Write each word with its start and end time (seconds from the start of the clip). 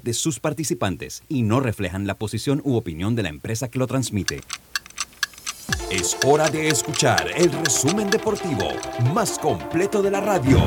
de 0.00 0.14
sus 0.14 0.40
participantes 0.40 1.22
y 1.28 1.42
no 1.42 1.60
reflejan 1.60 2.06
la 2.06 2.16
posición 2.16 2.62
u 2.64 2.76
opinión 2.76 3.14
de 3.14 3.24
la 3.24 3.28
empresa 3.28 3.68
que 3.68 3.78
lo 3.78 3.86
transmite. 3.86 4.40
Es 5.90 6.16
hora 6.24 6.48
de 6.48 6.68
escuchar 6.68 7.30
el 7.36 7.52
resumen 7.52 8.08
deportivo 8.08 8.68
más 9.14 9.38
completo 9.38 10.02
de 10.02 10.10
la 10.10 10.20
radio. 10.20 10.58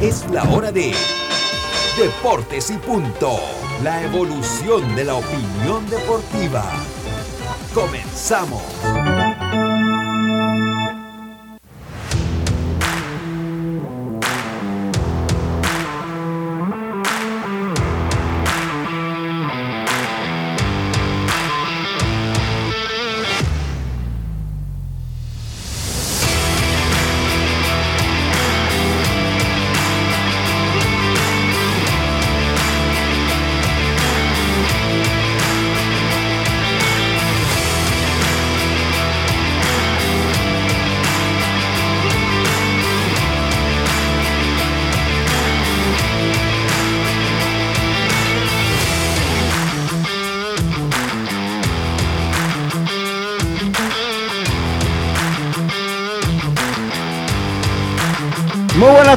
Es 0.00 0.28
la 0.30 0.44
hora 0.44 0.72
de 0.72 0.94
Deportes 1.98 2.70
y 2.70 2.78
Punto. 2.78 3.38
La 3.82 4.02
evolución 4.02 4.94
de 4.96 5.04
la 5.04 5.14
opinión 5.14 5.88
deportiva. 5.90 6.64
Comenzamos. 7.74 8.62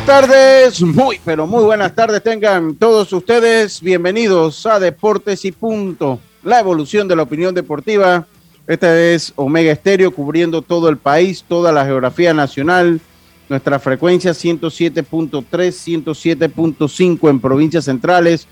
Tardes, 0.06 0.82
muy, 0.82 1.20
pero 1.23 1.48
muy 1.48 1.64
buenas 1.64 1.96
tardes 1.96 2.22
tengan 2.22 2.76
todos 2.76 3.14
ustedes. 3.14 3.80
Bienvenidos 3.82 4.66
a 4.66 4.80
Deportes 4.80 5.46
y 5.46 5.52
Punto, 5.54 6.20
la 6.44 6.59
evolución 6.59 7.08
de 7.08 7.16
la 7.16 7.23
opinión 7.23 7.56
deportiva. 7.56 8.28
Esta 8.68 9.00
es 9.00 9.31
Omega 9.38 9.72
Estéreo 9.72 10.12
cubriendo 10.12 10.62
todo 10.62 10.90
el 10.90 10.98
país, 10.98 11.46
toda 11.48 11.72
la 11.72 11.86
geografía 11.86 12.34
nacional. 12.34 13.00
Nuestra 13.48 13.80
frecuencia 13.80 14.31
107.3, 14.31 15.46
107.5 15.48 17.30
en 17.30 17.40
provincias 17.40 17.86
centrales. 17.86 18.48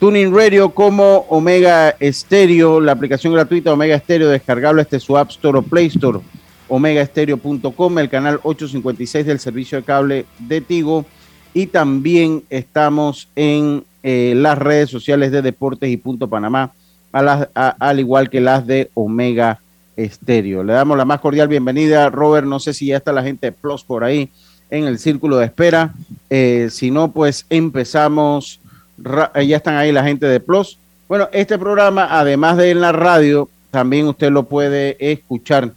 Tuning 0.00 0.34
Radio 0.34 0.70
como 0.70 1.26
Omega 1.28 1.90
Estéreo, 2.00 2.80
la 2.80 2.92
aplicación 2.92 3.34
gratuita 3.34 3.72
Omega 3.72 3.96
Estéreo 3.96 4.28
descargable 4.28 4.82
este 4.82 5.00
su 5.00 5.18
App 5.18 5.30
Store 5.30 5.58
o 5.58 5.62
Play 5.62 5.86
Store 5.88 6.20
omegaestereo.com, 6.68 7.98
el 7.98 8.08
canal 8.08 8.40
856 8.42 9.26
del 9.26 9.40
servicio 9.40 9.78
de 9.78 9.84
cable 9.84 10.26
de 10.38 10.60
Tigo 10.60 11.06
y 11.54 11.66
también 11.66 12.44
estamos 12.50 13.28
en 13.34 13.84
eh, 14.02 14.34
las 14.36 14.58
redes 14.58 14.90
sociales 14.90 15.32
de 15.32 15.42
Deportes 15.42 15.90
y 15.90 15.96
Punto 15.96 16.28
Panamá, 16.28 16.72
al 17.12 18.00
igual 18.00 18.30
que 18.30 18.40
las 18.40 18.66
de 18.66 18.90
Omega 18.94 19.60
Estéreo. 19.96 20.62
Le 20.62 20.72
damos 20.72 20.96
la 20.96 21.04
más 21.04 21.20
cordial 21.20 21.48
bienvenida, 21.48 22.08
Robert. 22.10 22.46
No 22.46 22.60
sé 22.60 22.72
si 22.74 22.86
ya 22.86 22.98
está 22.98 23.12
la 23.12 23.22
gente 23.22 23.48
de 23.48 23.52
Plus 23.52 23.82
por 23.82 24.04
ahí 24.04 24.30
en 24.70 24.84
el 24.84 24.98
círculo 24.98 25.38
de 25.38 25.46
espera. 25.46 25.92
Eh, 26.30 26.68
si 26.70 26.90
no, 26.90 27.10
pues 27.10 27.44
empezamos. 27.50 28.60
Eh, 29.34 29.46
ya 29.46 29.56
están 29.56 29.76
ahí 29.76 29.90
la 29.90 30.04
gente 30.04 30.26
de 30.26 30.40
Plus. 30.40 30.78
Bueno, 31.08 31.28
este 31.32 31.58
programa, 31.58 32.06
además 32.10 32.56
de 32.56 32.70
en 32.70 32.80
la 32.80 32.92
radio, 32.92 33.48
también 33.70 34.06
usted 34.06 34.30
lo 34.30 34.44
puede 34.44 34.96
escuchar 35.00 35.72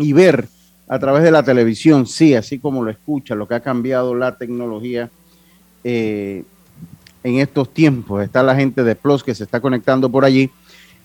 y 0.00 0.12
ver 0.12 0.48
a 0.88 0.98
través 0.98 1.22
de 1.22 1.30
la 1.30 1.44
televisión, 1.44 2.06
sí, 2.06 2.34
así 2.34 2.58
como 2.58 2.82
lo 2.82 2.90
escucha, 2.90 3.36
lo 3.36 3.46
que 3.46 3.54
ha 3.54 3.60
cambiado 3.60 4.14
la 4.14 4.36
tecnología 4.36 5.08
eh, 5.84 6.42
en 7.22 7.38
estos 7.38 7.72
tiempos. 7.72 8.24
Está 8.24 8.42
la 8.42 8.56
gente 8.56 8.82
de 8.82 8.96
Plus 8.96 9.22
que 9.22 9.34
se 9.34 9.44
está 9.44 9.60
conectando 9.60 10.10
por 10.10 10.24
allí 10.24 10.50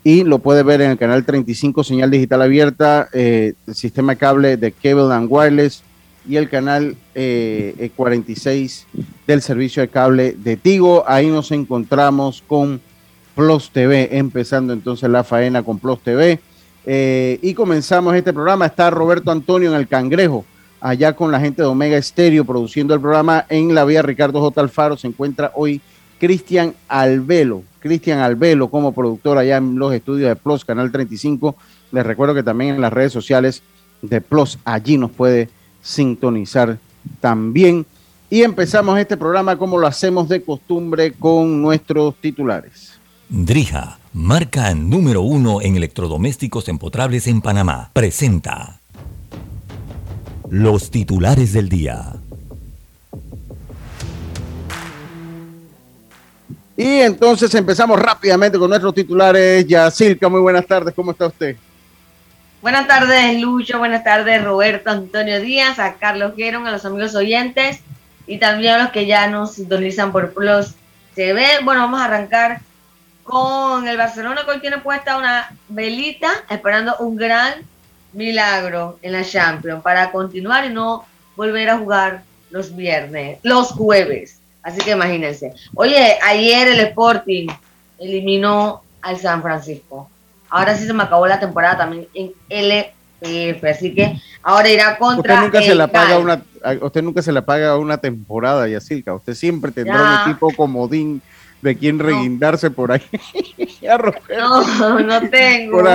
y 0.04 0.24
lo 0.24 0.40
puede 0.40 0.64
ver 0.64 0.82
en 0.82 0.92
el 0.92 0.98
canal 0.98 1.24
35, 1.24 1.84
señal 1.84 2.10
digital 2.10 2.42
abierta, 2.42 3.10
eh, 3.14 3.54
el 3.68 3.76
sistema 3.76 4.16
cable 4.16 4.58
de 4.58 4.72
Cable 4.72 5.14
and 5.14 5.28
Wireless 5.30 5.84
y 6.28 6.38
el 6.38 6.50
canal 6.50 6.96
46 7.14 8.88
eh, 8.98 9.04
del 9.28 9.42
servicio 9.44 9.84
de 9.84 9.90
cable 9.90 10.32
de 10.32 10.58
Tigo. 10.58 11.04
Ahí 11.08 11.28
nos 11.28 11.52
encontramos 11.52 12.44
con 12.48 12.82
Plus 13.36 13.70
TV, 13.70 14.18
empezando 14.18 14.74
entonces 14.74 15.10
la 15.10 15.24
faena 15.24 15.62
con 15.62 15.78
Plus 15.78 16.00
TV. 16.00 16.40
Eh, 16.86 17.40
y 17.42 17.54
comenzamos 17.54 18.16
este 18.16 18.34
programa. 18.34 18.66
Está 18.66 18.90
Roberto 18.90 19.32
Antonio 19.32 19.72
en 19.72 19.78
el 19.78 19.88
Cangrejo, 19.88 20.46
allá 20.80 21.14
con 21.14 21.32
la 21.32 21.40
gente 21.40 21.62
de 21.62 21.68
Omega 21.68 21.98
Estéreo, 21.98 22.46
produciendo 22.46 22.94
el 22.94 23.02
programa 23.02 23.46
en 23.50 23.74
la 23.74 23.86
vía 23.86 24.02
Ricardo 24.02 24.40
J. 24.40 24.62
Alfaro. 24.62 24.98
Se 24.98 25.08
encuentra 25.08 25.52
hoy 25.56 25.82
Cristian 26.20 26.74
Albelo. 26.88 27.64
Cristian 27.80 28.20
Albelo 28.20 28.70
como 28.70 28.94
productor 28.94 29.38
allá 29.38 29.58
en 29.58 29.78
los 29.78 29.94
estudios 29.94 30.30
de 30.30 30.36
Plus, 30.36 30.66
Canal 30.66 30.92
35. 30.92 31.56
Les 31.92 32.06
recuerdo 32.06 32.34
que 32.34 32.44
también 32.44 32.76
en 32.76 32.82
las 32.82 32.94
redes 32.94 33.14
sociales 33.14 33.62
de 34.02 34.22
Plus, 34.22 34.60
allí 34.66 34.98
nos 34.98 35.12
puede 35.12 35.50
sintonizar 35.82 36.78
también. 37.20 37.86
Y 38.30 38.42
empezamos 38.42 38.98
este 38.98 39.18
programa 39.18 39.58
como 39.58 39.78
lo 39.78 39.88
hacemos 39.88 40.28
de 40.28 40.44
costumbre 40.44 41.14
con 41.14 41.62
nuestros 41.62 42.16
titulares. 42.16 43.00
Drija 43.30 44.00
marca 44.16 44.74
número 44.74 45.24
uno 45.24 45.62
en 45.62 45.76
electrodomésticos 45.76 46.70
empotrables 46.70 47.28
en 47.28 47.42
Panamá, 47.42 47.90
presenta 47.92 48.80
los 50.50 50.90
titulares 50.90 51.52
del 51.52 51.68
día. 51.68 52.14
Y 56.78 57.02
entonces 57.02 57.54
empezamos 57.56 58.00
rápidamente 58.00 58.58
con 58.58 58.70
nuestros 58.70 58.94
titulares. 58.94 59.68
Yacilca, 59.68 60.30
muy 60.30 60.40
buenas 60.40 60.66
tardes, 60.66 60.94
¿cómo 60.96 61.12
está 61.12 61.28
usted? 61.28 61.58
Buenas 62.62 62.88
tardes, 62.88 63.42
Lucho, 63.42 63.80
buenas 63.80 64.06
tardes, 64.06 64.42
Roberto 64.42 64.92
Antonio 64.92 65.42
Díaz, 65.42 65.78
a 65.78 65.96
Carlos 65.96 66.38
Guerón, 66.38 66.66
a 66.66 66.72
los 66.72 66.86
amigos 66.86 67.16
oyentes 67.16 67.82
y 68.28 68.38
también 68.38 68.76
a 68.76 68.84
los 68.84 68.92
que 68.92 69.08
ya 69.08 69.28
nos 69.28 69.56
sintonizan 69.56 70.14
por 70.14 70.34
Plus 70.34 70.74
TV. 71.16 71.44
Bueno, 71.66 71.82
vamos 71.82 72.00
a 72.00 72.06
arrancar 72.06 72.62
con 73.26 73.88
el 73.88 73.98
Barcelona 73.98 74.44
que 74.46 74.52
hoy 74.52 74.60
tiene 74.62 74.78
puesta 74.78 75.18
una 75.18 75.50
velita 75.68 76.30
esperando 76.50 76.96
un 77.00 77.16
gran 77.16 77.56
milagro 78.14 79.00
en 79.02 79.14
la 79.14 79.26
Champions 79.26 79.82
para 79.82 80.12
continuar 80.12 80.64
y 80.66 80.70
no 80.70 81.06
volver 81.36 81.70
a 81.72 81.78
jugar 81.78 82.24
los 82.52 82.74
viernes, 82.76 83.40
los 83.42 83.72
jueves. 83.72 84.40
Así 84.62 84.80
que 84.80 84.92
imagínense. 84.92 85.54
Oye, 85.74 86.18
ayer 86.24 86.68
el 86.68 86.80
Sporting 86.82 87.48
eliminó 88.00 88.84
al 89.02 89.18
San 89.18 89.42
Francisco. 89.42 90.08
Ahora 90.50 90.78
sí 90.78 90.86
se 90.86 90.94
me 90.94 91.04
acabó 91.04 91.26
la 91.26 91.40
temporada 91.40 91.80
también 91.80 92.08
en 92.14 92.32
LPF, 92.48 93.64
así 93.66 93.94
que 93.94 94.22
ahora 94.44 94.70
irá 94.70 94.98
contra. 95.00 95.34
Usted 95.34 95.46
nunca 95.46 95.62
se 95.64 95.76
la 95.76 95.88
paga 95.88 96.20
una, 96.20 96.44
usted 96.80 97.02
nunca 97.02 97.22
se 97.24 97.32
la 97.32 97.44
paga 97.44 97.76
una 97.78 97.98
temporada, 97.98 98.68
Yacilca. 98.68 99.16
Usted 99.16 99.34
siempre 99.34 99.72
tendrá 99.72 100.24
un 100.24 100.30
equipo 100.30 100.52
comodín 100.56 101.24
de 101.62 101.76
quién 101.76 102.00
reguindarse 102.00 102.70
por 102.70 102.92
ahí. 102.92 103.02
no, 104.30 105.00
no 105.00 105.30
tengo. 105.30 105.78
Por 105.78 105.88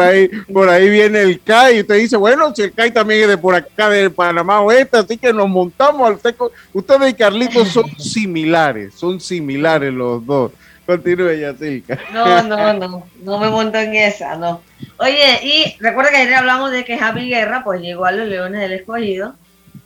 ahí, 0.00 0.28
por, 0.52 0.68
ahí, 0.68 0.90
viene 0.90 1.20
el 1.22 1.40
CAI 1.40 1.76
y 1.76 1.80
usted 1.80 1.96
dice, 1.96 2.16
bueno, 2.16 2.54
si 2.54 2.62
el 2.62 2.72
CAI 2.72 2.90
también 2.90 3.22
es 3.22 3.28
de 3.28 3.38
por 3.38 3.54
acá, 3.54 3.88
de 3.88 4.10
Panamá 4.10 4.60
Oeste, 4.60 4.98
así 4.98 5.16
que 5.16 5.32
nos 5.32 5.48
montamos 5.48 6.08
al 6.08 6.20
seco. 6.20 6.50
Ustedes 6.72 7.10
y 7.10 7.14
Carlitos 7.14 7.68
son 7.68 7.84
similares, 7.98 8.94
son 8.94 9.20
similares 9.20 9.92
los 9.92 10.24
dos. 10.26 10.52
Continúe, 10.84 11.34
Yacilca. 11.34 11.98
No, 12.12 12.42
no, 12.42 12.72
no, 12.72 13.06
no 13.22 13.38
me 13.38 13.48
monto 13.48 13.78
en 13.78 13.94
esa, 13.94 14.36
no. 14.36 14.62
Oye, 14.98 15.40
y 15.44 15.76
recuerda 15.78 16.10
que 16.10 16.16
ayer 16.16 16.34
hablamos 16.34 16.72
de 16.72 16.84
que 16.84 16.98
Javi 16.98 17.28
Guerra, 17.28 17.62
pues 17.62 17.80
llegó 17.80 18.04
a 18.04 18.12
los 18.12 18.26
Leones 18.26 18.60
del 18.60 18.72
Escogido 18.72 19.36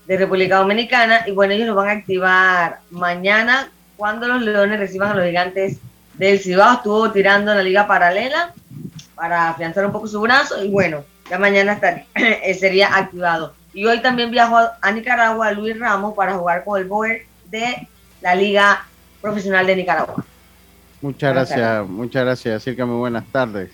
de 0.06 0.16
República 0.16 0.56
Dominicana, 0.56 1.24
y 1.26 1.32
bueno, 1.32 1.52
ellos 1.52 1.66
lo 1.66 1.74
van 1.74 1.88
a 1.88 1.92
activar 1.92 2.78
mañana 2.90 3.70
cuando 3.96 4.28
los 4.28 4.42
Leones 4.42 4.78
reciban 4.78 5.10
a 5.10 5.14
los 5.14 5.24
gigantes 5.24 5.78
del 6.14 6.38
Cibao. 6.38 6.74
Estuvo 6.74 7.10
tirando 7.12 7.52
en 7.52 7.58
la 7.58 7.62
liga 7.62 7.86
paralela 7.86 8.52
para 9.14 9.50
afianzar 9.50 9.86
un 9.86 9.92
poco 9.92 10.06
su 10.06 10.20
brazo 10.20 10.62
y 10.62 10.68
bueno, 10.68 11.04
ya 11.30 11.38
mañana 11.38 11.78
eh, 12.14 12.54
sería 12.54 12.94
activado. 12.96 13.54
Y 13.72 13.84
hoy 13.84 14.00
también 14.00 14.30
viajó 14.30 14.58
a 14.80 14.92
Nicaragua 14.92 15.52
Luis 15.52 15.78
Ramos 15.78 16.14
para 16.14 16.34
jugar 16.34 16.64
con 16.64 16.80
el 16.80 16.86
Boer 16.86 17.26
de 17.50 17.88
la 18.20 18.34
Liga 18.34 18.86
Profesional 19.20 19.66
de 19.66 19.76
Nicaragua. 19.76 20.24
Muchas 21.02 21.34
gracias, 21.34 21.86
muchas 21.86 22.24
gracias, 22.24 22.64
que 22.64 22.84
muy 22.84 22.96
buenas 22.96 23.24
tardes. 23.30 23.70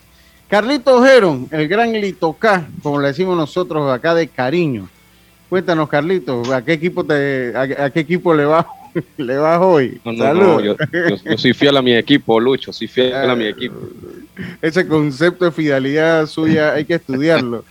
Carlito 0.49 1.03
Geron, 1.03 1.49
el 1.51 1.69
gran 1.69 1.93
Litoca, 1.93 2.67
como 2.83 3.01
le 3.01 3.09
decimos 3.09 3.37
nosotros 3.37 3.91
acá 3.91 4.15
de 4.15 4.29
cariño. 4.29 4.89
Cuéntanos, 5.49 5.89
Carlito, 5.89 6.43
¿a 6.53 6.63
qué 6.63 6.75
equipo 6.75 7.05
te, 7.05 7.53
a 7.57 7.91
qué 7.91 8.01
equipo 8.01 8.35
le 8.35 8.45
va 8.45 8.67
Le 9.17 9.37
bajo 9.37 9.73
hoy. 9.73 10.01
No, 10.05 10.13
no, 10.13 10.35
no, 10.35 10.61
yo, 10.61 10.77
soy 11.37 11.53
fiel 11.53 11.77
a 11.77 11.83
mi 11.83 11.95
equipo, 11.95 12.39
Lucho, 12.41 12.73
soy 12.73 12.89
fiel 12.89 13.15
a 13.15 13.35
mi 13.35 13.47
equipo. 13.47 13.77
Ese 14.61 14.87
concepto 14.87 15.45
de 15.45 15.53
fidelidad 15.53 16.27
suya 16.27 16.73
hay 16.73 16.85
que 16.85 16.95
estudiarlo. 16.95 17.65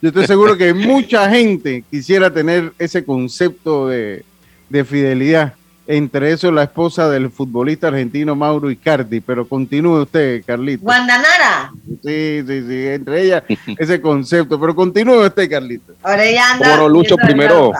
Yo 0.00 0.08
estoy 0.08 0.26
seguro 0.26 0.56
que 0.56 0.74
mucha 0.74 1.30
gente 1.30 1.82
quisiera 1.90 2.30
tener 2.32 2.72
ese 2.78 3.04
concepto 3.04 3.88
de, 3.88 4.24
de 4.68 4.84
fidelidad. 4.84 5.54
Entre 5.86 6.32
eso, 6.32 6.50
la 6.50 6.62
esposa 6.62 7.10
del 7.10 7.30
futbolista 7.30 7.88
argentino 7.88 8.34
Mauro 8.34 8.70
Icardi. 8.70 9.20
Pero 9.20 9.46
continúe 9.46 10.02
usted, 10.02 10.42
Carlito. 10.44 10.82
Guandanara. 10.82 11.72
Sí, 12.02 12.42
sí, 12.46 12.62
sí. 12.66 12.86
Entre 12.86 13.22
ellas, 13.22 13.44
ese 13.78 14.00
concepto. 14.00 14.58
Pero 14.58 14.74
continúe 14.74 15.26
usted, 15.26 15.50
Carlito. 15.50 15.94
Ahora 16.02 16.30
ya 16.30 16.52
anda. 16.52 16.68
Bueno, 16.68 16.88
Lucho, 16.88 17.16
primero, 17.16 17.72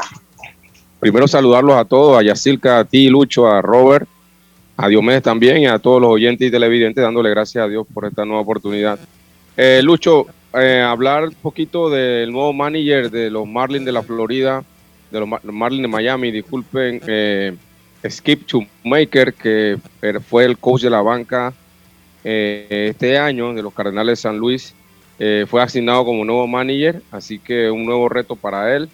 primero 1.05 1.29
saludarlos 1.29 1.77
a 1.77 1.85
todos, 1.85 2.19
a 2.19 2.23
Yacilca, 2.23 2.79
a 2.79 2.85
ti, 2.87 3.11
Lucho, 3.11 3.47
a 3.47 3.61
Robert, 3.61 4.09
a 4.75 4.89
Diomedes 4.89 5.23
también 5.23 5.59
y 5.59 5.67
a 5.67 5.79
todos 5.79 6.01
los 6.01 6.09
oyentes 6.11 6.49
y 6.49 6.51
televidentes, 6.51 7.05
dándole 7.05 7.29
gracias 7.29 7.63
a 7.63 7.69
Dios 7.69 7.87
por 7.93 8.07
esta 8.07 8.25
nueva 8.25 8.41
oportunidad. 8.41 8.99
Eh, 9.55 9.83
Lucho, 9.83 10.29
eh, 10.55 10.81
hablar 10.81 11.25
un 11.25 11.35
poquito 11.35 11.91
del 11.91 12.33
nuevo 12.33 12.55
manager 12.55 13.11
de 13.11 13.29
los 13.29 13.47
Marlins 13.47 13.85
de 13.85 13.93
la 13.93 14.03
Florida, 14.03 14.65
de 15.11 15.21
los 15.21 15.29
Marlins 15.45 15.83
de 15.83 15.89
Miami, 15.89 16.31
disculpen. 16.31 17.03
Eh, 17.07 17.55
Skip 18.09 18.47
Shoemaker, 18.47 19.35
que 19.35 19.77
fue 20.27 20.47
el 20.47 20.57
coach 20.57 20.85
de 20.85 20.91
la 20.91 21.03
banca 21.03 21.53
eh, 22.25 22.87
este 22.89 23.19
año 23.19 23.53
de 23.53 23.63
los 23.63 23.75
Cardenales 23.75 24.21
de 24.21 24.23
San 24.23 24.39
Luis, 24.39 24.75
fue 25.49 25.61
asignado 25.61 26.07
como 26.07 26.25
nuevo 26.25 26.47
manager, 26.47 27.03
así 27.11 27.39
que 27.39 27.71
un 27.71 27.85
nuevo 27.85 28.09
reto 28.09 28.37
para 28.37 28.75
él. 28.75 28.89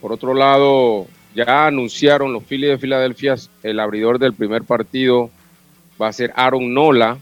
Por 0.00 0.12
otro 0.12 0.32
lado, 0.34 1.06
ya 1.34 1.66
anunciaron 1.66 2.32
los 2.32 2.44
Phillies 2.44 2.70
de 2.70 2.78
Filadelfia, 2.78 3.36
el 3.62 3.80
abridor 3.80 4.18
del 4.18 4.34
primer 4.34 4.64
partido 4.64 5.30
va 6.00 6.08
a 6.08 6.12
ser 6.12 6.32
Aaron 6.36 6.72
Nola, 6.72 7.18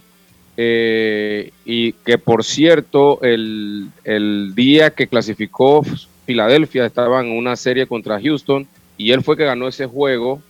eh, 0.56 1.52
y 1.64 1.92
que 1.92 2.18
por 2.18 2.44
cierto, 2.44 3.20
el, 3.22 3.88
el 4.04 4.52
día 4.54 4.90
que 4.90 5.06
clasificó 5.06 5.82
Filadelfia 6.26 6.86
estaba 6.86 7.20
en 7.20 7.30
una 7.30 7.56
serie 7.56 7.86
contra 7.86 8.20
Houston 8.20 8.66
y 8.96 9.12
él 9.12 9.22
fue 9.22 9.36
que 9.36 9.44
ganó 9.44 9.68
ese 9.68 9.86
juego 9.86 10.42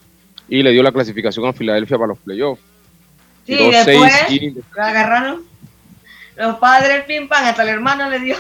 y 0.49 0.63
le 0.63 0.73
dio 0.73 0.83
la 0.83 0.93
clasificación 0.93 1.47
a 1.47 1.53
Filadelfia 1.53 1.97
para 1.97 2.09
los 2.09 2.19
playoffs. 2.19 2.63
Sí, 3.47 3.55
después 3.55 4.13
lo 4.77 4.83
agarraron 4.83 5.51
los 6.41 6.57
padres 6.57 7.05
pim 7.05 7.29
pam, 7.29 7.45
hasta 7.45 7.63
el 7.63 7.69
hermano 7.69 8.09
le 8.09 8.19
dio. 8.21 8.37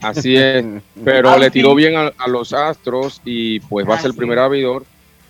Así 0.00 0.36
es, 0.36 0.64
pero 1.04 1.36
le 1.38 1.50
tiró 1.50 1.74
bien 1.74 1.94
a, 1.96 2.28
los 2.28 2.52
Astros 2.52 3.20
y 3.24 3.60
pues 3.60 3.88
va 3.88 3.96
a 3.96 3.98
ser 3.98 4.10
el 4.10 4.16
primer 4.16 4.38
abridor. 4.38 4.84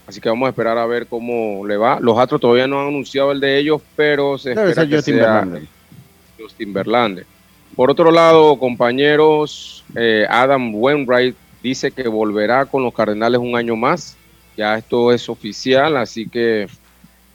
Así 0.06 0.20
que 0.20 0.28
vamos 0.28 0.46
a 0.46 0.50
esperar 0.50 0.78
a 0.78 0.86
ver 0.86 1.06
cómo 1.06 1.66
le 1.66 1.76
va. 1.76 2.00
Los 2.00 2.18
Astros 2.18 2.40
todavía 2.40 2.66
no 2.66 2.80
han 2.80 2.88
anunciado 2.88 3.32
el 3.32 3.40
de 3.40 3.58
ellos, 3.58 3.80
pero 3.96 4.36
se 4.36 4.50
espera 4.50 4.86
que 4.86 4.96
Justin 4.96 5.14
sea 5.16 5.48
Justin 6.38 6.72
Verlander. 6.72 7.26
Por 7.76 7.90
otro 7.90 8.10
lado, 8.10 8.58
compañeros, 8.58 9.84
eh, 9.94 10.26
Adam 10.28 10.74
Wainwright 10.74 11.36
dice 11.62 11.90
que 11.90 12.08
volverá 12.08 12.66
con 12.66 12.82
los 12.82 12.92
Cardenales 12.92 13.40
un 13.40 13.56
año 13.56 13.76
más. 13.76 14.16
Ya 14.56 14.76
esto 14.76 15.12
es 15.12 15.28
oficial, 15.28 15.96
así 15.96 16.28
que 16.28 16.66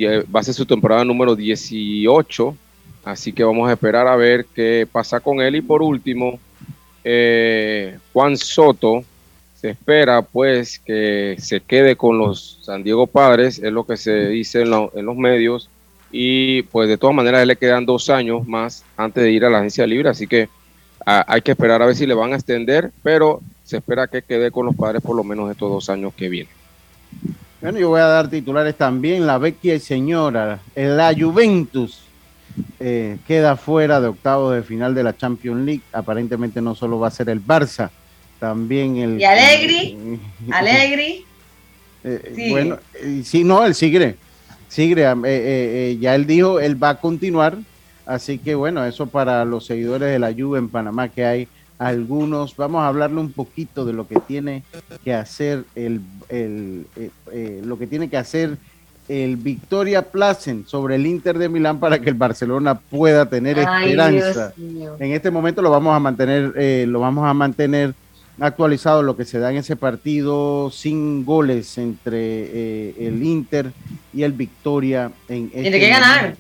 va 0.04 0.42
a 0.42 0.44
ser 0.44 0.54
su 0.54 0.66
temporada 0.66 1.04
número 1.04 1.36
18. 1.36 2.56
Así 3.04 3.32
que 3.32 3.44
vamos 3.44 3.70
a 3.70 3.74
esperar 3.74 4.08
a 4.08 4.16
ver 4.16 4.46
qué 4.54 4.88
pasa 4.92 5.20
con 5.20 5.42
él. 5.42 5.56
Y 5.56 5.62
por 5.62 5.82
último, 5.82 6.40
eh, 7.10 7.98
Juan 8.12 8.36
Soto 8.36 9.02
se 9.56 9.70
espera 9.70 10.22
pues 10.22 10.78
que 10.80 11.38
se 11.40 11.62
quede 11.62 11.96
con 11.96 12.18
los 12.18 12.60
San 12.64 12.84
Diego 12.84 13.08
Padres, 13.08 13.60
es 13.60 13.72
lo 13.72 13.86
que 13.86 13.96
se 13.96 14.28
dice 14.28 14.64
en, 14.64 14.72
los 14.72 15.16
medios. 15.16 15.70
Y 16.12 16.64
pues 16.64 16.90
de 16.90 16.98
todas 16.98 17.16
maneras 17.16 17.48
le 17.48 17.56
quedan 17.56 17.86
dos 17.86 18.10
años 18.10 18.46
más 18.46 18.84
antes 18.98 19.24
de 19.24 19.32
ir 19.32 19.46
a 19.46 19.50
la 19.50 19.60
agencia 19.60 19.88
libre. 19.88 20.10
Así 20.10 20.28
que 20.28 20.50
hay 21.06 21.42
que 21.42 21.52
esperar 21.52 21.82
a 21.82 21.86
ver 21.86 21.96
si 21.96 22.06
le 22.06 22.14
van 22.14 22.34
a 22.34 22.36
extender, 22.36 22.92
pero 23.02 23.40
se 23.64 23.78
espera 23.78 24.08
que 24.08 24.22
quede 24.22 24.52
con 24.52 24.66
los 24.66 24.76
padres 24.76 25.02
por 25.02 25.16
lo 25.16 25.24
menos 25.24 25.50
estos 25.50 25.72
dos 25.72 25.90
años 25.90 26.14
que 26.14 26.28
vienen. 26.28 26.54
Bueno, 27.62 27.80
yo 27.80 27.88
voy 27.88 28.02
a 28.02 28.08
dar 28.08 28.30
titulares 28.30 28.76
también. 28.76 29.26
La 29.26 29.38
vecchia 29.38 29.80
señora, 29.80 30.60
la 30.76 31.16
Juventus, 31.18 32.02
eh, 32.80 33.18
queda 33.28 33.56
fuera 33.56 34.02
de 34.02 34.08
octavos 34.08 34.56
de 34.56 34.64
final 34.64 34.96
de 34.96 35.04
la 35.04 35.16
Champions 35.16 35.66
League. 35.66 35.82
Aparentemente 35.94 36.62
no 36.62 36.76
solo 36.76 37.00
va 37.00 37.08
a 37.08 37.12
ser 37.12 37.30
el 37.30 37.46
Barça, 37.46 37.90
también 38.40 38.98
el... 38.98 39.20
Y 39.20 39.26
Alegri, 39.26 40.20
Alegri. 40.52 41.24
Eh, 42.04 42.32
sí. 42.36 42.52
Bueno, 42.52 42.78
sí, 43.24 43.44
no, 43.44 43.66
el 43.66 43.76
Sigre. 43.76 44.16
Sigre, 44.70 45.04
eh, 45.26 45.98
ya 46.00 46.16
él 46.16 46.26
dijo, 46.26 46.60
él 46.60 46.82
va 46.82 46.90
a 46.90 47.00
continuar. 47.02 47.58
Así 48.06 48.38
que 48.38 48.56
bueno, 48.56 48.86
eso 48.86 49.08
para 49.08 49.44
los 49.44 49.66
seguidores 49.66 50.10
de 50.10 50.20
la 50.20 50.32
Juve 50.32 50.60
en 50.60 50.70
Panamá 50.70 51.10
que 51.10 51.26
hay 51.26 51.48
algunos. 51.78 52.56
Vamos 52.56 52.82
a 52.82 52.88
hablarle 52.88 53.20
un 53.20 53.32
poquito 53.32 53.86
de 53.86 53.94
lo 53.94 54.08
que 54.08 54.20
tiene 54.20 54.64
que 55.04 55.14
hacer 55.14 55.66
el, 55.76 56.02
el 56.30 56.88
eh, 56.96 57.10
eh, 57.32 57.62
lo 57.64 57.78
que 57.78 57.86
tiene 57.88 58.10
que 58.10 58.18
hacer 58.18 58.58
el 59.08 59.38
Victoria 59.38 60.02
Placen 60.02 60.66
sobre 60.68 60.96
el 60.96 61.06
Inter 61.06 61.38
de 61.38 61.50
Milán 61.50 61.80
para 61.80 62.00
que 62.00 62.10
el 62.10 62.16
Barcelona 62.16 62.76
pueda 62.76 63.26
tener 63.28 63.60
esperanza. 63.60 64.54
En 64.58 65.12
este 65.12 65.32
momento 65.32 65.62
lo 65.62 65.70
vamos 65.70 65.96
a 65.96 66.00
mantener, 66.00 66.54
eh, 66.56 66.86
lo 66.88 67.00
vamos 67.00 67.28
a 67.28 67.34
mantener 67.34 67.94
actualizado 68.40 69.02
lo 69.02 69.18
que 69.18 69.26
se 69.26 69.40
da 69.40 69.50
en 69.50 69.58
ese 69.58 69.76
partido 69.76 70.70
sin 70.72 71.26
goles 71.26 71.78
entre 71.78 72.90
el 73.08 73.24
Inter 73.24 73.72
y 74.14 74.24
el 74.24 74.34
Victoria. 74.34 75.12
En 75.28 75.50
tiene 75.50 75.68
este 75.68 75.80
que 75.80 75.90
ganar. 75.90 76.36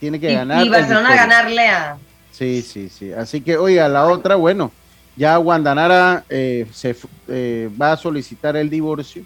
Tiene, 0.00 0.18
que 0.18 0.32
ganar. 0.32 0.66
Y 0.66 0.68
Barcelona 0.68 1.14
ganarle 1.14 1.68
a 1.68 1.96
Sí, 2.40 2.62
sí, 2.62 2.88
sí. 2.88 3.12
Así 3.12 3.40
que, 3.40 3.56
oiga, 3.56 3.88
la 3.88 4.06
otra, 4.06 4.36
bueno, 4.36 4.72
ya 5.16 5.36
Guandanara 5.36 6.24
eh, 6.30 6.66
se 6.72 6.96
eh, 7.28 7.68
va 7.80 7.92
a 7.92 7.96
solicitar 7.96 8.56
el 8.56 8.70
divorcio 8.70 9.24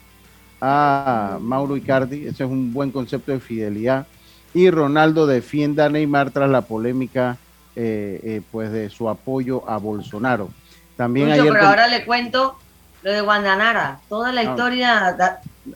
a 0.66 1.38
Mauro 1.40 1.76
Icardi. 1.76 2.26
Ese 2.26 2.44
es 2.44 2.50
un 2.50 2.72
buen 2.72 2.90
concepto 2.90 3.32
de 3.32 3.40
fidelidad. 3.40 4.06
Y 4.54 4.70
Ronaldo 4.70 5.26
defiende 5.26 5.82
a 5.82 5.90
Neymar 5.90 6.30
tras 6.30 6.48
la 6.48 6.62
polémica 6.62 7.36
eh, 7.76 8.40
pues 8.50 8.72
de 8.72 8.88
su 8.88 9.08
apoyo 9.08 9.68
a 9.68 9.76
Bolsonaro. 9.76 10.48
También 10.96 11.30
ayer 11.30 11.52
pero 11.52 11.66
ahora 11.66 11.88
le 11.88 12.04
cuento 12.04 12.56
lo 13.02 13.12
de 13.12 13.20
Guandanara. 13.20 14.00
Toda 14.08 14.32
la 14.32 14.42
historia. 14.42 15.16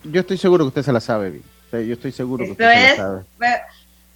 Yo 0.04 0.20
estoy 0.20 0.38
seguro 0.38 0.64
que 0.64 0.68
usted 0.68 0.82
se 0.82 0.92
la 0.92 1.00
sabe 1.00 1.30
bien. 1.30 1.86
Yo 1.86 1.92
estoy 1.92 2.12
seguro 2.12 2.44
que 2.44 2.52
usted 2.52 2.72
se 2.72 2.90
la 2.90 2.96
sabe. 2.96 3.24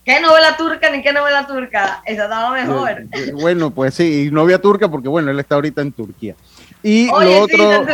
¿Qué 0.04 0.20
novela 0.20 0.56
turca 0.56 0.90
ni 0.90 1.02
qué 1.02 1.12
novela 1.12 1.46
turca? 1.46 2.02
Esa 2.06 2.24
estaba 2.24 2.50
mejor. 2.50 2.90
Eh, 2.90 3.08
eh, 3.12 3.32
bueno, 3.34 3.70
pues 3.70 3.94
sí, 3.94 4.26
y 4.26 4.30
novia 4.32 4.60
turca 4.60 4.88
porque 4.88 5.08
bueno, 5.08 5.30
él 5.30 5.38
está 5.38 5.54
ahorita 5.54 5.80
en 5.82 5.92
Turquía. 5.92 6.34
Y 6.82 7.06
lo 7.06 7.40
otro 7.40 7.86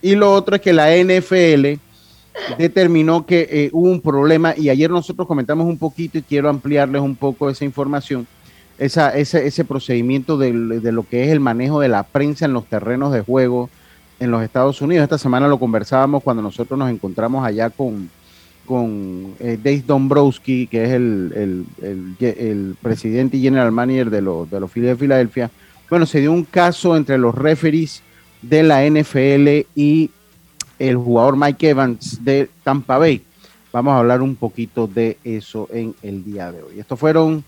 y 0.00 0.14
lo 0.14 0.32
otro 0.32 0.56
es 0.56 0.62
que 0.62 0.72
la 0.72 0.94
NFL 0.94 1.80
determinó 2.58 3.26
que 3.26 3.48
eh, 3.50 3.70
hubo 3.72 3.90
un 3.90 4.00
problema 4.00 4.54
y 4.56 4.68
ayer 4.68 4.90
nosotros 4.90 5.26
comentamos 5.26 5.66
un 5.66 5.78
poquito 5.78 6.18
y 6.18 6.22
quiero 6.22 6.48
ampliarles 6.48 7.02
un 7.02 7.16
poco 7.16 7.50
esa 7.50 7.64
información, 7.64 8.26
esa, 8.78 9.10
ese, 9.16 9.46
ese 9.46 9.64
procedimiento 9.64 10.38
de, 10.38 10.52
de 10.52 10.92
lo 10.92 11.02
que 11.02 11.24
es 11.24 11.30
el 11.30 11.40
manejo 11.40 11.80
de 11.80 11.88
la 11.88 12.02
prensa 12.02 12.46
en 12.46 12.52
los 12.52 12.66
terrenos 12.66 13.12
de 13.12 13.20
juego 13.20 13.68
en 14.20 14.30
los 14.30 14.42
Estados 14.42 14.80
Unidos. 14.80 15.02
Esta 15.02 15.18
semana 15.18 15.48
lo 15.48 15.58
conversábamos 15.58 16.22
cuando 16.22 16.42
nosotros 16.42 16.78
nos 16.78 16.90
encontramos 16.90 17.44
allá 17.44 17.70
con, 17.70 18.10
con 18.66 19.34
eh, 19.40 19.58
Dave 19.60 19.82
Dombrowski, 19.84 20.66
que 20.66 20.84
es 20.84 20.90
el, 20.90 21.66
el, 21.80 22.76
presidente 22.80 23.38
y 23.38 23.42
general 23.42 23.72
manager 23.72 24.10
de, 24.10 24.20
los 24.22 24.48
de 24.48 24.60
los 24.60 24.70
Phillies 24.70 24.90
de 24.90 24.96
Filadelfia. 24.96 25.50
Bueno, 25.88 26.06
se 26.06 26.20
dio 26.20 26.30
un 26.30 26.44
caso 26.44 26.96
entre 26.96 27.18
los 27.18 27.34
referees 27.34 28.02
de 28.42 28.62
la 28.62 28.86
NFL 28.88 29.66
y 29.74 30.10
el 30.80 30.96
jugador 30.96 31.36
Mike 31.36 31.68
Evans 31.68 32.24
de 32.24 32.50
Tampa 32.64 32.98
Bay. 32.98 33.22
Vamos 33.72 33.92
a 33.92 33.98
hablar 33.98 34.22
un 34.22 34.34
poquito 34.34 34.88
de 34.88 35.18
eso 35.22 35.68
en 35.70 35.94
el 36.02 36.24
día 36.24 36.50
de 36.50 36.62
hoy. 36.62 36.80
Estos 36.80 36.98
fueron 36.98 37.44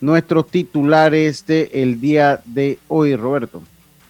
nuestros 0.00 0.46
titulares 0.48 1.44
del 1.46 1.70
el 1.72 2.00
día 2.00 2.40
de 2.44 2.78
hoy, 2.86 3.16
Roberto. 3.16 3.62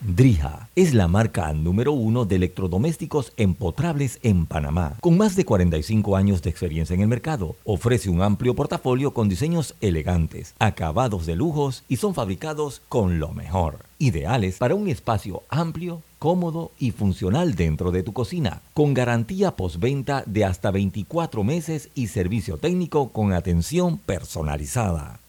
Drija 0.06 0.68
es 0.76 0.92
la 0.92 1.08
marca 1.08 1.50
número 1.54 1.92
uno 1.92 2.26
de 2.26 2.36
electrodomésticos 2.36 3.32
empotrables 3.38 4.18
en 4.22 4.44
Panamá. 4.44 4.96
Con 5.00 5.16
más 5.16 5.34
de 5.34 5.46
45 5.46 6.16
años 6.16 6.42
de 6.42 6.50
experiencia 6.50 6.92
en 6.92 7.00
el 7.00 7.08
mercado, 7.08 7.56
ofrece 7.64 8.10
un 8.10 8.20
amplio 8.20 8.54
portafolio 8.54 9.14
con 9.14 9.30
diseños 9.30 9.74
elegantes, 9.80 10.54
acabados 10.58 11.24
de 11.24 11.36
lujos 11.36 11.84
y 11.88 11.96
son 11.96 12.12
fabricados 12.12 12.82
con 12.90 13.18
lo 13.18 13.32
mejor. 13.32 13.78
Ideales 13.98 14.58
para 14.58 14.74
un 14.74 14.88
espacio 14.88 15.42
amplio, 15.48 16.02
cómodo 16.24 16.70
y 16.78 16.92
funcional 16.92 17.54
dentro 17.54 17.90
de 17.90 18.02
tu 18.02 18.14
cocina, 18.14 18.62
con 18.72 18.94
garantía 18.94 19.50
postventa 19.50 20.22
de 20.24 20.46
hasta 20.46 20.70
24 20.70 21.44
meses 21.44 21.90
y 21.94 22.06
servicio 22.06 22.56
técnico 22.56 23.10
con 23.10 23.34
atención 23.34 23.98
personalizada. 23.98 25.20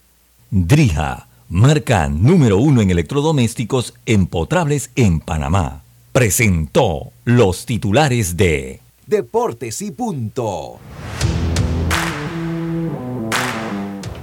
Drija 0.52 1.28
marca 1.50 2.08
número 2.08 2.60
uno 2.60 2.80
en 2.80 2.92
electrodomésticos 2.92 3.94
empotrables 4.06 4.90
en 4.96 5.20
Panamá. 5.20 5.84
Presentó 6.14 7.12
los 7.26 7.66
titulares 7.66 8.38
de 8.38 8.80
Deportes 9.06 9.82
y 9.82 9.92
Punto. 9.92 10.80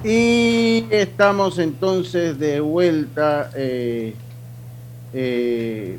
Y 0.03 0.87
estamos 0.89 1.59
entonces 1.59 2.39
de 2.39 2.61
vuelta. 2.61 3.51
Eh, 3.55 4.15
eh, 5.13 5.99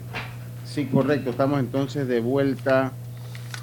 sí, 0.73 0.85
correcto. 0.85 1.29
Estamos 1.29 1.59
entonces 1.59 2.07
de 2.07 2.19
vuelta 2.19 2.91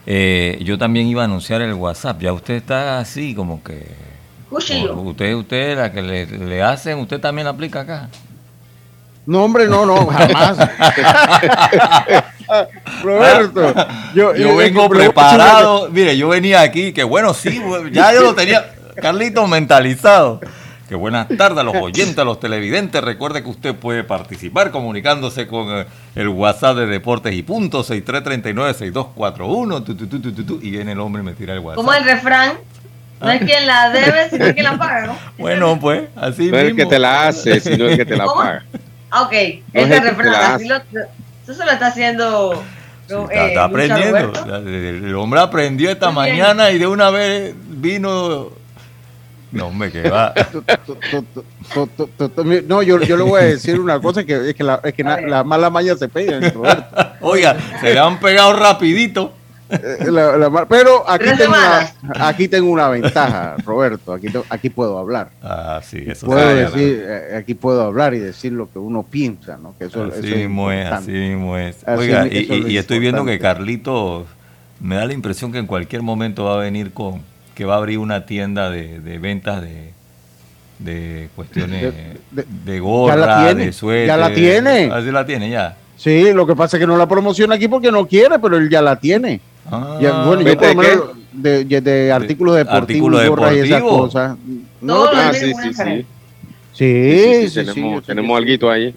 Eh, 0.06 0.60
yo 0.62 0.78
también 0.78 1.08
iba 1.08 1.22
a 1.22 1.24
anunciar 1.24 1.60
el 1.62 1.74
WhatsApp. 1.74 2.20
Ya 2.20 2.32
usted 2.32 2.54
está 2.54 3.00
así 3.00 3.34
como 3.34 3.62
que. 3.62 3.84
Usted, 4.48 5.34
usted, 5.34 5.76
la 5.76 5.90
que 5.90 6.00
le, 6.00 6.62
hacen, 6.62 6.98
usted 6.98 7.20
también 7.20 7.46
la 7.46 7.50
aplica 7.50 7.80
acá. 7.80 8.08
No, 9.26 9.42
hombre, 9.42 9.66
no, 9.66 9.84
no, 9.84 10.06
jamás. 10.06 10.56
Roberto, 13.02 13.74
yo, 14.14 14.36
yo 14.36 14.54
vengo 14.54 14.88
preparado. 14.88 15.88
Mire, 15.90 16.16
yo 16.16 16.28
venía 16.28 16.60
aquí, 16.60 16.92
que 16.92 17.02
bueno, 17.02 17.34
sí, 17.34 17.60
ya 17.90 18.14
yo 18.14 18.22
lo 18.22 18.34
tenía. 18.36 18.72
Carlito 18.94 19.46
mentalizado. 19.48 20.40
Que 20.88 20.94
buenas 20.94 21.26
tardes 21.36 21.58
a 21.58 21.64
los 21.64 21.74
oyentes, 21.74 22.16
a 22.18 22.24
los 22.24 22.38
televidentes. 22.38 23.02
Recuerde 23.02 23.42
que 23.42 23.48
usted 23.48 23.74
puede 23.74 24.04
participar 24.04 24.70
comunicándose 24.70 25.48
con 25.48 25.66
eh, 25.68 25.84
el 26.14 26.28
WhatsApp 26.28 26.76
de 26.76 26.86
Deportes 26.86 27.34
y 27.34 27.42
punto 27.42 27.82
6339-6241. 27.82 30.60
Y 30.62 30.70
viene 30.70 30.92
el 30.92 31.00
hombre 31.00 31.22
y 31.22 31.24
me 31.24 31.32
tira 31.32 31.54
el 31.54 31.58
WhatsApp. 31.58 31.76
Como 31.76 31.92
el 31.92 32.04
refrán, 32.04 32.52
no 33.20 33.30
es 33.30 33.42
quien 33.42 33.66
la 33.66 33.90
debe, 33.90 34.30
sino 34.30 34.54
quien 34.54 34.64
la 34.64 34.78
paga, 34.78 35.06
¿no? 35.06 35.18
Bueno, 35.38 35.76
pues, 35.80 36.04
así 36.14 36.48
no 36.50 36.58
es 36.58 36.64
el 36.64 36.76
que 36.76 36.86
te 36.86 37.00
la 37.00 37.26
hace, 37.26 37.58
sino 37.60 37.86
el 37.86 37.96
que 37.96 38.06
te 38.06 38.16
la 38.16 38.26
paga. 38.26 38.64
Ah, 39.10 39.22
ok, 39.22 39.32
es 39.32 39.62
el 39.72 40.02
refrán. 40.02 40.54
Así 40.54 40.68
lo, 40.68 40.76
eso 40.76 41.54
se 41.54 41.64
lo 41.64 41.72
está 41.72 41.88
haciendo 41.88 42.62
está, 43.08 43.48
eh, 43.48 43.58
aprendiendo. 43.58 44.32
El 44.66 45.14
hombre 45.14 45.40
aprendió 45.40 45.90
esta 45.90 46.10
mañana 46.10 46.70
y 46.70 46.78
de 46.78 46.86
una 46.86 47.10
vez 47.10 47.54
vino 47.56 48.50
no, 49.52 49.70
me 49.70 49.90
queda. 49.90 50.34
no, 52.66 52.82
yo, 52.82 53.00
yo 53.00 53.16
le 53.16 53.22
voy 53.22 53.40
a 53.40 53.44
decir 53.44 53.80
una 53.80 54.00
cosa: 54.00 54.24
que 54.24 54.50
es 54.50 54.54
que 54.54 54.64
la, 54.64 54.80
es 54.82 54.94
que 54.94 55.04
la 55.04 55.44
mala 55.44 55.70
maña 55.70 55.96
se 55.96 56.08
pega. 56.08 56.40
Oiga, 57.20 57.56
se 57.80 57.94
le 57.94 57.98
han 57.98 58.18
pegado 58.18 58.54
rapidito. 58.54 59.32
Eh, 59.68 59.78
pero 60.68 61.08
aquí 61.10 61.30
tengo, 61.36 61.52
una, 61.52 62.28
aquí 62.28 62.48
tengo 62.48 62.70
una 62.70 62.88
ventaja, 62.88 63.56
Roberto. 63.64 64.12
Aquí, 64.12 64.28
aquí 64.48 64.70
puedo 64.70 64.98
hablar. 64.98 65.30
Ah, 65.42 65.80
sí, 65.82 66.04
eso 66.06 66.26
puedo 66.26 66.54
decir, 66.54 67.04
eh, 67.04 67.36
Aquí 67.36 67.54
puedo 67.54 67.82
hablar 67.82 68.14
y 68.14 68.20
decir 68.20 68.52
lo 68.52 68.70
que 68.70 68.78
uno 68.78 69.02
piensa, 69.02 69.56
¿no? 69.56 69.74
Que 69.76 69.86
eso, 69.86 70.04
así 70.04 70.34
mismo 70.34 70.70
es, 70.70 70.86
así 70.86 71.10
mismo 71.10 71.56
es. 71.56 71.78
Oiga, 71.86 72.28
y, 72.28 72.66
y 72.68 72.78
estoy 72.78 73.00
viendo 73.00 73.24
que 73.24 73.40
Carlito 73.40 74.26
me 74.80 74.96
da 74.96 75.04
la 75.04 75.14
impresión 75.14 75.50
que 75.50 75.58
en 75.58 75.66
cualquier 75.66 76.02
momento 76.02 76.44
va 76.44 76.54
a 76.54 76.58
venir 76.58 76.92
con 76.92 77.22
que 77.56 77.64
va 77.64 77.74
a 77.74 77.78
abrir 77.78 77.98
una 77.98 78.26
tienda 78.26 78.70
de, 78.70 79.00
de 79.00 79.18
ventas 79.18 79.62
de, 79.62 79.92
de 80.78 81.30
cuestiones 81.34 81.94
de, 82.30 82.80
gorra, 82.80 83.54
de 83.54 83.72
suéter. 83.72 84.06
Ya 84.06 84.16
la 84.18 84.32
tiene. 84.32 84.90
Así 84.92 85.10
la 85.10 85.24
tiene 85.24 85.48
ya. 85.48 85.74
Sí, 85.96 86.32
lo 86.34 86.46
que 86.46 86.54
pasa 86.54 86.76
es 86.76 86.82
que 86.82 86.86
no 86.86 86.98
la 86.98 87.08
promociona 87.08 87.54
aquí 87.54 87.66
porque 87.66 87.90
no 87.90 88.06
quiere, 88.06 88.38
pero 88.38 88.58
él 88.58 88.68
ya 88.68 88.82
la 88.82 88.96
tiene. 88.96 89.40
Ah, 89.70 89.96
bueno, 90.26 90.42
yo 90.42 90.56
por 90.58 90.68
lo 90.68 90.74
menos 90.74 91.04
de, 91.32 91.64
de, 91.64 92.12
artículos 92.12 92.56
deportivos, 92.56 93.26
gorras 93.26 93.54
y 93.54 93.58
esas 93.60 93.82
cosas. 93.82 94.36
No, 94.82 95.06
ah, 95.06 95.32
sí, 95.32 95.54
sí, 95.54 95.72
sí. 95.72 96.06
Sí, 96.74 97.48
sí, 97.48 97.64
tenemos, 97.64 98.04
tenemos 98.04 98.36
algo 98.36 98.70
ahí. 98.70 98.94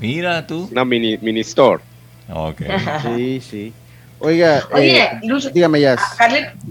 Mira 0.00 0.44
tú. 0.44 0.68
Una 0.72 0.84
mini, 0.84 1.16
mini 1.22 1.40
store. 1.40 1.80
Ok. 2.28 2.62
sí, 3.16 3.40
sí. 3.40 3.72
Oiga, 4.20 4.62
Oye, 4.72 5.02
eh, 5.02 5.20
dígame 5.52 5.80
ya. 5.80 5.96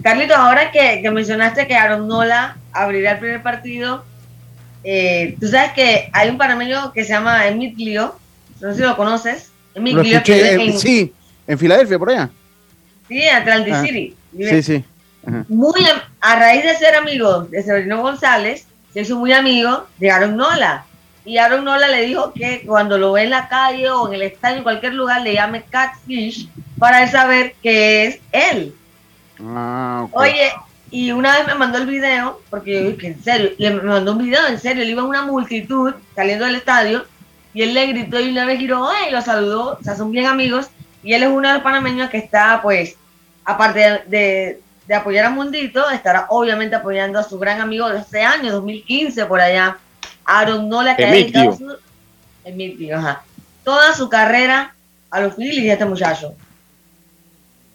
Carlitos, 0.03 0.37
ahora 0.37 0.71
que, 0.71 1.09
mencionaste 1.09 1.67
que 1.67 1.75
Aaron 1.75 2.07
Nola 2.07 2.57
abrirá 2.71 3.13
el 3.13 3.19
primer 3.19 3.41
partido, 3.41 4.05
eh, 4.83 5.35
tú 5.39 5.47
sabes 5.47 5.73
que 5.73 6.09
hay 6.13 6.29
un 6.29 6.37
panameño 6.37 6.93
que 6.93 7.03
se 7.03 7.09
llama 7.09 7.47
Emilio, 7.47 8.15
no 8.61 8.69
sé 8.69 8.77
si 8.77 8.81
lo 8.83 8.95
conoces. 8.95 9.51
Emilio, 9.73 10.21
sí, 10.77 11.11
en 11.47 11.57
Filadelfia, 11.57 11.97
por 11.97 12.11
allá. 12.11 12.29
Sí, 13.07 13.19
en 13.19 13.35
Atlantic 13.35 13.73
ah, 13.73 13.81
City. 13.83 14.15
Sí, 14.37 14.63
sí. 14.63 14.85
Muy, 15.47 15.81
a 16.21 16.35
raíz 16.35 16.63
de 16.63 16.75
ser 16.75 16.95
amigo 16.95 17.43
de 17.43 17.63
Severino 17.63 18.01
González, 18.01 18.67
se 18.93 19.01
hizo 19.01 19.17
muy 19.17 19.33
amigo 19.33 19.87
de 19.97 20.11
Aaron 20.11 20.37
Nola. 20.37 20.85
Y 21.25 21.37
Aaron 21.37 21.65
Nola 21.65 21.87
le 21.87 22.05
dijo 22.05 22.31
que 22.31 22.63
cuando 22.65 22.99
lo 22.99 23.13
ve 23.13 23.23
en 23.23 23.31
la 23.31 23.47
calle 23.49 23.89
o 23.89 24.07
en 24.07 24.13
el 24.13 24.21
estadio, 24.21 24.57
en 24.57 24.63
cualquier 24.63 24.93
lugar, 24.93 25.21
le 25.21 25.33
llame 25.33 25.63
Catfish 25.63 26.47
para 26.79 27.07
saber 27.07 27.55
que 27.61 28.05
es 28.05 28.19
él. 28.31 28.73
Ah, 29.41 30.07
Oye, 30.11 30.51
y 30.91 31.11
una 31.11 31.37
vez 31.37 31.47
me 31.47 31.55
mandó 31.55 31.77
el 31.77 31.85
video, 31.85 32.41
porque 32.49 32.73
yo 32.73 32.91
dije, 32.91 33.07
en 33.07 33.23
serio, 33.23 33.51
le 33.57 33.71
mandó 33.71 34.13
un 34.13 34.17
video, 34.17 34.47
en 34.47 34.59
serio, 34.59 34.83
él 34.83 34.89
iba 34.89 35.01
en 35.01 35.09
una 35.09 35.25
multitud 35.25 35.93
saliendo 36.15 36.45
del 36.45 36.55
estadio 36.55 37.05
y 37.53 37.61
él 37.61 37.73
le 37.73 37.87
gritó 37.87 38.19
y 38.19 38.29
una 38.29 38.45
vez 38.45 38.59
giró 38.59 38.89
y 39.07 39.11
lo 39.11 39.21
saludó, 39.21 39.77
o 39.79 39.83
sea, 39.83 39.95
son 39.95 40.11
bien 40.11 40.25
amigos 40.25 40.69
y 41.03 41.13
él 41.13 41.23
es 41.23 41.29
uno 41.29 41.47
de 41.47 41.53
los 41.55 41.63
panameños 41.63 42.09
que 42.09 42.17
está, 42.17 42.61
pues, 42.61 42.95
aparte 43.45 44.03
de, 44.07 44.61
de 44.87 44.95
apoyar 44.95 45.25
a 45.25 45.29
Mundito, 45.29 45.89
estará 45.91 46.25
obviamente 46.29 46.75
apoyando 46.75 47.19
a 47.19 47.23
su 47.23 47.37
gran 47.37 47.61
amigo 47.61 47.87
de 47.89 47.99
hace 47.99 48.23
años, 48.23 48.53
2015 48.53 49.25
por 49.25 49.39
allá, 49.39 49.77
Aaron 50.25 50.67
Nola, 50.67 50.95
que 50.95 51.05
ha 51.05 51.11
dedicado 51.11 51.55
su, 51.55 51.77
toda 53.63 53.93
su 53.93 54.09
carrera 54.09 54.73
a 55.11 55.21
los 55.21 55.35
Phillies 55.35 55.63
y 55.63 55.69
a 55.69 55.73
este 55.73 55.85
muchacho. 55.85 56.35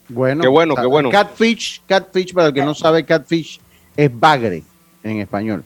Bueno, 0.09 0.43
qué 0.43 0.49
bueno, 0.49 0.75
qué 0.75 0.87
bueno. 0.87 1.11
Catfish, 1.11 1.83
catfish, 1.87 2.33
para 2.33 2.49
el 2.49 2.55
que 2.55 2.65
no 2.65 2.75
sabe, 2.75 3.05
catfish 3.05 3.61
es 3.97 4.21
bagre 4.21 4.63
en 5.03 5.21
español. 5.21 5.65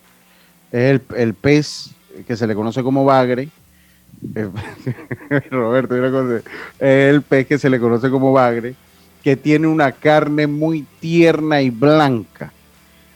Es 0.70 1.00
el, 1.16 1.34
pez 1.34 1.90
que 2.26 2.36
se 2.36 2.46
le 2.46 2.54
conoce 2.54 2.82
como 2.82 3.04
bagre. 3.04 3.48
Roberto, 5.50 5.96
es 5.96 6.44
el 6.80 7.22
pez 7.22 7.46
que 7.46 7.58
se 7.58 7.70
le 7.70 7.80
conoce 7.80 8.10
como 8.10 8.32
bagre, 8.32 8.74
que 9.22 9.36
tiene 9.36 9.66
una 9.66 9.92
carne 9.92 10.46
muy 10.46 10.86
tierna 11.00 11.62
y 11.62 11.70
blanca. 11.70 12.52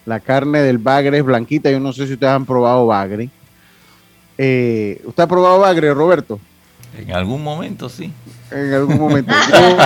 La 0.06 0.20
carne 0.20 0.60
del 0.62 0.78
bagre 0.78 1.18
es 1.18 1.24
blanquita. 1.24 1.70
Yo 1.70 1.78
no 1.78 1.92
sé 1.92 2.06
si 2.06 2.14
ustedes 2.14 2.32
han 2.32 2.46
probado 2.46 2.86
bagre. 2.86 3.30
Eh, 4.38 5.00
¿Usted 5.04 5.22
ha 5.22 5.28
probado 5.28 5.60
bagre, 5.60 5.94
Roberto? 5.94 6.40
En 6.98 7.12
algún 7.12 7.42
momento, 7.42 7.88
sí. 7.88 8.12
En 8.50 8.74
algún 8.74 8.98
momento. 8.98 9.32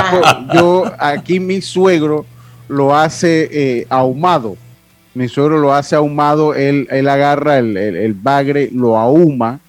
Yo, 0.55 0.85
aquí 0.99 1.41
mi 1.41 1.61
suegro 1.61 2.27
lo 2.69 2.97
hace 2.97 3.49
eh, 3.53 3.87
ahumado. 3.89 4.57
Mi 5.15 5.29
suegro 5.29 5.59
lo 5.59 5.73
hace 5.73 5.95
ahumado. 5.95 6.55
Él, 6.55 6.89
él 6.91 7.09
agarra 7.09 7.59
el, 7.59 8.15
bagre, 8.15 8.71
lo 8.73 8.99
ahuma 8.99 9.61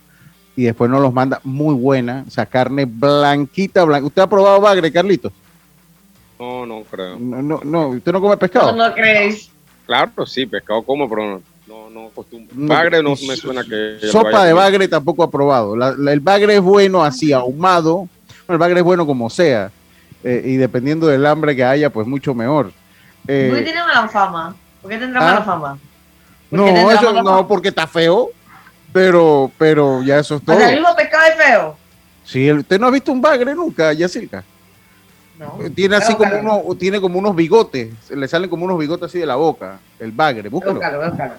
y 0.55 0.63
después 0.63 0.89
nos 0.89 1.01
los 1.01 1.13
manda 1.13 1.39
muy 1.43 1.75
buena. 1.75 2.25
O 2.27 2.31
sea, 2.31 2.45
carne 2.45 2.85
blanquita, 2.85 3.83
blanca. 3.83 4.07
¿Usted 4.07 4.21
ha 4.23 4.29
probado 4.29 4.59
bagre, 4.59 4.91
Carlitos? 4.91 5.31
No, 6.39 6.65
no 6.65 6.83
creo. 6.83 7.17
No, 7.19 7.41
no, 7.41 7.61
no. 7.63 7.89
¿Usted 7.89 8.11
no 8.11 8.21
come 8.21 8.37
pescado? 8.37 8.71
No, 8.71 8.89
no 8.89 8.93
creéis. 8.93 9.49
Claro, 9.85 10.25
sí, 10.25 10.45
pescado 10.45 10.81
como, 10.83 11.07
pero 11.09 11.41
no 11.89 12.01
no, 12.01 12.07
acostumbro. 12.07 12.55
Bagre 12.55 13.01
no 13.03 13.11
me 13.11 13.35
suena 13.35 13.63
que. 13.63 13.99
Sopa 14.11 14.45
de 14.45 14.53
bagre 14.53 14.87
tampoco 14.87 15.23
ha 15.23 15.31
probado. 15.31 15.75
el 15.75 16.19
bagre 16.19 16.55
es 16.55 16.61
bueno 16.61 17.03
así, 17.03 17.33
ahumado. 17.33 18.07
el 18.47 18.57
bagre 18.57 18.79
es 18.79 18.83
bueno 18.83 19.05
como 19.05 19.29
sea. 19.29 19.71
Eh, 20.23 20.41
y 20.45 20.55
dependiendo 20.55 21.07
del 21.07 21.25
hambre 21.25 21.55
que 21.55 21.63
haya, 21.63 21.89
pues 21.89 22.07
mucho 22.07 22.33
mejor. 22.33 22.71
Eh, 23.27 23.47
¿Por 23.49 23.59
qué 23.59 23.65
tiene 23.65 23.81
mala 23.81 24.07
fama? 24.07 24.55
¿Por 24.81 24.91
qué 24.91 24.97
tendrá 24.97 25.19
mala 25.19 25.37
¿Ah? 25.37 25.43
fama? 25.43 25.79
no, 26.49 26.91
eso 26.91 27.23
no, 27.23 27.47
porque 27.47 27.69
está 27.69 27.87
feo. 27.87 28.31
Pero, 28.93 29.51
pero 29.57 30.01
ya 30.01 30.17
eso 30.19 30.37
es 30.37 30.43
todo. 30.43 30.59
el 30.59 30.75
mismo 30.75 30.95
pescado 30.95 31.23
es 31.27 31.45
feo. 31.45 31.77
Sí, 32.23 32.51
¿usted 32.51 32.79
no 32.79 32.87
ha 32.87 32.91
visto 32.91 33.11
un 33.11 33.21
bagre 33.21 33.53
nunca, 33.53 33.93
Yacirca? 33.93 34.43
Tiene 35.75 35.95
así 35.95 36.15
como 36.15 36.39
uno, 36.39 36.75
tiene 36.75 36.99
como 36.99 37.19
unos 37.19 37.35
bigotes, 37.35 37.89
le 38.09 38.27
salen 38.27 38.49
como 38.49 38.65
unos 38.65 38.79
bigotes 38.79 39.09
así 39.09 39.19
de 39.19 39.25
la 39.25 39.35
boca, 39.35 39.79
el 39.99 40.11
bagre, 40.11 40.49
búscalo. 40.49 40.79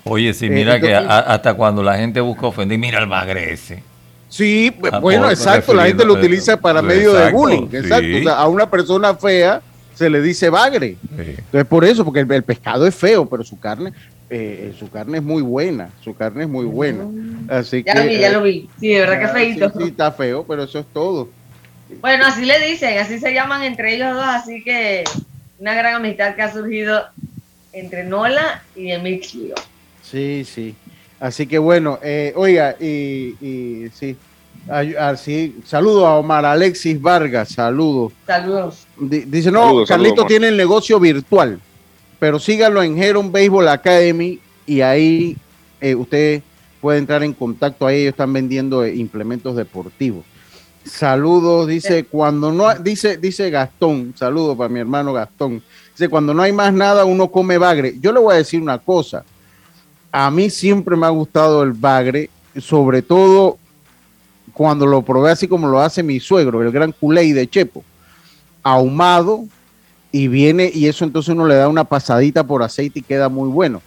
Oye, 0.05 0.33
sí, 0.35 0.49
mira 0.49 0.77
eh, 0.77 0.81
que 0.81 0.95
hasta 0.95 1.55
cuando 1.55 1.83
la 1.83 1.97
gente 1.97 2.21
busca 2.21 2.47
ofender, 2.47 2.79
mira 2.79 3.01
el 3.01 3.09
bagre 3.09 3.53
ese. 3.53 3.83
Sí, 4.29 4.75
ah, 4.93 4.99
bueno, 4.99 5.31
exacto, 5.31 5.73
la 5.73 5.87
gente 5.87 6.05
lo 6.05 6.15
utiliza 6.15 6.57
para 6.57 6.83
medio 6.83 7.13
de 7.15 7.33
bullying, 7.33 7.69
exacto. 7.73 8.31
a 8.31 8.47
una 8.49 8.71
persona 8.71 9.15
fea 9.15 9.63
se 9.99 10.09
le 10.09 10.23
dice 10.23 10.49
bagre. 10.49 10.97
Entonces 11.19 11.65
por 11.65 11.85
eso, 11.85 12.05
porque 12.05 12.21
el, 12.21 12.45
pescado 12.45 12.87
es 12.87 12.95
feo, 12.95 13.29
pero 13.29 13.43
su 13.43 13.59
carne, 13.59 13.93
eh, 14.31 14.73
su 14.79 14.89
carne 14.89 15.19
es 15.19 15.25
muy 15.25 15.43
buena, 15.43 15.91
su 16.05 16.15
carne 16.15 16.45
es 16.45 16.49
muy 16.49 16.67
buena. 16.67 17.03
Mm. 17.03 17.49
Así 17.49 17.83
ya 17.83 17.95
que, 17.95 17.99
lo 17.99 18.07
vi, 18.07 18.19
ya 18.19 18.31
lo 18.31 18.43
vi. 18.43 18.69
Sí, 18.79 18.89
de 18.91 19.01
verdad 19.01 19.19
que 19.19 19.25
ah, 19.25 19.29
feito. 19.29 19.69
Sí, 19.71 19.79
sí, 19.79 19.85
está 19.89 20.13
feo, 20.13 20.45
pero 20.47 20.63
eso 20.63 20.79
es 20.79 20.87
todo. 20.93 21.29
Bueno, 22.01 22.27
así 22.27 22.45
le 22.45 22.61
dicen, 22.61 22.99
así 22.99 23.19
se 23.19 23.33
llaman 23.33 23.63
entre 23.63 23.95
ellos 23.95 24.15
dos, 24.15 24.25
así 24.25 24.63
que 24.63 25.05
una 25.59 25.75
gran 25.75 25.97
amistad 25.97 26.35
que 26.35 26.43
ha 26.43 26.53
surgido 26.53 27.07
entre 27.73 28.05
Nola 28.05 28.63
y 28.77 28.91
Emilio. 28.91 29.55
Sí, 30.03 30.45
sí. 30.45 30.75
Así 31.21 31.47
que 31.47 31.59
bueno, 31.59 31.99
eh, 32.03 32.33
oiga, 32.37 32.77
y, 32.79 33.35
y 33.41 33.91
sí, 33.93 34.17
así, 34.69 35.57
saludo 35.65 36.07
a 36.07 36.17
Omar 36.19 36.45
Alexis 36.45 37.01
Vargas, 37.01 37.51
saludos. 37.51 38.13
Saludos. 38.27 38.87
dice, 38.99 39.51
no, 39.51 39.65
Saludos, 39.65 39.89
Carlito 39.89 40.11
saludos, 40.11 40.29
tiene 40.29 40.49
el 40.49 40.57
negocio 40.57 41.01
virtual, 41.01 41.61
pero 42.19 42.39
síganlo 42.39 42.83
en 42.83 43.03
Heron 43.03 43.33
Baseball 43.33 43.69
Academy 43.69 44.39
y 44.67 44.81
ahí 44.81 45.37
eh, 45.81 45.95
usted 45.95 46.43
puede 46.81 46.99
entrar 46.99 47.23
en 47.23 47.33
contacto, 47.33 47.87
ahí 47.87 48.03
ellos 48.03 48.13
están 48.13 48.33
vendiendo 48.33 48.85
eh, 48.85 48.95
implementos 48.95 49.57
deportivos. 49.57 50.25
Saludos, 50.89 51.69
dice, 51.69 52.05
cuando 52.05 52.51
no, 52.51 52.75
dice, 52.77 53.19
dice 53.19 53.51
Gastón, 53.51 54.15
saludos 54.17 54.57
para 54.57 54.69
mi 54.69 54.81
hermano 54.81 55.13
Gastón, 55.13 55.63
dice, 55.93 56.09
cuando 56.09 56.33
no 56.33 56.43
hay 56.43 56.53
más 56.53 56.73
nada, 56.73 57.05
uno 57.05 57.31
come 57.31 57.59
bagre. 57.59 57.97
Yo 58.01 58.13
le 58.13 58.21
voy 58.21 58.35
a 58.35 58.39
decir 58.39 58.61
una 58.61 58.79
cosa, 58.79 59.25
a 60.11 60.31
mí 60.31 60.51
siempre 60.51 60.97
me 60.97 61.07
ha 61.07 61.11
gustado 61.11 61.63
el 61.63 61.73
bagre, 61.73 62.31
sobre 62.57 63.03
todo 63.03 63.59
cuando 64.53 64.87
lo 64.87 65.03
probé 65.03 65.31
así 65.31 65.47
como 65.47 65.69
lo 65.69 65.79
hace 65.79 66.03
mi 66.03 66.19
suegro, 66.21 66.63
el 66.63 66.73
gran 66.73 66.93
culé 66.93 67.33
de 67.33 67.49
Chepo, 67.49 67.85
ahumado 68.63 69.45
y 70.11 70.27
viene 70.29 70.71
y 70.73 70.87
eso 70.87 71.05
entonces 71.05 71.35
uno 71.35 71.47
le 71.47 71.55
da 71.55 71.69
una 71.69 71.85
pasadita 71.85 72.45
por 72.45 72.63
aceite 72.63 73.01
y 73.01 73.03
queda 73.03 73.29
muy 73.29 73.49
bueno. 73.51 73.83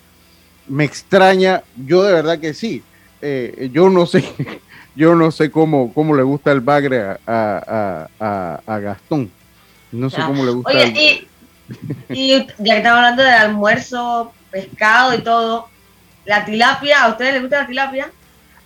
Me 0.67 0.86
extraña, 0.86 1.63
yo 1.86 2.03
de 2.03 2.13
verdad 2.13 2.39
que 2.39 2.53
sí, 2.53 2.84
eh, 3.22 3.70
yo 3.74 3.89
no 3.89 4.05
sé, 4.05 4.24
yo 4.95 5.15
no 5.15 5.31
sé 5.31 5.50
cómo, 5.51 5.93
cómo 5.93 6.15
le 6.15 6.24
gusta 6.24 6.51
el 6.51 6.62
bagre 6.62 7.01
a, 7.01 7.19
a, 7.27 8.07
a, 8.19 8.62
a 8.75 8.79
Gastón, 8.79 9.31
no 9.91 10.10
sé 10.10 10.17
Ya. 10.17 10.27
cómo 10.27 10.43
le 10.45 10.51
gusta. 10.51 10.71
Oye, 10.71 10.83
el- 10.83 10.98
y, 10.98 11.27
y 12.10 12.38
ya 12.60 12.74
que 12.74 12.77
estamos 12.77 12.98
hablando 12.98 13.24
de 13.24 13.29
almuerzo, 13.31 14.33
pescado 14.51 15.15
y 15.15 15.19
todo, 15.21 15.67
la 16.25 16.43
tilapia, 16.45 17.03
¿a 17.03 17.10
ustedes 17.10 17.33
les 17.33 17.41
gusta 17.41 17.62
la 17.62 17.67
tilapia? 17.67 18.12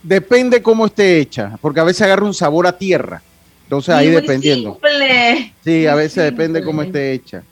Depende 0.01 0.61
cómo 0.61 0.85
esté 0.87 1.19
hecha, 1.19 1.57
porque 1.61 1.79
a 1.79 1.83
veces 1.83 2.01
agarra 2.03 2.25
un 2.25 2.33
sabor 2.33 2.67
a 2.67 2.77
tierra, 2.77 3.21
entonces 3.63 3.93
ahí 3.93 4.07
muy 4.07 4.15
dependiendo. 4.21 4.71
simple. 4.73 5.53
Sí, 5.63 5.87
a 5.87 5.95
veces 5.95 6.23
depende 6.25 6.63
cómo 6.63 6.81
esté 6.83 7.13
hecha. 7.13 7.43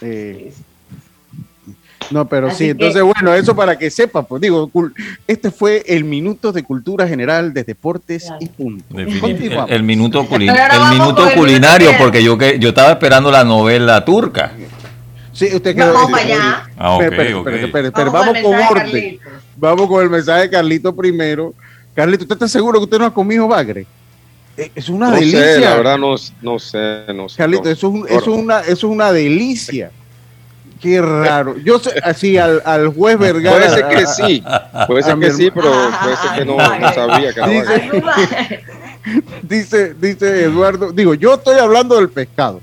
Eh, 0.00 0.52
no, 2.14 2.28
pero 2.28 2.48
Así 2.48 2.56
sí, 2.56 2.64
que- 2.64 2.70
entonces 2.70 3.02
bueno, 3.02 3.34
eso 3.34 3.54
para 3.54 3.78
que 3.78 3.90
sepa, 3.90 4.22
pues 4.22 4.42
digo, 4.42 4.70
este 5.26 5.50
fue 5.50 5.82
el 5.86 6.04
minuto 6.04 6.52
de 6.52 6.62
cultura 6.62 7.06
general 7.08 7.52
de 7.54 7.64
deportes 7.64 8.24
Claro. 8.24 8.38
y 8.40 8.46
punto. 8.48 8.84
Definitivamente. 8.90 9.20
Continuamos. 9.20 9.70
El, 9.70 9.76
el 9.76 9.82
minuto, 9.82 10.24
culin- 10.28 10.52
Pero 10.52 10.84
el 10.84 10.90
minuto 10.98 11.28
culinario, 11.34 11.90
porque 11.98 12.22
yo 12.22 12.36
que 12.38 12.58
yo 12.58 12.70
estaba 12.70 12.90
esperando 12.92 13.30
la 13.30 13.44
novela 13.44 14.04
turca. 14.04 14.52
Sí, 15.32 15.48
usted 15.54 15.74
quedó. 15.74 15.92
Vamos 15.94 16.10
para 16.10 16.22
allá. 16.24 16.68
Ah, 16.76 16.92
ok, 16.96 17.02
Espere, 17.02 17.22
espere, 17.22 17.34
ok. 17.34 17.46
espere, 17.46 17.66
espere, 17.66 17.86
espere, 17.88 18.10
Vamos 18.10 18.26
vamos 18.26 18.42
con 18.42 18.52
con 18.52 18.52
el 18.52 18.58
mensaje 18.58 18.90
de 18.92 18.98
orden. 19.08 19.20
Vamos 19.56 19.88
con 19.88 20.02
el 20.02 20.10
mensaje 20.10 20.40
de 20.42 20.50
Carlito 20.50 20.94
primero. 20.96 21.54
Carlito, 21.94 22.24
¿usted 22.24 22.34
está 22.34 22.48
seguro 22.48 22.78
que 22.78 22.84
usted 22.84 22.98
no 22.98 23.06
ha 23.06 23.14
comido 23.14 23.46
bagre? 23.48 23.86
Eh, 24.56 24.70
Es 24.74 24.88
una 24.88 25.10
No 25.10 25.16
delicia. 25.16 25.40
sé, 25.54 25.60
la 25.60 25.76
verdad 25.76 25.98
no, 25.98 26.14
no 26.42 26.58
sé, 26.58 27.04
no 27.14 27.28
sé. 27.28 27.36
Carlito, 27.38 27.64
no. 27.64 27.70
eso 27.70 27.86
es, 27.88 27.92
un- 27.94 28.06
eso 28.08 28.18
es 28.20 28.26
una, 28.42 28.60
eso 28.60 28.72
es 28.72 28.84
una 28.84 29.12
delicia. 29.12 29.90
Qué 30.80 31.00
raro. 31.00 31.56
Yo 31.58 31.78
sé, 31.78 31.92
así 32.02 32.38
al, 32.38 32.62
al 32.64 32.88
juez 32.88 33.18
Vergara. 33.18 33.56
Puede 33.56 33.70
ser 33.70 33.88
que 33.88 34.06
sí, 34.06 34.42
puede 34.86 35.00
A 35.00 35.04
ser 35.04 35.18
que 35.18 35.30
sí, 35.32 35.50
pero 35.50 35.70
puede 35.70 36.16
ser 36.16 36.30
que 36.38 36.44
no, 36.44 36.56
no 36.56 36.92
sabía 36.92 37.32
que 37.32 37.40
Dice-. 37.42 38.64
Dice, 39.42 39.94
dice 39.94 40.44
Eduardo, 40.44 40.92
digo, 40.92 41.14
yo 41.14 41.34
estoy 41.34 41.58
hablando 41.58 41.96
del 41.96 42.10
pescado. 42.10 42.60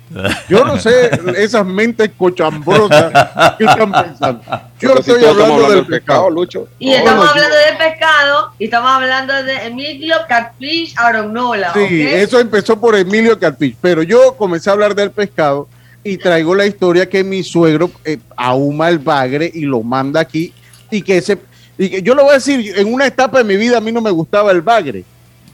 Yo 0.47 0.63
no 0.63 0.77
sé 0.77 1.09
esas 1.35 1.65
mentes 1.65 2.11
cochambrosas 2.15 3.11
que 3.57 3.65
están 3.65 3.91
pensando. 3.91 4.41
Yo 4.79 4.89
Entonces, 4.89 5.15
estoy 5.15 5.29
hablando 5.29 5.69
del 5.69 5.85
pescado, 5.85 5.89
pescado. 5.89 6.29
Lucho. 6.29 6.67
Y 6.77 6.91
estamos 6.93 7.27
hablando 7.27 7.55
del 7.55 7.77
pescado 7.77 8.51
y 8.59 8.65
estamos 8.65 8.91
hablando 8.91 9.33
de 9.43 9.65
Emilio 9.65 10.15
Catfish 10.29 10.93
Aronola. 10.97 11.73
Sí, 11.73 12.03
eso 12.07 12.39
empezó 12.39 12.79
por 12.79 12.95
Emilio 12.95 13.39
Catfish, 13.39 13.75
pero 13.81 14.03
yo 14.03 14.35
comencé 14.37 14.69
a 14.69 14.73
hablar 14.73 14.93
del 14.93 15.09
pescado 15.09 15.67
y 16.07 16.17
traigo 16.17 16.55
la 16.55 16.65
historia 16.65 17.09
que 17.09 17.23
mi 17.23 17.43
suegro 17.43 17.91
eh, 18.05 18.17
ahuma 18.35 18.89
el 18.89 18.99
bagre 18.99 19.51
y 19.53 19.61
lo 19.61 19.83
manda 19.83 20.21
aquí 20.21 20.53
y 20.89 21.01
que 21.01 21.17
ese 21.17 21.37
y 21.77 21.89
que 21.89 22.01
yo 22.01 22.15
lo 22.15 22.23
voy 22.23 22.31
a 22.31 22.35
decir, 22.35 22.73
en 22.75 22.91
una 22.91 23.05
etapa 23.05 23.37
de 23.39 23.43
mi 23.43 23.55
vida 23.55 23.77
a 23.77 23.81
mí 23.81 23.91
no 23.91 24.01
me 24.01 24.09
gustaba 24.09 24.51
el 24.51 24.61
bagre, 24.61 25.03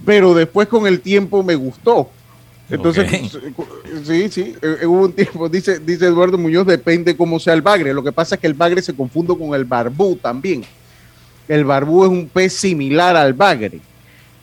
pero 0.05 0.33
después 0.33 0.67
con 0.67 0.87
el 0.87 1.01
tiempo 1.01 1.43
me 1.43 1.55
gustó. 1.55 2.09
Entonces, 2.69 3.05
Ok. 3.05 3.43
sí, 4.05 4.29
sí, 4.29 4.55
eh, 4.61 4.77
eh, 4.81 4.85
hubo 4.85 5.03
un 5.05 5.11
tiempo, 5.11 5.49
dice, 5.49 5.79
dice 5.79 6.05
Eduardo 6.05 6.37
Muñoz, 6.37 6.65
depende 6.65 7.17
cómo 7.17 7.39
sea 7.39 7.53
el 7.53 7.61
bagre. 7.61 7.93
Lo 7.93 8.03
que 8.03 8.13
pasa 8.13 8.35
es 8.35 8.41
que 8.41 8.47
el 8.47 8.53
bagre 8.53 8.81
se 8.81 8.93
confunde 8.95 9.37
con 9.37 9.53
el 9.53 9.65
barbú 9.65 10.15
también. 10.15 10.63
El 11.47 11.65
barbú 11.65 12.05
es 12.05 12.09
un 12.09 12.29
pez 12.29 12.53
similar 12.53 13.17
al 13.17 13.33
bagre, 13.33 13.81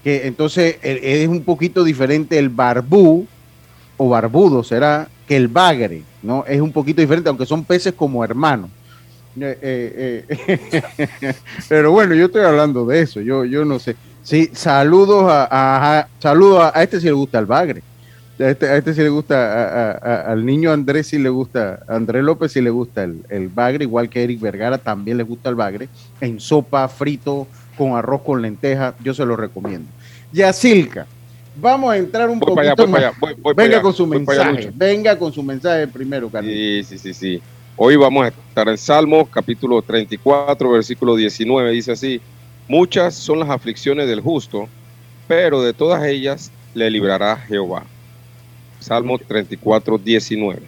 que 0.05 0.27
entonces 0.27 0.77
eh, 0.83 1.23
es 1.23 1.29
un 1.29 1.42
poquito 1.42 1.83
diferente 1.83 2.38
el 2.38 2.51
barbú 2.51 3.27
o 3.96 4.09
barbudo 4.09 4.62
será 4.62 5.09
que 5.30 5.36
el 5.36 5.46
bagre, 5.46 6.02
¿no? 6.24 6.44
Es 6.44 6.60
un 6.60 6.72
poquito 6.72 7.00
diferente, 7.00 7.28
aunque 7.28 7.46
son 7.46 7.62
peces 7.62 7.92
como 7.94 8.24
hermanos. 8.24 8.68
Eh, 9.40 9.56
eh, 9.62 10.24
eh, 10.28 11.34
Pero 11.68 11.92
bueno, 11.92 12.16
yo 12.16 12.26
estoy 12.26 12.42
hablando 12.42 12.84
de 12.84 13.00
eso, 13.02 13.20
yo, 13.20 13.44
yo 13.44 13.64
no 13.64 13.78
sé. 13.78 13.94
Sí, 14.24 14.50
saludos 14.52 15.30
a, 15.30 15.46
a- 15.52 16.82
este 16.82 16.98
si 16.98 17.06
le 17.06 17.12
gusta 17.12 17.38
el 17.38 17.46
bagre. 17.46 17.80
A 18.40 18.48
este, 18.48 18.68
a 18.70 18.76
este 18.76 18.92
le 18.92 19.08
gusta, 19.08 19.92
al 20.32 20.44
niño 20.44 20.72
Andrés 20.72 21.06
sí 21.06 21.18
le 21.20 21.28
gusta, 21.28 21.78
Andrés 21.86 22.24
López 22.24 22.50
sí 22.50 22.60
le 22.60 22.70
gusta 22.70 23.04
el, 23.04 23.20
el 23.28 23.46
bagre, 23.48 23.84
igual 23.84 24.08
que 24.08 24.24
Eric 24.24 24.40
Vergara 24.40 24.78
también 24.78 25.16
le 25.16 25.22
gusta 25.22 25.48
el 25.48 25.54
bagre, 25.54 25.88
en 26.20 26.40
sopa, 26.40 26.88
frito, 26.88 27.46
con 27.78 27.94
arroz 27.94 28.22
con 28.22 28.42
lenteja, 28.42 28.94
yo 29.04 29.14
se 29.14 29.24
lo 29.24 29.36
recomiendo. 29.36 29.86
Yacilca, 30.32 31.06
vamos 31.56 31.92
a 31.92 31.96
entrar 31.96 32.28
un 32.28 32.38
Voy 32.38 32.58
allá, 32.58 32.74
más. 32.86 33.02
allá, 33.02 33.12
Venga 33.56 33.62
allá, 33.76 33.82
con 33.82 33.94
su 33.94 34.06
mensaje, 34.06 34.70
venga 34.74 35.18
con 35.18 35.32
su 35.32 35.42
mensaje 35.42 35.86
primero, 35.88 36.28
Carlos. 36.28 36.52
Sí, 36.52 36.84
sí, 36.84 36.98
sí, 36.98 37.14
sí. 37.14 37.42
Hoy 37.76 37.96
vamos 37.96 38.26
a 38.26 38.28
estar 38.28 38.68
en 38.68 38.76
Salmos, 38.76 39.28
capítulo 39.28 39.80
34, 39.80 40.70
versículo 40.70 41.16
19. 41.16 41.70
Dice 41.70 41.92
así: 41.92 42.20
Muchas 42.68 43.14
son 43.14 43.38
las 43.38 43.48
aflicciones 43.48 44.08
del 44.08 44.20
justo, 44.20 44.68
pero 45.26 45.62
de 45.62 45.72
todas 45.72 46.04
ellas 46.04 46.50
le 46.74 46.90
librará 46.90 47.36
Jehová. 47.36 47.84
Salmos 48.80 49.20
34, 49.26 49.98
19. 49.98 50.60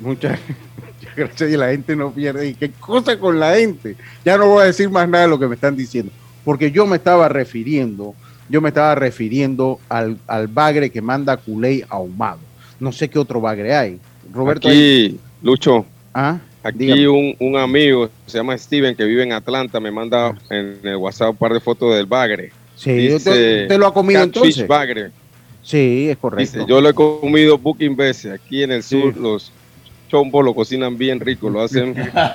Muchas, 0.00 0.38
muchas 0.76 1.16
gracias 1.16 1.50
y 1.50 1.56
la 1.56 1.68
gente 1.68 1.96
no 1.96 2.12
pierde. 2.12 2.48
¿Y 2.48 2.54
qué 2.54 2.70
cosa 2.70 3.18
con 3.18 3.40
la 3.40 3.56
gente? 3.56 3.96
Ya 4.24 4.36
no 4.36 4.48
voy 4.48 4.62
a 4.62 4.66
decir 4.66 4.90
más 4.90 5.08
nada 5.08 5.24
de 5.24 5.30
lo 5.30 5.38
que 5.38 5.46
me 5.46 5.54
están 5.54 5.76
diciendo, 5.76 6.12
porque 6.44 6.70
yo 6.70 6.86
me 6.86 6.96
estaba 6.96 7.28
refiriendo, 7.28 8.14
yo 8.48 8.60
me 8.60 8.68
estaba 8.68 8.94
refiriendo 8.94 9.78
al, 9.88 10.18
al 10.26 10.46
bagre 10.48 10.90
que 10.90 11.00
manda 11.02 11.36
culey 11.36 11.82
ahumado. 11.88 12.38
No 12.80 12.92
sé 12.92 13.08
qué 13.08 13.18
otro 13.18 13.40
bagre 13.40 13.74
hay. 13.74 13.98
Roberto, 14.32 14.68
hay- 14.68 15.06
Aquí, 15.06 15.20
Lucho, 15.42 15.86
¿Ah? 16.14 16.38
aquí 16.62 17.06
un, 17.06 17.34
un 17.40 17.56
amigo, 17.56 18.10
se 18.26 18.38
llama 18.38 18.56
Steven, 18.58 18.94
que 18.96 19.04
vive 19.04 19.22
en 19.22 19.32
Atlanta, 19.32 19.78
me 19.80 19.90
manda 19.90 20.36
en 20.50 20.78
el 20.82 20.96
WhatsApp 20.96 21.30
un 21.30 21.36
par 21.36 21.52
de 21.52 21.60
fotos 21.60 21.94
del 21.94 22.06
bagre. 22.06 22.50
Sí, 22.74 22.92
dice 22.92 23.14
usted, 23.16 23.62
usted 23.62 23.78
lo 23.78 23.86
ha 23.86 23.94
comido 23.94 24.22
entonces. 24.22 24.66
bagre. 24.66 25.10
Sí, 25.62 26.08
es 26.10 26.16
correcto. 26.18 26.58
Dice, 26.58 26.66
yo 26.68 26.80
lo 26.80 26.88
he 26.88 26.94
comido 26.94 27.58
booking 27.58 27.96
veces. 27.96 28.32
Aquí 28.32 28.62
en 28.62 28.70
el 28.72 28.82
Sí. 28.82 29.00
sur 29.00 29.16
los 29.16 29.50
chombos 30.08 30.44
lo 30.44 30.54
cocinan 30.54 30.96
bien 30.96 31.18
rico, 31.18 31.50
lo 31.50 31.60
hacen 31.62 31.94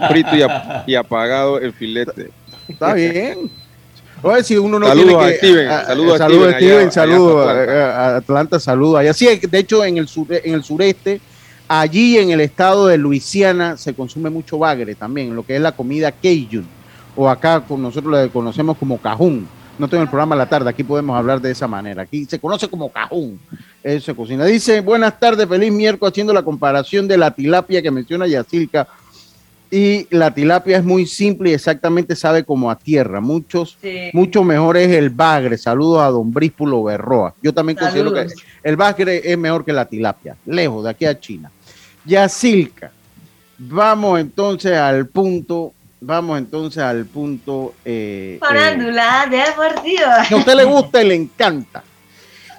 frito 0.10 0.36
y, 0.36 0.42
ap- 0.42 0.88
y 0.90 0.96
apagado 0.96 1.60
el 1.60 1.72
filete. 1.74 2.30
Está 2.68 2.94
bien. 2.94 3.50
Oye, 4.24 4.44
si 4.44 4.58
uno 4.58 4.78
no 4.80 4.88
Saludos 4.88 5.08
tiene 5.08 5.24
a 5.24 5.28
que- 5.30 5.38
Steven, 5.38 5.68
a- 5.70 5.86
saludos 5.86 6.14
a 6.16 6.18
saludos 6.20 6.44
Steven 6.54 6.56
Steven, 6.62 6.82
allá- 6.82 6.92
saludos 6.92 7.48
a, 7.48 7.52
a 8.14 8.16
Atlanta, 8.18 8.60
saludos 8.60 9.00
allá. 9.00 9.14
Sí, 9.14 9.28
de 9.50 9.58
hecho 9.58 9.84
en 9.84 9.98
el 9.98 10.08
sur, 10.08 10.28
en 10.30 10.54
el 10.54 10.64
sureste, 10.64 11.20
allí 11.68 12.18
en 12.18 12.30
el 12.32 12.42
estado 12.42 12.88
de 12.88 12.98
Luisiana 12.98 13.78
se 13.78 13.94
consume 13.94 14.30
mucho 14.30 14.58
bagre 14.60 14.94
también, 14.96 15.36
lo 15.36 15.44
que 15.44 15.56
es 15.56 15.62
la 15.62 15.72
comida 15.72 16.12
Cajun, 16.12 16.68
o 17.16 17.30
acá 17.30 17.64
nosotros 17.70 18.14
le 18.22 18.30
conocemos 18.30 18.78
como 18.78 18.98
cajún. 19.00 19.48
No 19.80 19.88
tengo 19.88 20.04
el 20.04 20.10
programa 20.10 20.36
a 20.36 20.38
la 20.38 20.46
tarde, 20.50 20.70
aquí 20.70 20.84
podemos 20.84 21.18
hablar 21.18 21.42
de 21.42 21.50
esa 21.50 21.68
manera. 21.68 22.04
Aquí 22.04 22.26
se 22.26 22.38
conoce 22.40 22.68
como 22.68 22.92
cajún. 22.92 23.40
Eso 23.84 24.06
se 24.08 24.16
cocina. 24.16 24.46
Dice, 24.46 24.82
buenas 24.82 25.20
tardes, 25.20 25.48
feliz 25.48 25.72
miércoles, 25.72 26.12
haciendo 26.12 26.34
la 26.34 26.44
comparación 26.44 27.08
de 27.08 27.18
la 27.18 27.32
tilapia 27.32 27.82
que 27.82 27.90
menciona 27.90 28.28
Yacilca. 28.28 28.88
Y 29.72 30.06
la 30.10 30.34
tilapia 30.34 30.78
es 30.78 30.84
muy 30.84 31.06
simple 31.06 31.50
y 31.50 31.54
exactamente 31.54 32.16
sabe 32.16 32.44
como 32.44 32.70
a 32.70 32.78
tierra. 32.78 33.22
Muchos 33.22 33.78
Sí. 33.82 34.10
mucho 34.14 34.44
mejor 34.44 34.76
es 34.76 34.90
el 34.90 35.10
bagre. 35.10 35.58
Saludos 35.58 36.02
a 36.02 36.08
don 36.08 36.32
Bríspulo 36.32 36.84
Berroa. 36.84 37.34
Yo 37.42 37.54
también 37.54 37.78
considero 37.78 38.14
que 38.14 38.28
el 38.64 38.76
bagre 38.76 39.22
es 39.24 39.38
mejor 39.38 39.64
que 39.64 39.72
la 39.72 39.86
tilapia, 39.86 40.36
lejos 40.46 40.84
de 40.84 40.90
aquí 40.90 41.06
a 41.06 41.18
China. 41.18 41.50
Yacilca. 42.06 42.92
Vamos 43.58 44.20
entonces 44.20 44.74
al 44.78 45.08
punto 45.08 45.74
vamos 46.02 46.38
entonces 46.38 46.84
al 46.84 47.06
punto. 47.06 47.76
Eh, 47.86 48.38
Farándula 48.42 49.26
eh, 49.32 49.38
deportiva. 49.38 50.26
Que 50.28 50.34
a 50.34 50.38
usted 50.38 50.56
le 50.56 50.64
gusta 50.66 51.02
y 51.02 51.08
le 51.08 51.16
encanta. 51.16 51.84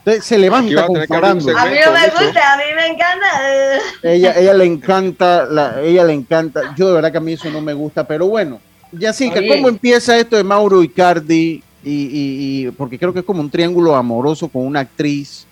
Entonces 0.04 0.24
se 0.24 0.36
levanta 0.36 0.86
con 0.86 1.06
farándula. 1.06 1.62
A 1.62 1.66
mí 1.66 1.76
no 1.84 1.92
me 1.92 2.08
gusta, 2.08 2.52
a 2.52 2.56
mí 2.56 2.64
me 2.74 2.86
encanta. 2.88 3.26
Ella, 4.02 4.34
ella 4.36 4.54
le 4.54 4.64
encanta, 4.64 5.44
la, 5.44 5.80
ella 5.80 6.02
le 6.04 6.12
encanta. 6.12 6.74
Yo 6.76 6.88
de 6.88 6.94
verdad 6.94 7.12
que 7.12 7.18
a 7.18 7.20
mí 7.20 7.34
eso 7.34 7.48
no 7.50 7.60
me 7.60 7.72
gusta, 7.72 8.04
pero 8.04 8.26
bueno. 8.26 8.60
Ya 8.90 9.12
sí, 9.12 9.30
que 9.30 9.46
cómo 9.46 9.68
empieza 9.68 10.18
esto 10.18 10.36
de 10.36 10.42
Mauro 10.42 10.82
Icardi 10.82 11.62
y, 11.84 12.64
y, 12.64 12.70
porque 12.72 12.98
creo 12.98 13.12
que 13.12 13.20
es 13.20 13.24
como 13.24 13.40
un 13.40 13.50
triángulo 13.50 13.94
amoroso 13.94 14.48
con 14.48 14.66
una 14.66 14.80
actriz 14.80 15.46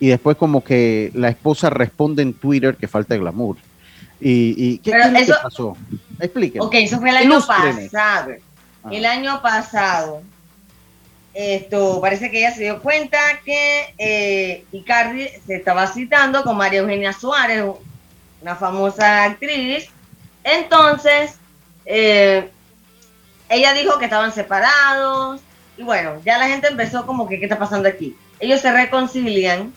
y 0.00 0.08
después 0.08 0.36
como 0.36 0.64
que 0.64 1.12
la 1.14 1.28
esposa 1.28 1.70
responde 1.70 2.22
en 2.22 2.32
Twitter 2.32 2.76
que 2.76 2.88
falta 2.88 3.14
glamour. 3.16 3.56
¿Y, 4.18 4.78
qué, 4.78 4.92
pasó? 5.42 5.76
Explíqueme. 6.18 6.64
Ok, 6.64 6.74
eso 6.74 6.98
fue 6.98 7.10
el 7.10 7.16
año 7.16 7.46
pasado. 7.46 8.30
El 8.90 9.04
año 9.04 9.42
pasado. 9.42 10.22
Esto, 11.34 11.98
parece 12.00 12.30
que 12.30 12.40
ella 12.40 12.54
se 12.54 12.64
dio 12.64 12.82
cuenta 12.82 13.18
que 13.44 13.94
eh, 13.96 14.64
Icardi 14.70 15.28
se 15.46 15.56
estaba 15.56 15.86
citando 15.86 16.42
con 16.42 16.56
María 16.56 16.80
Eugenia 16.80 17.12
Suárez, 17.14 17.64
una 18.42 18.56
famosa 18.56 19.24
actriz. 19.24 19.88
Entonces, 20.44 21.36
eh, 21.86 22.50
ella 23.48 23.72
dijo 23.72 23.98
que 23.98 24.04
estaban 24.04 24.32
separados, 24.32 25.40
y 25.76 25.82
bueno, 25.82 26.20
ya 26.24 26.36
la 26.36 26.48
gente 26.48 26.68
empezó 26.68 27.06
como 27.06 27.26
que, 27.28 27.38
¿qué 27.38 27.46
está 27.46 27.58
pasando 27.58 27.88
aquí? 27.88 28.14
Ellos 28.38 28.60
se 28.60 28.70
reconcilian. 28.70 29.72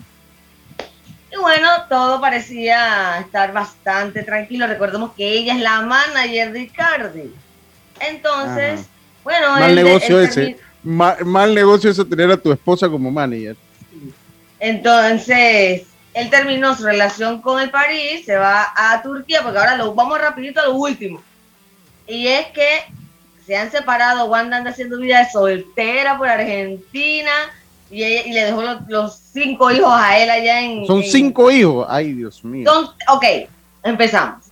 Y 1.32 1.38
bueno, 1.38 1.70
todo 1.90 2.20
parecía 2.20 3.20
estar 3.20 3.54
bastante 3.54 4.24
tranquilo. 4.24 4.68
Recordemos 4.68 5.12
que 5.14 5.28
ella 5.28 5.54
es 5.54 5.62
la 5.62 5.82
manager 5.82 6.52
de 6.52 6.62
Icardi. 6.62 7.36
Entonces, 8.00 8.86
bueno, 9.24 9.52
mal 9.52 9.76
negocio 9.76 10.22
ese. 10.22 10.58
Mal, 10.86 11.56
negocio 11.56 11.90
eso 11.90 12.06
tener 12.06 12.32
a 12.32 12.38
tu 12.38 12.52
esposa 12.52 12.88
como 12.88 13.10
manager. 13.10 13.56
Entonces, 14.60 15.88
él 16.14 16.30
terminó 16.30 16.76
su 16.76 16.84
relación 16.84 17.42
con 17.42 17.60
el 17.60 17.72
París, 17.72 18.24
se 18.26 18.36
va 18.38 18.72
a 18.76 19.02
Turquía, 19.02 19.42
porque 19.42 19.58
ahora 19.58 19.78
lo 19.78 19.96
vamos 19.96 20.20
rapidito 20.22 20.62
a 20.62 20.66
lo 20.66 20.76
último. 20.76 21.24
Y 22.08 22.28
es 22.28 22.48
que 22.48 22.84
se 23.46 23.58
han 23.58 23.72
separado, 23.72 24.26
Wanda 24.26 24.58
anda 24.58 24.70
haciendo 24.70 25.00
vida 25.00 25.24
de 25.24 25.32
soltera 25.32 26.20
por 26.20 26.28
Argentina 26.28 27.32
y, 27.90 28.00
le 28.32 28.46
dejó 28.46 28.62
los, 28.88 29.20
cinco 29.34 29.72
hijos 29.72 29.92
a 29.92 30.20
él 30.20 30.30
allá 30.30 30.62
en... 30.62 30.86
Son 30.86 31.04
cinco 31.04 31.50
hijos, 31.50 31.86
ay 31.90 32.14
Dios 32.14 32.44
mío. 32.44 32.70
ok, 33.10 33.26
empezamos. 33.84 34.45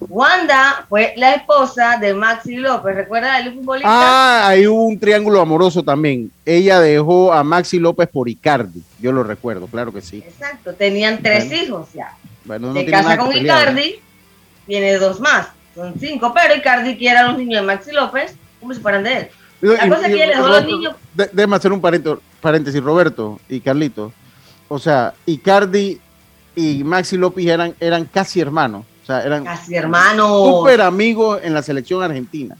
Wanda 0.00 0.84
fue 0.88 1.14
la 1.16 1.34
esposa 1.34 1.98
de 1.98 2.14
Maxi 2.14 2.56
López, 2.56 2.94
¿recuerda 2.94 3.40
el 3.40 3.54
futbolista? 3.54 3.88
Ah, 3.90 4.48
hay 4.48 4.66
un 4.66 4.98
triángulo 4.98 5.40
amoroso 5.40 5.82
también. 5.82 6.30
Ella 6.44 6.80
dejó 6.80 7.32
a 7.32 7.42
Maxi 7.42 7.78
López 7.78 8.08
por 8.08 8.28
Icardi, 8.28 8.82
yo 9.00 9.12
lo 9.12 9.22
recuerdo, 9.22 9.66
claro 9.66 9.92
que 9.92 10.02
sí. 10.02 10.22
Exacto, 10.26 10.74
tenían 10.74 11.22
tres 11.22 11.50
hijos 11.50 11.92
ya. 11.94 12.14
Bueno, 12.44 12.68
no 12.68 12.74
Se 12.74 12.86
casa 12.86 13.16
con 13.16 13.36
Icardi, 13.36 14.00
tiene 14.66 14.94
dos 14.98 15.18
más 15.20 15.48
son 15.76 15.94
cinco, 16.00 16.32
pero 16.34 16.56
Icardi 16.56 16.96
quiere 16.96 17.18
a 17.18 17.28
los 17.28 17.38
niños 17.38 17.60
de 17.60 17.66
Maxi 17.66 17.92
López 17.92 18.34
como 18.58 18.72
si 18.72 18.80
fueran 18.80 19.04
de 19.04 19.12
él. 19.12 19.28
La 19.60 19.88
cosa 19.88 20.08
que 20.08 20.24
a 20.24 20.40
los 20.40 20.64
niños. 20.64 20.96
déjame 21.14 21.56
hacer 21.56 21.72
un 21.72 21.80
paréntesis, 21.80 22.82
Roberto 22.82 23.38
y 23.48 23.60
Carlito. 23.60 24.12
O 24.68 24.78
sea, 24.78 25.14
Icardi 25.26 26.00
y 26.56 26.82
Maxi 26.82 27.16
López 27.16 27.46
eran, 27.46 27.74
eran 27.78 28.06
casi 28.06 28.40
hermanos. 28.40 28.86
O 29.06 29.12
sea, 29.12 29.22
eran 29.22 29.44
casi 29.44 29.76
hermanos. 29.76 30.58
Súper 30.58 30.80
amigos 30.80 31.38
en 31.44 31.54
la 31.54 31.62
selección 31.62 32.02
argentina. 32.02 32.56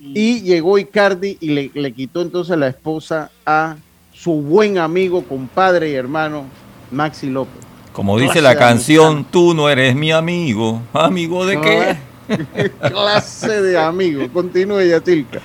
Y 0.00 0.40
llegó 0.40 0.78
Icardi 0.78 1.36
y 1.40 1.48
le, 1.48 1.70
le 1.74 1.92
quitó 1.92 2.22
entonces 2.22 2.56
la 2.56 2.68
esposa 2.68 3.30
a 3.44 3.76
su 4.14 4.32
buen 4.32 4.78
amigo, 4.78 5.22
compadre 5.24 5.90
y 5.90 5.94
hermano, 5.94 6.44
Maxi 6.90 7.28
López. 7.28 7.62
Como 7.92 8.18
dice 8.18 8.40
la 8.40 8.56
canción, 8.56 9.24
tú 9.24 9.52
no 9.52 9.68
eres 9.68 9.94
mi 9.94 10.10
amigo. 10.10 10.80
¿Amigo 10.94 11.44
de 11.44 11.60
qué? 11.60 11.96
clase 12.88 13.60
de 13.60 13.78
amigo. 13.78 14.26
Continúe, 14.32 14.84
Yatilka. 14.84 15.40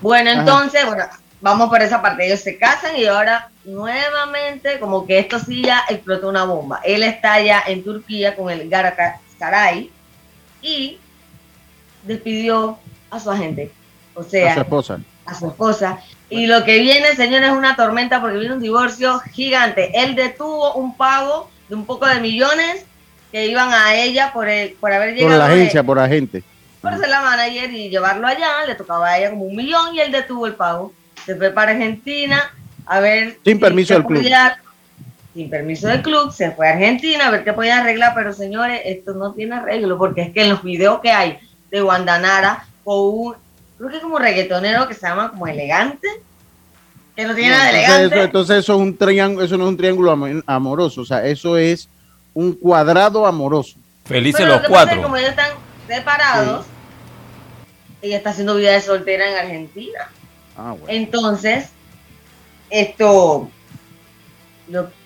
Bueno, 0.00 0.30
entonces, 0.30 0.86
bueno, 0.86 1.04
vamos 1.40 1.68
por 1.68 1.82
esa 1.82 2.00
parte. 2.02 2.26
Ellos 2.26 2.40
se 2.40 2.58
casan 2.58 2.96
y 2.96 3.06
ahora 3.06 3.50
nuevamente, 3.64 4.78
como 4.78 5.06
que 5.06 5.18
esto 5.18 5.38
sí 5.38 5.62
ya 5.62 5.84
explotó 5.88 6.28
una 6.28 6.44
bomba. 6.44 6.80
Él 6.84 7.02
está 7.02 7.40
ya 7.40 7.62
en 7.66 7.82
Turquía 7.82 8.36
con 8.36 8.50
el 8.50 8.70
Saray 9.38 9.90
y 10.62 10.98
despidió 12.02 12.78
a 13.10 13.20
su 13.20 13.30
agente. 13.30 13.72
O 14.14 14.22
sea, 14.22 14.52
a 14.52 14.54
su 14.54 14.60
esposa. 14.60 15.00
A 15.26 15.34
su 15.34 15.46
esposa. 15.48 16.00
Y 16.28 16.46
lo 16.46 16.64
que 16.64 16.78
viene, 16.78 17.16
señores, 17.16 17.48
es 17.48 17.56
una 17.56 17.76
tormenta 17.76 18.20
porque 18.20 18.38
viene 18.38 18.54
un 18.54 18.60
divorcio 18.60 19.18
gigante. 19.32 19.90
Él 19.94 20.14
detuvo 20.14 20.74
un 20.74 20.96
pago 20.96 21.50
de 21.68 21.74
un 21.74 21.86
poco 21.86 22.06
de 22.06 22.20
millones 22.20 22.84
que 23.32 23.46
iban 23.46 23.72
a 23.72 23.94
ella 23.94 24.32
por, 24.32 24.48
el, 24.48 24.72
por 24.72 24.92
haber 24.92 25.14
llegado. 25.14 25.30
Por 25.30 25.38
la 25.38 25.46
agencia, 25.46 25.82
por 25.82 25.98
agente. 25.98 26.42
Por 26.80 26.98
ser 26.98 27.08
la 27.08 27.20
manager 27.20 27.70
y 27.72 27.90
llevarlo 27.90 28.26
allá, 28.26 28.64
le 28.66 28.74
tocaba 28.74 29.08
a 29.08 29.18
ella 29.18 29.30
como 29.30 29.44
un 29.44 29.56
millón 29.56 29.94
y 29.94 30.00
él 30.00 30.10
detuvo 30.10 30.46
el 30.46 30.54
pago. 30.54 30.92
Se 31.26 31.36
fue 31.36 31.50
para 31.50 31.72
Argentina 31.72 32.50
a 32.86 33.00
ver. 33.00 33.38
Sin 33.44 33.60
permiso 33.60 33.94
del 33.94 34.04
club. 34.04 34.24
sin 35.34 35.48
permiso 35.48 35.88
del 35.88 36.02
club, 36.02 36.32
se 36.32 36.50
fue 36.50 36.68
a 36.68 36.72
Argentina 36.72 37.28
a 37.28 37.30
ver 37.30 37.44
qué 37.44 37.52
podía 37.52 37.78
arreglar, 37.78 38.12
pero 38.14 38.32
señores, 38.32 38.80
esto 38.84 39.14
no 39.14 39.32
tiene 39.32 39.56
arreglo 39.56 39.96
porque 39.96 40.22
es 40.22 40.32
que 40.32 40.42
en 40.42 40.50
los 40.50 40.62
videos 40.62 41.00
que 41.00 41.12
hay 41.12 41.38
de 41.70 41.80
Guandanara 41.80 42.66
o 42.84 43.10
un, 43.10 43.34
creo 43.78 43.90
que 43.90 43.96
es 43.96 44.02
como 44.02 44.18
reggaetonero 44.18 44.88
que 44.88 44.94
se 44.94 45.06
llama 45.06 45.30
como 45.30 45.46
elegante, 45.46 46.08
que 47.14 47.24
no 47.24 47.34
tiene 47.34 47.50
nada 47.50 47.64
de 47.64 47.70
elegante. 47.70 48.22
entonces 48.22 48.58
eso, 48.58 48.74
es 48.74 48.80
un 48.80 48.96
triángulo, 48.96 49.44
eso 49.44 49.56
no 49.56 49.64
es 49.64 49.70
un 49.70 49.76
triángulo 49.76 50.42
amoroso, 50.46 51.02
o 51.02 51.04
sea, 51.04 51.24
eso 51.24 51.56
es 51.56 51.88
un 52.34 52.52
cuadrado 52.52 53.24
amoroso. 53.26 53.76
Felices 54.04 54.46
los 54.46 54.62
cuatro. 54.62 55.00
como 55.00 55.16
ellos 55.16 55.30
están 55.30 55.52
separados, 55.86 56.66
ella 58.02 58.16
está 58.16 58.30
haciendo 58.30 58.56
vida 58.56 58.72
de 58.72 58.80
soltera 58.80 59.30
en 59.30 59.36
Argentina. 59.36 60.08
Ah, 60.62 60.76
Entonces, 60.88 61.70
esto, 62.68 63.50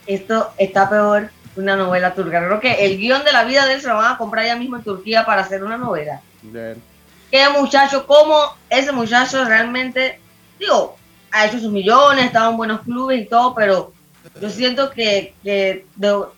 esto 0.05 0.53
está 0.59 0.91
peor 0.91 1.31
que 1.55 1.61
una 1.61 1.77
novela 1.77 2.13
turca. 2.13 2.45
Creo 2.45 2.59
que 2.59 2.85
el 2.85 2.99
guion 2.99 3.25
de 3.25 3.31
la 3.31 3.45
vida 3.45 3.65
de 3.65 3.75
él 3.75 3.81
se 3.81 3.87
lo 3.87 3.95
van 3.95 4.15
a 4.15 4.19
comprar 4.19 4.45
ya 4.45 4.57
mismo 4.57 4.77
en 4.77 4.83
Turquía 4.83 5.25
para 5.25 5.43
hacer 5.43 5.63
una 5.63 5.79
novela. 5.79 6.21
Bien. 6.43 6.83
Qué 7.31 7.49
muchacho, 7.51 8.05
cómo 8.05 8.37
ese 8.69 8.91
muchacho 8.91 9.45
realmente, 9.45 10.19
digo, 10.59 10.97
ha 11.31 11.47
hecho 11.47 11.61
sus 11.61 11.71
millones, 11.71 12.25
estaba 12.25 12.51
en 12.51 12.57
buenos 12.57 12.81
clubes 12.81 13.23
y 13.23 13.27
todo, 13.27 13.55
pero 13.55 13.93
yo 14.41 14.51
siento 14.51 14.91
que, 14.91 15.35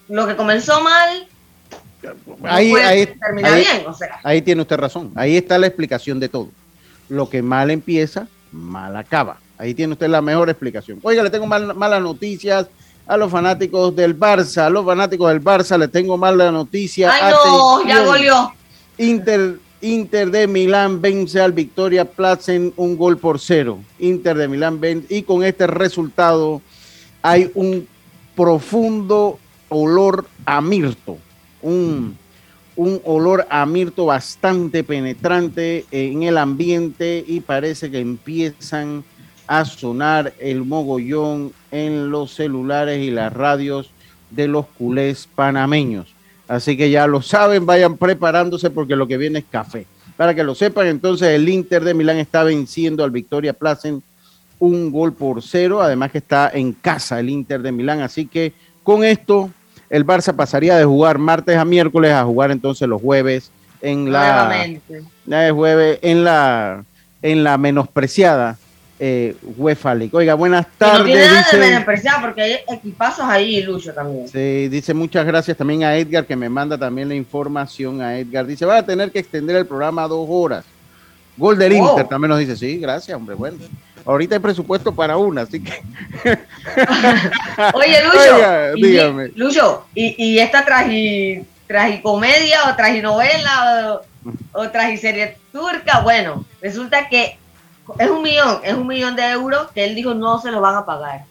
lo 0.08 0.26
que 0.26 0.36
comenzó 0.36 0.82
mal 0.82 1.26
ahí, 2.44 2.74
ahí, 2.74 3.06
termina 3.06 3.54
bien. 3.54 3.86
ahí 4.22 4.42
tiene 4.42 4.60
usted 4.60 4.76
razón. 4.76 5.12
Ahí 5.14 5.38
está 5.38 5.58
la 5.58 5.68
explicación 5.68 6.20
de 6.20 6.28
todo. 6.28 6.50
Lo 7.08 7.30
que 7.30 7.40
mal 7.40 7.70
empieza, 7.70 8.28
mal 8.56 8.96
acaba. 8.96 9.38
Ahí 9.58 9.74
tiene 9.74 9.92
usted 9.92 10.08
la 10.08 10.20
mejor 10.20 10.50
explicación. 10.50 10.98
Oiga, 11.02 11.22
le 11.22 11.30
tengo 11.30 11.46
malas 11.46 12.02
noticias 12.02 12.66
a 13.06 13.16
los 13.16 13.30
fanáticos 13.30 13.94
del 13.94 14.18
Barça. 14.18 14.66
A 14.66 14.70
los 14.70 14.84
fanáticos 14.84 15.28
del 15.30 15.42
Barça 15.42 15.78
le 15.78 15.88
tengo 15.88 16.16
mala 16.16 16.50
noticia. 16.50 17.10
Ay, 17.12 17.32
no, 17.32 17.86
ya 17.86 18.04
goleó. 18.04 18.52
Inter, 18.98 19.58
Inter 19.80 20.30
de 20.30 20.46
Milán 20.46 21.00
vence 21.00 21.40
al 21.40 21.52
Victoria 21.52 22.04
Platzen 22.04 22.72
un 22.76 22.96
gol 22.96 23.18
por 23.18 23.38
cero. 23.38 23.78
Inter 23.98 24.36
de 24.36 24.48
Milán 24.48 24.80
vence 24.80 25.14
y 25.14 25.22
con 25.22 25.44
este 25.44 25.66
resultado 25.66 26.60
hay 27.22 27.50
un 27.54 27.86
profundo 28.34 29.38
olor 29.68 30.26
a 30.44 30.60
mirto, 30.60 31.18
un, 31.62 32.16
olor 32.76 33.46
a 33.48 33.64
mirto 33.66 34.06
bastante 34.06 34.84
penetrante 34.84 35.86
en 35.90 36.22
el 36.22 36.36
ambiente 36.36 37.24
y 37.26 37.40
parece 37.40 37.90
que 37.90 38.00
empiezan 38.00 39.02
a 39.46 39.64
sonar 39.64 40.34
el 40.38 40.64
mogollón 40.64 41.52
en 41.70 42.10
los 42.10 42.34
celulares 42.34 43.00
y 43.00 43.10
las 43.10 43.32
radios 43.32 43.90
de 44.30 44.48
los 44.48 44.66
culés 44.66 45.28
panameños. 45.34 46.14
Así 46.48 46.76
que 46.76 46.90
ya 46.90 47.06
lo 47.06 47.22
saben, 47.22 47.66
vayan 47.66 47.96
preparándose 47.96 48.70
porque 48.70 48.96
lo 48.96 49.06
que 49.06 49.16
viene 49.16 49.40
es 49.40 49.44
café. 49.50 49.86
Para 50.16 50.34
que 50.34 50.44
lo 50.44 50.54
sepan, 50.54 50.86
entonces 50.86 51.28
el 51.28 51.48
Inter 51.48 51.84
de 51.84 51.94
Milán 51.94 52.18
está 52.18 52.42
venciendo 52.42 53.04
al 53.04 53.10
Victoria 53.10 53.52
Placen 53.52 54.02
un 54.58 54.90
gol 54.90 55.12
por 55.12 55.42
cero, 55.42 55.82
además 55.82 56.10
que 56.10 56.18
está 56.18 56.50
en 56.52 56.72
casa 56.72 57.20
el 57.20 57.28
Inter 57.28 57.60
de 57.60 57.72
Milán, 57.72 58.00
así 58.00 58.26
que 58.26 58.54
con 58.82 59.04
esto 59.04 59.50
el 59.90 60.06
Barça 60.06 60.34
pasaría 60.34 60.76
de 60.76 60.84
jugar 60.84 61.18
martes 61.18 61.56
a 61.56 61.64
miércoles 61.64 62.12
a 62.12 62.24
jugar 62.24 62.50
entonces 62.50 62.88
los 62.88 63.00
jueves 63.00 63.50
en 63.80 64.12
la 64.12 64.78
jueves 65.52 65.98
en 66.02 66.24
la 66.24 66.84
en 67.22 67.44
la 67.44 67.58
menospreciada 67.58 68.56
eh, 68.98 69.36
UEFA 69.58 69.94
League. 69.94 70.16
Oiga, 70.16 70.34
buenas 70.34 70.66
tardes. 70.78 71.00
No 71.00 71.04
tiene 71.04 71.26
nada 71.26 71.50
de 71.52 71.58
menospreciada 71.58 72.20
porque 72.22 72.42
hay 72.42 72.56
equipazos 72.68 73.26
ahí, 73.26 73.62
Lucho 73.62 73.92
también. 73.92 74.26
Sí, 74.26 74.68
dice 74.68 74.94
muchas 74.94 75.26
gracias 75.26 75.56
también 75.56 75.84
a 75.84 75.94
Edgar 75.96 76.24
que 76.24 76.36
me 76.36 76.48
manda 76.48 76.78
también 76.78 77.08
la 77.08 77.14
información 77.14 78.00
a 78.00 78.18
Edgar. 78.18 78.46
Dice, 78.46 78.64
va 78.64 78.78
a 78.78 78.82
tener 78.86 79.10
que 79.10 79.18
extender 79.18 79.56
el 79.56 79.66
programa 79.66 80.04
a 80.04 80.08
dos 80.08 80.26
horas 80.30 80.64
Gol 81.36 81.58
del 81.58 81.72
oh. 81.72 81.90
Inter 81.90 82.08
también 82.08 82.30
nos 82.30 82.38
dice, 82.38 82.56
sí, 82.56 82.78
gracias, 82.78 83.16
hombre, 83.16 83.34
bueno. 83.34 83.58
Ahorita 84.06 84.36
hay 84.36 84.40
presupuesto 84.40 84.94
para 84.94 85.16
una, 85.16 85.42
así 85.42 85.62
que. 85.62 85.82
Oye, 87.74 88.04
Lucho. 88.04 88.74
dígame. 88.76 89.28
Lucho, 89.34 89.86
¿y, 89.94 90.14
y 90.16 90.38
esta 90.38 90.64
tragi, 90.64 91.44
tragicomedia 91.66 92.70
o 92.70 92.76
traginovela 92.76 94.02
o, 94.52 94.60
o 94.60 94.70
tragiserie 94.70 95.36
turca? 95.52 96.00
Bueno, 96.00 96.44
resulta 96.62 97.08
que 97.08 97.36
es 97.98 98.08
un 98.10 98.22
millón, 98.22 98.60
es 98.62 98.74
un 98.74 98.86
millón 98.86 99.16
de 99.16 99.28
euros 99.28 99.70
que 99.72 99.84
él 99.84 99.96
dijo 99.96 100.14
no 100.14 100.40
se 100.40 100.52
lo 100.52 100.60
van 100.60 100.76
a 100.76 100.86
pagar. 100.86 101.24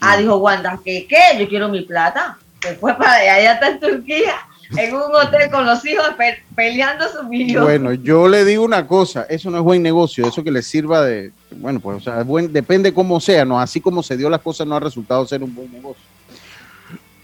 Ah, 0.00 0.16
dijo 0.18 0.36
Wanda, 0.36 0.78
¿qué 0.84 1.06
qué? 1.08 1.38
Yo 1.38 1.48
quiero 1.48 1.68
mi 1.68 1.82
plata. 1.82 2.38
Después 2.60 2.94
para 2.96 3.14
allá, 3.14 3.34
allá 3.36 3.52
está 3.54 3.68
en 3.68 3.80
Turquía 3.80 4.34
en 4.76 4.94
un 4.94 5.14
hotel 5.14 5.50
con 5.50 5.66
los 5.66 5.84
hijos 5.84 6.06
peleando 6.54 7.04
su 7.08 7.24
millón. 7.24 7.64
Bueno, 7.64 7.92
yo 7.94 8.28
le 8.28 8.44
digo 8.44 8.64
una 8.64 8.86
cosa, 8.86 9.26
eso 9.28 9.50
no 9.50 9.58
es 9.58 9.64
buen 9.64 9.82
negocio, 9.82 10.26
eso 10.26 10.44
que 10.44 10.50
le 10.50 10.62
sirva 10.62 11.02
de, 11.04 11.32
bueno, 11.56 11.80
pues, 11.80 11.98
o 11.98 12.00
sea, 12.00 12.22
buen, 12.22 12.52
depende 12.52 12.94
cómo 12.94 13.20
sea, 13.20 13.44
¿no? 13.44 13.60
Así 13.60 13.80
como 13.80 14.02
se 14.02 14.16
dio 14.16 14.30
las 14.30 14.40
cosas, 14.40 14.66
no 14.66 14.76
ha 14.76 14.80
resultado 14.80 15.26
ser 15.26 15.42
un 15.42 15.54
buen 15.54 15.72
negocio. 15.72 16.02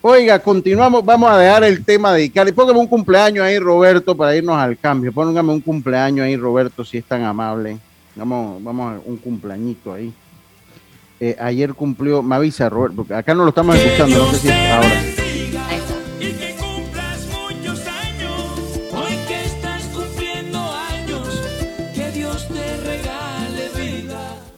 Oiga, 0.02 0.38
continuamos, 0.38 1.04
vamos 1.04 1.30
a 1.30 1.38
dejar 1.38 1.64
el 1.64 1.84
tema 1.84 2.12
de 2.12 2.24
Icali. 2.24 2.52
Póngame 2.52 2.78
un 2.78 2.86
cumpleaños 2.86 3.44
ahí, 3.44 3.58
Roberto, 3.58 4.16
para 4.16 4.36
irnos 4.36 4.56
al 4.56 4.78
cambio. 4.78 5.12
Póngame 5.12 5.52
un 5.52 5.60
cumpleaños 5.60 6.24
ahí, 6.24 6.36
Roberto, 6.36 6.84
si 6.84 6.98
es 6.98 7.04
tan 7.04 7.24
amable. 7.24 7.78
Vamos, 8.14 8.62
vamos 8.62 8.94
a 8.94 9.00
un 9.04 9.16
cumpleañito 9.16 9.92
ahí. 9.92 10.12
Eh, 11.18 11.34
ayer 11.40 11.74
cumplió, 11.74 12.22
me 12.22 12.36
avisa 12.36 12.68
Roberto, 12.68 12.96
porque 12.98 13.14
acá 13.14 13.34
no 13.34 13.42
lo 13.42 13.48
estamos 13.48 13.74
escuchando, 13.74 14.18
no 14.18 14.32
sé 14.32 14.38
si 14.38 14.50
ahora. 14.50 15.95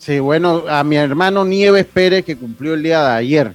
Sí, 0.08 0.20
bueno, 0.20 0.64
a 0.70 0.82
mi 0.84 0.96
hermano 0.96 1.44
Nieves 1.44 1.84
Pérez 1.84 2.24
que 2.24 2.34
cumplió 2.34 2.72
el 2.72 2.82
día 2.82 3.04
de 3.04 3.10
ayer. 3.10 3.54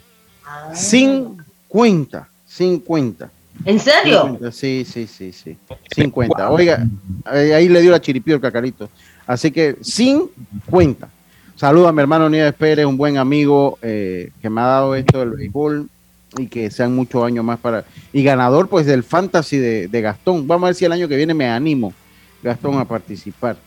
Sin 0.76 1.38
cuenta, 1.68 2.30
sin 2.46 2.78
cuenta. 2.80 3.32
¿En 3.66 3.80
serio? 3.80 4.38
sí, 4.52 4.86
sí, 4.88 5.08
sí, 5.08 5.32
sí. 5.32 5.58
50. 5.96 6.52
Oiga, 6.52 6.86
ahí 7.26 7.68
le 7.68 7.82
dio 7.82 7.89
la 7.89 8.00
chiripio 8.00 8.36
el 8.36 8.42
cacarito. 8.42 8.88
Así 9.26 9.50
que 9.50 9.78
sin 9.82 10.30
cuenta. 10.70 11.10
Saludos 11.56 11.89
a 11.89 11.92
mi 11.92 12.02
hermano 12.02 12.30
Nieves 12.30 12.54
Pérez, 12.54 12.86
un 12.86 12.98
buen 12.98 13.18
amigo 13.18 13.80
eh, 13.82 14.30
que 14.39 14.48
me 14.48 14.62
ha 14.62 14.66
dado 14.66 14.94
esto 14.94 15.22
del 15.22 15.32
béisbol 15.32 15.89
y 16.38 16.46
que 16.50 16.70
sean 16.70 16.94
muchos 16.94 17.24
años 17.24 17.44
más 17.44 17.58
para... 17.58 17.84
Y 18.12 18.22
ganador 18.22 18.70
pues 18.70 18.86
del 18.86 19.02
fantasy 19.02 19.58
de, 19.58 19.88
de 19.88 20.02
Gastón. 20.02 20.48
Vamos 20.48 20.66
a 20.66 20.68
ver 20.68 20.76
si 20.76 20.86
el 20.86 20.92
año 20.92 21.08
que 21.08 21.18
viene 21.18 21.34
me 21.34 21.50
animo, 21.50 21.96
Gastón, 22.44 22.78
a 22.78 22.86
participar. 22.86 23.58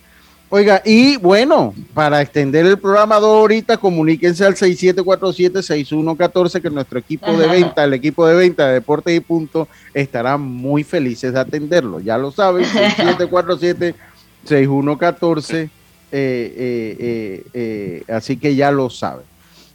Oiga, 0.49 0.81
y 0.85 1.17
bueno, 1.17 1.75
para 1.93 2.23
extender 2.23 2.65
el 2.67 2.79
programa 2.79 3.19
dos 3.19 3.43
horitas, 3.43 3.79
comuníquense 3.79 4.45
al 4.45 4.55
6747-6114, 4.55 6.63
que 6.63 6.71
nuestro 6.71 7.01
equipo 7.01 7.37
de 7.37 7.49
venta, 7.49 7.83
el 7.83 7.95
equipo 7.95 8.25
de 8.29 8.37
venta 8.37 8.69
de 8.69 8.75
Deportes 8.75 9.17
y 9.17 9.21
Punto, 9.21 9.67
estará 9.93 10.37
muy 10.37 10.85
felices 10.85 11.33
de 11.33 11.41
atenderlo. 11.41 11.99
Ya 11.99 12.17
lo 12.17 12.31
saben, 12.31 12.65
6747-6114, 14.47 15.55
eh, 15.55 15.69
eh, 16.13 16.97
eh, 17.01 17.45
eh, 17.53 18.05
así 18.07 18.37
que 18.37 18.55
ya 18.55 18.71
lo 18.71 18.89
saben. 18.89 19.27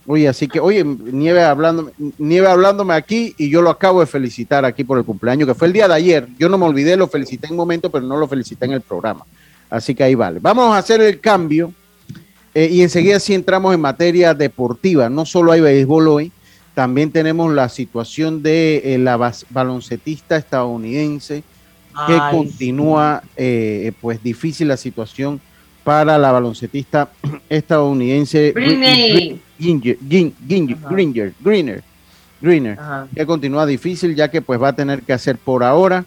Oye, 0.08 0.30
así 0.30 0.48
que, 0.48 0.62
oye, 0.62 0.86
Nieve 0.86 1.44
hablando, 1.44 1.92
Nieve 2.18 2.48
hablándome 2.48 2.94
aquí 2.94 3.36
y 3.38 3.50
yo 3.50 3.62
lo 3.62 3.70
acabo 3.70 4.00
de 4.00 4.08
felicitar 4.08 4.64
aquí 4.64 4.86
por 4.86 4.98
el 4.98 5.04
cumpleaños, 5.04 5.48
que 5.48 5.54
fue 5.54 5.68
el 5.68 5.74
día 5.74 5.90
de 5.90 5.96
ayer. 5.96 6.28
Yo 6.40 6.48
no 6.48 6.58
me 6.58 6.66
olvidé, 6.66 6.96
lo 6.96 7.10
felicité 7.10 7.48
en 7.48 7.54
un 7.54 7.58
momento, 7.58 7.92
pero 7.92 8.06
no 8.06 8.16
lo 8.16 8.26
felicité 8.28 8.66
en 8.66 8.72
el 8.72 8.82
programa. 8.82 9.26
Así 9.72 9.96
que 9.96 10.04
ahí 10.04 10.16
vale. 10.16 10.40
Vamos 10.42 10.76
a 10.76 10.78
hacer 10.78 11.00
el 11.02 11.22
cambio 11.22 11.74
eh, 12.54 12.68
y 12.70 12.82
enseguida 12.82 13.20
sí 13.22 13.34
entramos 13.34 13.74
en 13.74 13.80
materia 13.80 14.34
deportiva. 14.34 15.10
No 15.10 15.26
solo 15.26 15.54
hay 15.54 15.62
béisbol 15.62 16.10
hoy, 16.10 16.32
también 16.76 17.10
tenemos 17.10 17.54
la 17.54 17.70
situación 17.70 18.44
de 18.44 18.82
eh, 18.84 18.98
la 18.98 19.18
baloncetista 19.50 20.36
estadounidense 20.36 21.44
que 22.08 22.18
continúa 22.32 23.24
eh, 23.36 23.92
pues 24.00 24.22
difícil 24.22 24.68
la 24.68 24.78
situación 24.78 25.42
para 25.84 26.18
la 26.18 26.32
baloncetista 26.32 27.10
estadounidense 27.50 28.54
Ginger, 29.58 29.98
Ginger, 30.48 30.78
Greener, 31.40 31.84
Greener, 32.42 32.80
que 33.14 33.26
continúa 33.26 33.66
difícil 33.66 34.16
ya 34.16 34.30
que 34.30 34.42
pues 34.42 34.62
va 34.62 34.70
a 34.70 34.76
tener 34.76 35.04
que 35.04 35.14
hacer 35.14 35.38
por 35.38 35.64
ahora 35.64 36.06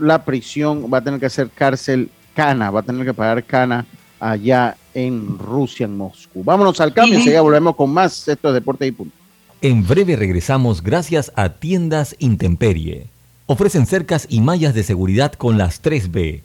la 0.00 0.24
prisión, 0.24 0.86
va 0.92 0.98
a 0.98 1.04
tener 1.04 1.18
que 1.18 1.26
hacer 1.26 1.48
cárcel 1.50 2.10
Cana, 2.40 2.70
va 2.70 2.80
a 2.80 2.82
tener 2.82 3.04
que 3.04 3.12
pagar 3.12 3.44
Cana 3.44 3.84
allá 4.18 4.74
en 4.94 5.38
Rusia, 5.38 5.84
en 5.84 5.94
Moscú. 5.98 6.42
Vámonos 6.42 6.80
al 6.80 6.94
cambio 6.94 7.18
y 7.18 7.24
ya 7.26 7.42
volvemos 7.42 7.76
con 7.76 7.90
más 7.90 8.26
estos 8.26 8.54
deportes 8.54 8.88
y 8.88 8.92
punto. 8.92 9.14
En 9.60 9.86
breve 9.86 10.16
regresamos 10.16 10.82
gracias 10.82 11.32
a 11.36 11.50
Tiendas 11.50 12.16
Intemperie. 12.18 13.08
Ofrecen 13.44 13.84
cercas 13.84 14.24
y 14.30 14.40
mallas 14.40 14.72
de 14.72 14.84
seguridad 14.84 15.34
con 15.34 15.58
las 15.58 15.82
3B. 15.82 16.40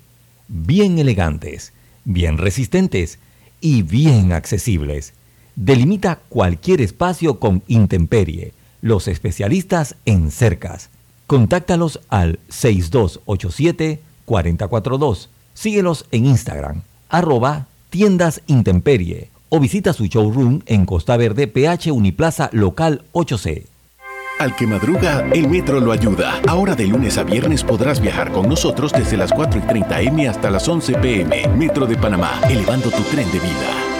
Bien 0.50 1.00
elegantes, 1.00 1.72
bien 2.04 2.40
resistentes 2.40 3.18
y 3.62 3.84
bien 3.84 4.34
accesibles. 4.34 5.14
Delimita 5.56 6.20
cualquier 6.28 6.82
espacio 6.82 7.40
con 7.40 7.64
Intemperie, 7.68 8.52
los 8.82 9.08
especialistas 9.08 9.96
en 10.04 10.30
cercas. 10.30 10.90
Contáctalos 11.26 12.02
al 12.10 12.40
6287 12.50 14.02
442 14.26 15.30
Síguelos 15.56 16.06
en 16.12 16.26
Instagram, 16.26 16.84
arroba 17.10 17.66
tiendas 17.90 18.42
intemperie 18.46 19.30
o 19.50 19.60
visita 19.60 19.94
su 19.94 20.06
showroom 20.06 20.62
en 20.66 20.86
Costa 20.86 21.16
Verde, 21.18 21.48
PH 21.48 21.92
Uniplaza 21.92 22.50
Local 22.52 23.06
8C. 23.14 23.66
Al 24.38 24.54
que 24.54 24.68
madruga, 24.68 25.26
el 25.32 25.48
metro 25.48 25.80
lo 25.80 25.94
ayuda. 25.94 26.42
Ahora 26.46 26.76
de 26.76 26.86
lunes 26.88 27.18
a 27.18 27.24
viernes 27.24 27.64
podrás 27.64 28.02
viajar 28.02 28.34
con 28.34 28.50
nosotros 28.50 28.92
desde 28.92 29.16
las 29.16 29.32
4 29.32 29.62
y 29.62 29.64
30 29.64 30.02
M 30.02 30.28
hasta 30.28 30.52
las 30.52 30.68
11 30.68 30.96
PM. 30.96 31.48
Metro 31.56 31.86
de 31.86 31.96
Panamá, 31.96 32.42
elevando 32.50 32.92
tu 32.92 33.02
tren 33.04 33.32
de 33.32 33.40
vida. 33.40 33.96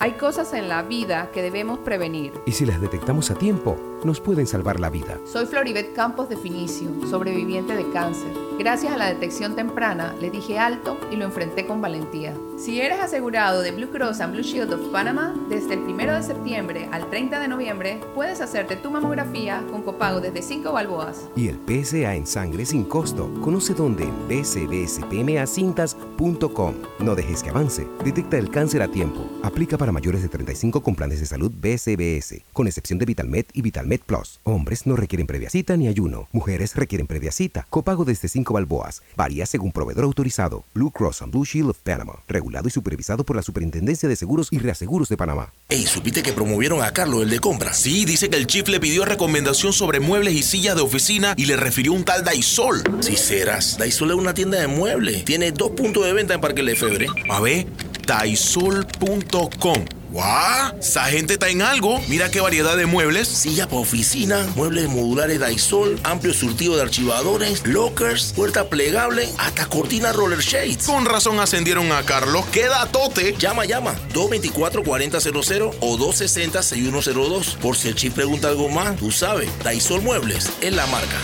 Hay 0.00 0.12
cosas 0.12 0.52
en 0.52 0.68
la 0.68 0.82
vida 0.82 1.30
que 1.32 1.40
debemos 1.40 1.78
prevenir. 1.78 2.32
Y 2.44 2.52
si 2.52 2.66
las 2.66 2.78
detectamos 2.78 3.30
a 3.30 3.36
tiempo, 3.36 3.78
nos 4.04 4.20
pueden 4.20 4.46
salvar 4.46 4.80
la 4.80 4.90
vida. 4.90 5.18
Soy 5.24 5.46
Floribet 5.46 5.94
Campos 5.94 6.28
de 6.28 6.36
Finicio, 6.36 6.90
sobreviviente 7.08 7.74
de 7.76 7.88
cáncer. 7.90 8.28
Gracias 8.58 8.92
a 8.92 8.96
la 8.96 9.08
detección 9.08 9.54
temprana, 9.56 10.14
le 10.20 10.30
dije 10.30 10.58
alto 10.58 10.98
y 11.10 11.16
lo 11.16 11.24
enfrenté 11.24 11.66
con 11.66 11.80
valentía. 11.80 12.34
Si 12.58 12.80
eres 12.80 13.00
asegurado 13.00 13.62
de 13.62 13.72
Blue 13.72 13.90
Cross 13.90 14.20
and 14.20 14.34
Blue 14.34 14.42
Shield 14.42 14.72
of 14.72 14.92
Panama, 14.92 15.34
desde 15.48 15.74
el 15.74 15.80
1 15.80 16.14
de 16.14 16.22
septiembre 16.22 16.88
al 16.92 17.10
30 17.10 17.40
de 17.40 17.48
noviembre, 17.48 18.00
puedes 18.14 18.40
hacerte 18.40 18.76
tu 18.76 18.88
mamografía 18.90 19.64
con 19.70 19.82
copago 19.82 20.20
desde 20.20 20.42
5 20.42 20.72
balboas. 20.72 21.28
Y 21.34 21.48
el 21.48 21.58
PSA 21.66 22.14
en 22.14 22.26
sangre 22.26 22.66
sin 22.66 22.84
costo. 22.84 23.32
Conoce 23.40 23.74
dónde 23.74 24.04
en 24.04 24.28
bcbspmacintas.com. 24.28 26.74
No 27.00 27.14
dejes 27.14 27.42
que 27.42 27.50
avance. 27.50 27.88
Detecta 28.04 28.38
el 28.38 28.50
cáncer 28.50 28.82
a 28.82 28.88
tiempo. 28.88 29.28
Aplica 29.42 29.76
para 29.76 29.90
mayores 29.90 30.22
de 30.22 30.28
35 30.28 30.82
con 30.82 30.94
planes 30.94 31.20
de 31.20 31.26
salud 31.26 31.50
BCBS, 31.50 32.44
con 32.52 32.66
excepción 32.66 32.98
de 32.98 33.06
VitalMed 33.06 33.46
y 33.54 33.62
VitalMed 33.62 33.91
Plus. 34.00 34.40
Hombres 34.44 34.86
no 34.86 34.96
requieren 34.96 35.26
previa 35.26 35.50
cita 35.50 35.76
ni 35.76 35.88
ayuno. 35.88 36.28
Mujeres 36.32 36.74
requieren 36.74 37.06
previa 37.06 37.30
cita. 37.30 37.66
Copago 37.68 38.04
desde 38.04 38.28
5 38.28 38.54
balboas. 38.54 39.02
Varía 39.16 39.44
según 39.44 39.72
proveedor 39.72 40.04
autorizado. 40.04 40.64
Blue 40.74 40.90
Cross 40.90 41.22
and 41.22 41.32
Blue 41.32 41.44
Shield 41.44 41.70
of 41.70 41.78
Panama. 41.78 42.14
Regulado 42.28 42.68
y 42.68 42.70
supervisado 42.70 43.24
por 43.24 43.36
la 43.36 43.42
Superintendencia 43.42 44.08
de 44.08 44.16
Seguros 44.16 44.48
y 44.50 44.58
Reaseguros 44.58 45.08
de 45.08 45.16
Panamá. 45.16 45.52
Ey, 45.68 45.86
¿supiste 45.86 46.22
que 46.22 46.32
promovieron 46.32 46.82
a 46.82 46.92
Carlos, 46.92 47.22
el 47.22 47.30
de 47.30 47.38
compra? 47.38 47.72
Sí, 47.72 48.04
dice 48.04 48.30
que 48.30 48.36
el 48.36 48.46
chief 48.46 48.68
le 48.68 48.80
pidió 48.80 49.04
recomendación 49.04 49.72
sobre 49.72 50.00
muebles 50.00 50.34
y 50.34 50.42
sillas 50.42 50.76
de 50.76 50.82
oficina 50.82 51.34
y 51.36 51.46
le 51.46 51.56
refirió 51.56 51.92
un 51.92 52.04
tal 52.04 52.24
Daisol. 52.24 52.82
Si 53.00 53.16
serás, 53.16 53.78
Daisol 53.78 54.10
es 54.10 54.16
una 54.16 54.34
tienda 54.34 54.60
de 54.60 54.66
muebles. 54.66 55.24
Tiene 55.24 55.52
dos 55.52 55.72
puntos 55.72 56.04
de 56.04 56.12
venta 56.12 56.34
en 56.34 56.40
Parque 56.40 56.62
Lefebvre. 56.62 57.06
A 57.28 57.40
ver, 57.40 57.66
daisol.com. 58.06 60.01
¡Guau! 60.12 60.78
Esa 60.78 61.04
gente 61.04 61.34
está 61.34 61.48
en 61.48 61.62
algo. 61.62 61.98
Mira 62.06 62.30
qué 62.30 62.42
variedad 62.42 62.76
de 62.76 62.84
muebles. 62.84 63.28
Silla 63.28 63.66
para 63.66 63.80
oficina, 63.80 64.46
muebles 64.56 64.88
modulares 64.90 65.40
Daisol, 65.40 65.98
amplio 66.04 66.34
surtido 66.34 66.76
de 66.76 66.82
archivadores, 66.82 67.66
lockers, 67.66 68.34
puerta 68.34 68.68
plegable, 68.68 69.26
hasta 69.38 69.66
cortina 69.66 70.12
roller 70.12 70.40
shades. 70.40 70.84
Con 70.84 71.06
razón 71.06 71.40
ascendieron 71.40 71.90
a 71.92 72.02
Carlos. 72.02 72.44
¡Queda 72.52 72.84
tote! 72.86 73.34
Llama, 73.38 73.64
llama. 73.64 73.94
224-4000 74.12 75.76
o 75.80 75.96
260-6102. 75.96 77.56
Por 77.56 77.76
si 77.76 77.88
el 77.88 77.94
chip 77.94 78.12
pregunta 78.14 78.48
algo 78.48 78.68
más, 78.68 78.96
tú 78.96 79.10
sabes. 79.10 79.48
Daisol 79.64 80.02
Muebles 80.02 80.50
es 80.60 80.74
la 80.74 80.86
marca. 80.86 81.16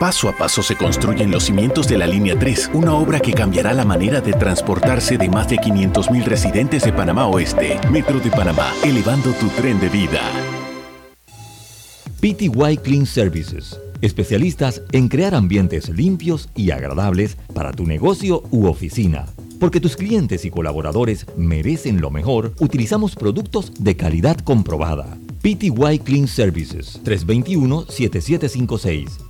Paso 0.00 0.28
a 0.30 0.32
paso 0.32 0.62
se 0.62 0.76
construyen 0.76 1.30
los 1.30 1.44
cimientos 1.44 1.86
de 1.86 1.98
la 1.98 2.06
Línea 2.06 2.38
3, 2.38 2.70
una 2.72 2.94
obra 2.94 3.20
que 3.20 3.34
cambiará 3.34 3.74
la 3.74 3.84
manera 3.84 4.22
de 4.22 4.32
transportarse 4.32 5.18
de 5.18 5.28
más 5.28 5.50
de 5.50 5.58
500.000 5.58 6.24
residentes 6.24 6.84
de 6.84 6.92
Panamá 6.94 7.26
Oeste. 7.26 7.78
Metro 7.90 8.18
de 8.18 8.30
Panamá, 8.30 8.72
elevando 8.82 9.34
tu 9.34 9.48
tren 9.48 9.78
de 9.78 9.90
vida. 9.90 10.22
PTY 12.18 12.78
Clean 12.82 13.04
Services, 13.04 13.78
especialistas 14.00 14.80
en 14.92 15.08
crear 15.08 15.34
ambientes 15.34 15.90
limpios 15.90 16.48
y 16.56 16.70
agradables 16.70 17.36
para 17.52 17.72
tu 17.72 17.84
negocio 17.84 18.42
u 18.50 18.68
oficina 18.68 19.26
Porque 19.58 19.82
tus 19.82 19.96
clientes 19.96 20.46
y 20.46 20.50
colaboradores 20.50 21.26
merecen 21.36 22.00
lo 22.00 22.10
mejor, 22.10 22.54
utilizamos 22.58 23.16
productos 23.16 23.74
de 23.78 23.96
calidad 23.96 24.38
comprobada. 24.38 25.18
PTY 25.42 25.98
Clean 26.02 26.26
Services 26.26 27.02
321-7756 27.04 29.29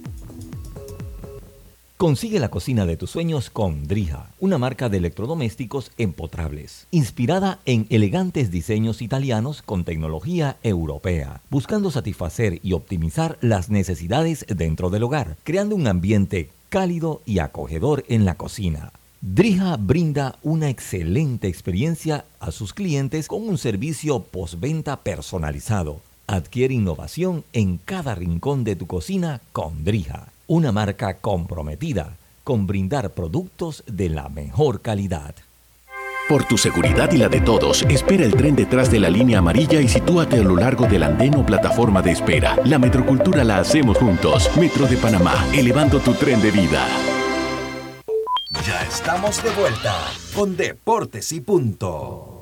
Consigue 2.01 2.39
la 2.39 2.49
cocina 2.49 2.87
de 2.87 2.97
tus 2.97 3.11
sueños 3.11 3.51
con 3.51 3.85
Drija, 3.85 4.31
una 4.39 4.57
marca 4.57 4.89
de 4.89 4.97
electrodomésticos 4.97 5.91
empotrables, 5.99 6.87
inspirada 6.89 7.59
en 7.65 7.85
elegantes 7.91 8.49
diseños 8.49 9.03
italianos 9.03 9.61
con 9.61 9.83
tecnología 9.83 10.57
europea, 10.63 11.41
buscando 11.51 11.91
satisfacer 11.91 12.59
y 12.63 12.73
optimizar 12.73 13.37
las 13.41 13.69
necesidades 13.69 14.47
dentro 14.49 14.89
del 14.89 15.03
hogar, 15.03 15.37
creando 15.43 15.75
un 15.75 15.85
ambiente 15.85 16.49
cálido 16.69 17.21
y 17.27 17.37
acogedor 17.37 18.03
en 18.07 18.25
la 18.25 18.33
cocina. 18.33 18.93
Drija 19.21 19.77
brinda 19.77 20.39
una 20.41 20.71
excelente 20.71 21.49
experiencia 21.49 22.25
a 22.39 22.49
sus 22.49 22.73
clientes 22.73 23.27
con 23.27 23.47
un 23.47 23.59
servicio 23.59 24.23
postventa 24.23 25.03
personalizado. 25.03 26.01
Adquiere 26.25 26.73
innovación 26.73 27.43
en 27.53 27.77
cada 27.77 28.15
rincón 28.15 28.63
de 28.63 28.75
tu 28.75 28.87
cocina 28.87 29.39
con 29.53 29.83
Drija 29.83 30.30
una 30.51 30.73
marca 30.73 31.13
comprometida 31.13 32.17
con 32.43 32.67
brindar 32.67 33.11
productos 33.11 33.85
de 33.87 34.09
la 34.09 34.27
mejor 34.27 34.81
calidad. 34.81 35.33
Por 36.27 36.43
tu 36.43 36.57
seguridad 36.57 37.09
y 37.13 37.17
la 37.19 37.29
de 37.29 37.39
todos, 37.39 37.83
espera 37.83 38.25
el 38.25 38.35
tren 38.35 38.53
detrás 38.53 38.91
de 38.91 38.99
la 38.99 39.09
línea 39.09 39.39
amarilla 39.39 39.79
y 39.79 39.87
sitúate 39.87 40.41
a 40.41 40.43
lo 40.43 40.57
largo 40.57 40.87
del 40.87 41.03
andén 41.03 41.35
o 41.35 41.45
plataforma 41.45 42.01
de 42.01 42.11
espera. 42.11 42.57
La 42.65 42.79
metrocultura 42.79 43.45
la 43.45 43.59
hacemos 43.59 43.97
juntos. 43.97 44.51
Metro 44.57 44.87
de 44.87 44.97
Panamá, 44.97 45.35
elevando 45.53 46.01
tu 46.01 46.13
tren 46.15 46.41
de 46.41 46.51
vida. 46.51 46.85
Ya 48.67 48.83
estamos 48.83 49.41
de 49.41 49.51
vuelta 49.51 49.95
con 50.35 50.57
Deportes 50.57 51.31
y 51.31 51.39
Punto. 51.39 52.40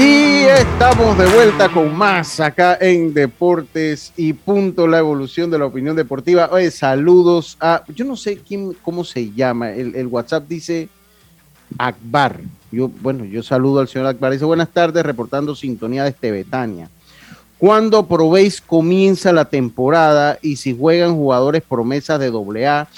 Y 0.00 0.44
estamos 0.44 1.18
de 1.18 1.26
vuelta 1.26 1.68
con 1.68 1.92
más 1.92 2.38
acá 2.38 2.78
en 2.80 3.12
Deportes 3.12 4.12
y 4.16 4.32
Punto, 4.32 4.86
la 4.86 5.00
evolución 5.00 5.50
de 5.50 5.58
la 5.58 5.66
opinión 5.66 5.96
deportiva. 5.96 6.48
Oye, 6.52 6.70
saludos 6.70 7.56
a, 7.60 7.82
yo 7.92 8.04
no 8.04 8.14
sé 8.14 8.38
quién, 8.38 8.74
cómo 8.82 9.02
se 9.02 9.32
llama, 9.32 9.72
el, 9.72 10.06
WhatsApp 10.06 10.46
dice 10.46 10.88
Akbar. 11.78 12.40
Yo, 12.70 12.88
bueno, 12.88 13.24
yo 13.24 13.42
saludo 13.42 13.80
al 13.80 13.88
señor 13.88 14.06
Akbar. 14.06 14.30
Dice, 14.30 14.44
buenas 14.44 14.68
tardes, 14.68 15.04
reportando 15.04 15.56
sintonía 15.56 16.04
desde 16.04 16.30
Betania. 16.30 16.88
¿Cuándo 17.58 18.06
probéis 18.06 18.60
comienza 18.60 19.32
la 19.32 19.46
temporada 19.46 20.38
y 20.40 20.56
si 20.56 20.78
juegan 20.78 21.16
jugadores 21.16 21.64
promesas 21.68 22.20
de 22.20 22.28
AA 22.28 22.88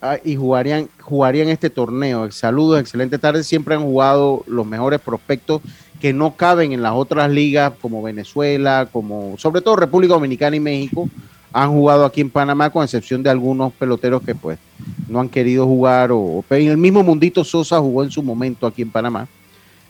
ah, 0.00 0.16
y 0.24 0.36
jugarían, 0.36 0.88
jugarían 1.00 1.48
este 1.48 1.70
torneo? 1.70 2.30
Saludos, 2.30 2.78
excelente 2.78 3.18
tarde. 3.18 3.42
Siempre 3.42 3.74
han 3.74 3.82
jugado 3.82 4.44
los 4.46 4.64
mejores 4.64 5.00
prospectos 5.00 5.60
que 6.06 6.12
no 6.12 6.36
caben 6.36 6.70
en 6.70 6.82
las 6.82 6.92
otras 6.92 7.28
ligas 7.28 7.72
como 7.82 8.00
Venezuela, 8.00 8.86
como 8.92 9.34
sobre 9.38 9.60
todo 9.60 9.74
República 9.74 10.14
Dominicana 10.14 10.54
y 10.54 10.60
México, 10.60 11.08
han 11.52 11.72
jugado 11.72 12.04
aquí 12.04 12.20
en 12.20 12.30
Panamá, 12.30 12.70
con 12.70 12.84
excepción 12.84 13.24
de 13.24 13.30
algunos 13.30 13.72
peloteros 13.72 14.22
que 14.22 14.36
pues 14.36 14.56
no 15.08 15.18
han 15.18 15.28
querido 15.28 15.66
jugar. 15.66 16.12
O, 16.12 16.44
en 16.48 16.68
el 16.68 16.76
mismo 16.76 17.02
Mundito 17.02 17.42
Sosa 17.42 17.80
jugó 17.80 18.04
en 18.04 18.12
su 18.12 18.22
momento 18.22 18.68
aquí 18.68 18.82
en 18.82 18.90
Panamá, 18.92 19.26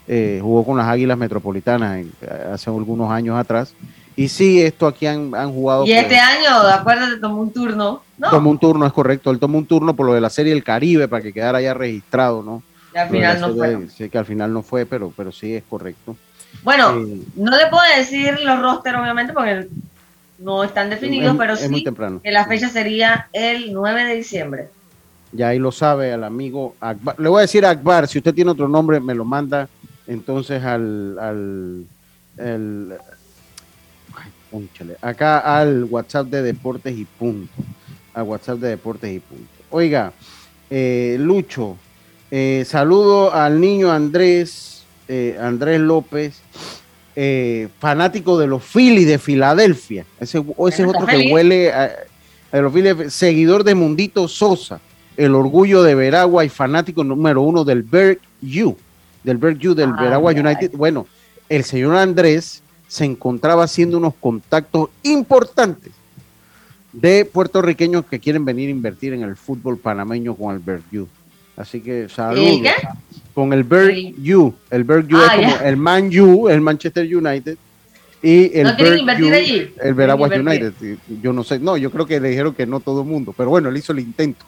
eh, 0.07 0.39
jugó 0.41 0.65
con 0.65 0.75
las 0.77 0.87
Águilas 0.87 1.19
Metropolitanas 1.19 2.03
hace 2.51 2.71
algunos 2.71 3.11
años 3.11 3.37
atrás. 3.37 3.75
Y 4.15 4.27
sí, 4.27 4.59
esto 4.59 4.87
aquí 4.87 5.05
han, 5.05 5.29
jugado. 5.53 5.85
Y 5.85 5.91
este 5.91 6.17
año, 6.17 6.49
acuérdate, 6.67 7.17
tomó 7.17 7.41
un 7.41 7.53
turno. 7.53 8.01
¿no? 8.17 8.29
Tomó 8.31 8.49
un 8.49 8.57
turno, 8.57 8.87
es 8.87 8.91
correcto. 8.91 9.29
Él 9.29 9.37
tomó 9.37 9.59
un 9.59 9.67
turno 9.67 9.95
por 9.95 10.07
lo 10.07 10.15
de 10.15 10.21
la 10.21 10.31
Serie 10.31 10.51
del 10.51 10.63
Caribe 10.63 11.07
para 11.07 11.21
que 11.21 11.31
quedara 11.31 11.61
ya 11.61 11.75
registrado, 11.75 12.41
¿no? 12.41 12.63
Al 12.97 13.09
final 13.09 13.41
no 13.41 13.55
fue. 13.55 13.89
Sí, 13.89 14.09
que 14.09 14.17
al 14.17 14.25
final 14.25 14.53
no 14.53 14.63
fue, 14.63 14.85
pero, 14.85 15.13
pero 15.15 15.31
sí 15.31 15.55
es 15.55 15.63
correcto. 15.63 16.15
Bueno, 16.63 16.93
no 17.35 17.57
le 17.57 17.67
puedo 17.67 17.83
decir 17.95 18.39
los 18.39 18.61
roster, 18.61 18.95
obviamente, 18.95 19.33
porque 19.33 19.67
no 20.39 20.63
están 20.63 20.89
definidos, 20.89 21.35
pero 21.37 21.55
sí 21.55 21.83
que 21.83 22.31
la 22.31 22.45
fecha 22.45 22.69
sería 22.69 23.27
el 23.33 23.73
9 23.73 24.05
de 24.05 24.15
diciembre. 24.15 24.69
Ya 25.31 25.49
ahí 25.49 25.59
lo 25.59 25.71
sabe 25.71 26.13
el 26.13 26.23
amigo 26.23 26.75
Akbar. 26.79 27.19
Le 27.19 27.29
voy 27.29 27.39
a 27.39 27.41
decir 27.41 27.65
a 27.65 27.71
Akbar, 27.71 28.07
si 28.07 28.19
usted 28.19 28.33
tiene 28.33 28.51
otro 28.51 28.67
nombre, 28.67 28.99
me 28.99 29.13
lo 29.13 29.25
manda 29.25 29.67
entonces 30.07 30.63
al, 30.63 31.17
al 31.19 31.85
acá 35.01 35.39
al 35.39 35.83
WhatsApp 35.85 36.27
de 36.27 36.41
Deportes 36.41 36.97
y 36.97 37.05
Punto. 37.05 37.53
Al 38.13 38.23
WhatsApp 38.23 38.59
de 38.59 38.69
Deportes 38.69 39.15
y 39.15 39.19
Punto. 39.19 39.47
Oiga, 39.69 40.13
eh, 40.69 41.17
Lucho, 41.19 41.77
eh, 42.29 42.63
saludo 42.67 43.33
al 43.33 43.59
niño 43.61 43.91
Andrés, 43.91 44.83
eh, 45.07 45.37
Andrés 45.39 45.79
López, 45.79 46.41
eh, 47.15 47.69
fanático 47.79 48.37
de 48.37 48.47
los 48.47 48.63
Phillies 48.63 49.07
de 49.07 49.17
Filadelfia. 49.17 50.05
Ese, 50.19 50.43
ese 50.67 50.83
es 50.83 50.89
otro 50.89 51.05
que 51.05 51.31
huele 51.31 51.71
a, 51.71 51.91
los 52.51 52.73
Phillies, 52.73 53.13
seguidor 53.13 53.63
de 53.63 53.75
Mundito 53.75 54.27
Sosa, 54.27 54.79
el 55.15 55.35
orgullo 55.35 55.83
de 55.83 55.95
Veragua 55.95 56.45
y 56.45 56.49
fanático 56.49 57.03
número 57.03 57.41
uno 57.41 57.63
del 57.63 57.83
Berg 57.83 58.19
U, 58.43 58.75
del 59.23 59.37
Berg 59.37 59.59
U, 59.67 59.73
del 59.73 59.93
Veragua 59.93 60.31
United. 60.31 60.71
Bueno, 60.73 61.07
el 61.49 61.63
señor 61.63 61.95
Andrés 61.95 62.61
se 62.87 63.05
encontraba 63.05 63.63
haciendo 63.63 63.97
unos 63.97 64.13
contactos 64.19 64.89
importantes 65.03 65.93
de 66.93 67.25
puertorriqueños 67.25 68.05
que 68.05 68.19
quieren 68.19 68.43
venir 68.43 68.67
a 68.67 68.71
invertir 68.71 69.13
en 69.13 69.23
el 69.23 69.35
fútbol 69.35 69.77
panameño 69.77 70.35
con 70.35 70.53
el 70.53 70.59
Berg 70.59 70.83
U. 70.93 71.07
Así 71.57 71.81
que 71.81 72.07
saludos. 72.07 72.71
Con 73.33 73.51
el 73.51 73.63
Berg 73.63 74.13
U. 74.35 74.53
El 74.69 74.83
Berg 74.83 75.07
U 75.13 75.17
es 75.17 75.29
ah, 75.29 75.35
como 75.35 75.55
el 75.67 75.77
Man 75.77 76.09
U, 76.19 76.47
el 76.47 76.61
Manchester 76.61 77.03
United. 77.03 77.57
Y 78.21 78.57
el 78.57 78.63
¿No 78.63 78.73
U, 78.73 79.33
allí? 79.33 79.73
el 79.81 79.93
Veraguas 79.93 80.31
United. 80.31 80.73
Yo 81.21 81.33
no 81.33 81.43
sé, 81.43 81.59
no, 81.59 81.77
yo 81.77 81.91
creo 81.91 82.05
que 82.05 82.19
le 82.19 82.29
dijeron 82.29 82.53
que 82.53 82.65
no 82.65 82.79
todo 82.79 83.01
el 83.01 83.07
mundo, 83.07 83.33
pero 83.35 83.49
bueno, 83.49 83.69
él 83.69 83.77
hizo 83.77 83.91
el 83.91 83.99
intento. 83.99 84.45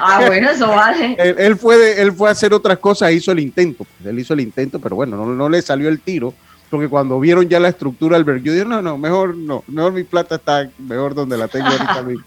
Ah, 0.00 0.22
bueno, 0.26 0.50
eso 0.50 0.68
vale. 0.68 1.16
él, 1.18 1.56
fue 1.56 2.00
él 2.00 2.12
fue 2.12 2.28
a 2.28 2.32
hacer 2.32 2.54
otras 2.54 2.78
cosas, 2.78 3.12
hizo 3.12 3.32
el 3.32 3.40
intento. 3.40 3.84
Pues, 3.84 4.10
él 4.10 4.18
hizo 4.18 4.34
el 4.34 4.40
intento, 4.40 4.78
pero 4.78 4.96
bueno, 4.96 5.16
no, 5.16 5.26
no 5.26 5.48
le 5.48 5.60
salió 5.62 5.88
el 5.88 6.00
tiro, 6.00 6.32
porque 6.70 6.88
cuando 6.88 7.18
vieron 7.18 7.48
ya 7.48 7.58
la 7.58 7.68
estructura 7.68 8.16
del 8.16 8.24
Berg 8.24 8.40
U, 8.40 8.44
dijeron, 8.44 8.70
no, 8.70 8.82
no, 8.82 8.98
mejor 8.98 9.36
no, 9.36 9.64
mejor 9.66 9.92
mi 9.92 10.04
plata 10.04 10.36
está 10.36 10.70
mejor 10.78 11.14
donde 11.14 11.36
la 11.36 11.48
tengo 11.48 11.66
ahorita 11.66 12.02
mismo. 12.02 12.24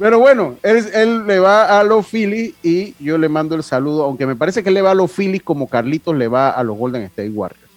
Pero 0.00 0.18
bueno, 0.18 0.56
él, 0.62 1.26
le 1.26 1.38
va 1.40 1.78
a 1.78 1.84
los 1.84 2.06
Phillies 2.06 2.54
y 2.62 2.94
yo 2.98 3.18
le 3.18 3.28
mando 3.28 3.54
el 3.54 3.62
saludo, 3.62 4.04
aunque 4.04 4.24
me 4.24 4.34
parece 4.34 4.62
que 4.62 4.70
le 4.70 4.80
va 4.80 4.92
a 4.92 4.94
los 4.94 5.12
Phillies 5.12 5.42
como 5.42 5.68
Carlitos 5.68 6.16
le 6.16 6.26
va 6.26 6.48
a 6.48 6.64
los 6.64 6.78
Golden 6.78 7.02
State 7.02 7.28
Warriors. 7.28 7.70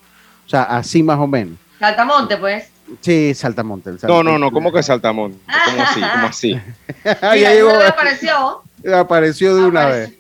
O 0.45 0.49
sea, 0.49 0.63
así 0.63 1.03
más 1.03 1.19
o 1.19 1.27
menos. 1.27 1.57
Saltamonte, 1.79 2.37
pues. 2.37 2.69
Sí, 3.01 3.33
Saltamonte. 3.33 3.91
No, 4.07 4.23
no, 4.23 4.39
no, 4.39 4.51
¿cómo 4.51 4.71
que 4.71 4.81
Saltamonte? 4.81 5.37
¿Cómo 5.65 5.83
así? 5.83 5.99
¿Cómo 5.99 6.27
así? 6.27 6.61
Ahí 7.21 7.43
apareció. 7.85 8.63
Apareció 8.95 9.55
de 9.57 9.65
una 9.65 9.85
vez. 9.87 10.13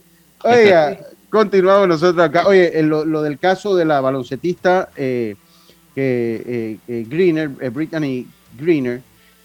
Oiga, 0.43 0.97
continuamos 1.29 1.87
nosotros 1.87 2.21
acá. 2.21 2.45
Oye, 2.47 2.83
lo, 2.83 3.21
del 3.21 3.39
caso 3.39 3.77
de 3.77 3.85
la 3.85 4.01
baloncetista 4.01 4.89
eh, 4.97 5.37
que 5.95 6.79
eh, 6.85 7.05
Greener, 7.07 7.51
eh, 7.61 7.69
Brittany 7.69 8.27
Greener, 8.57 9.01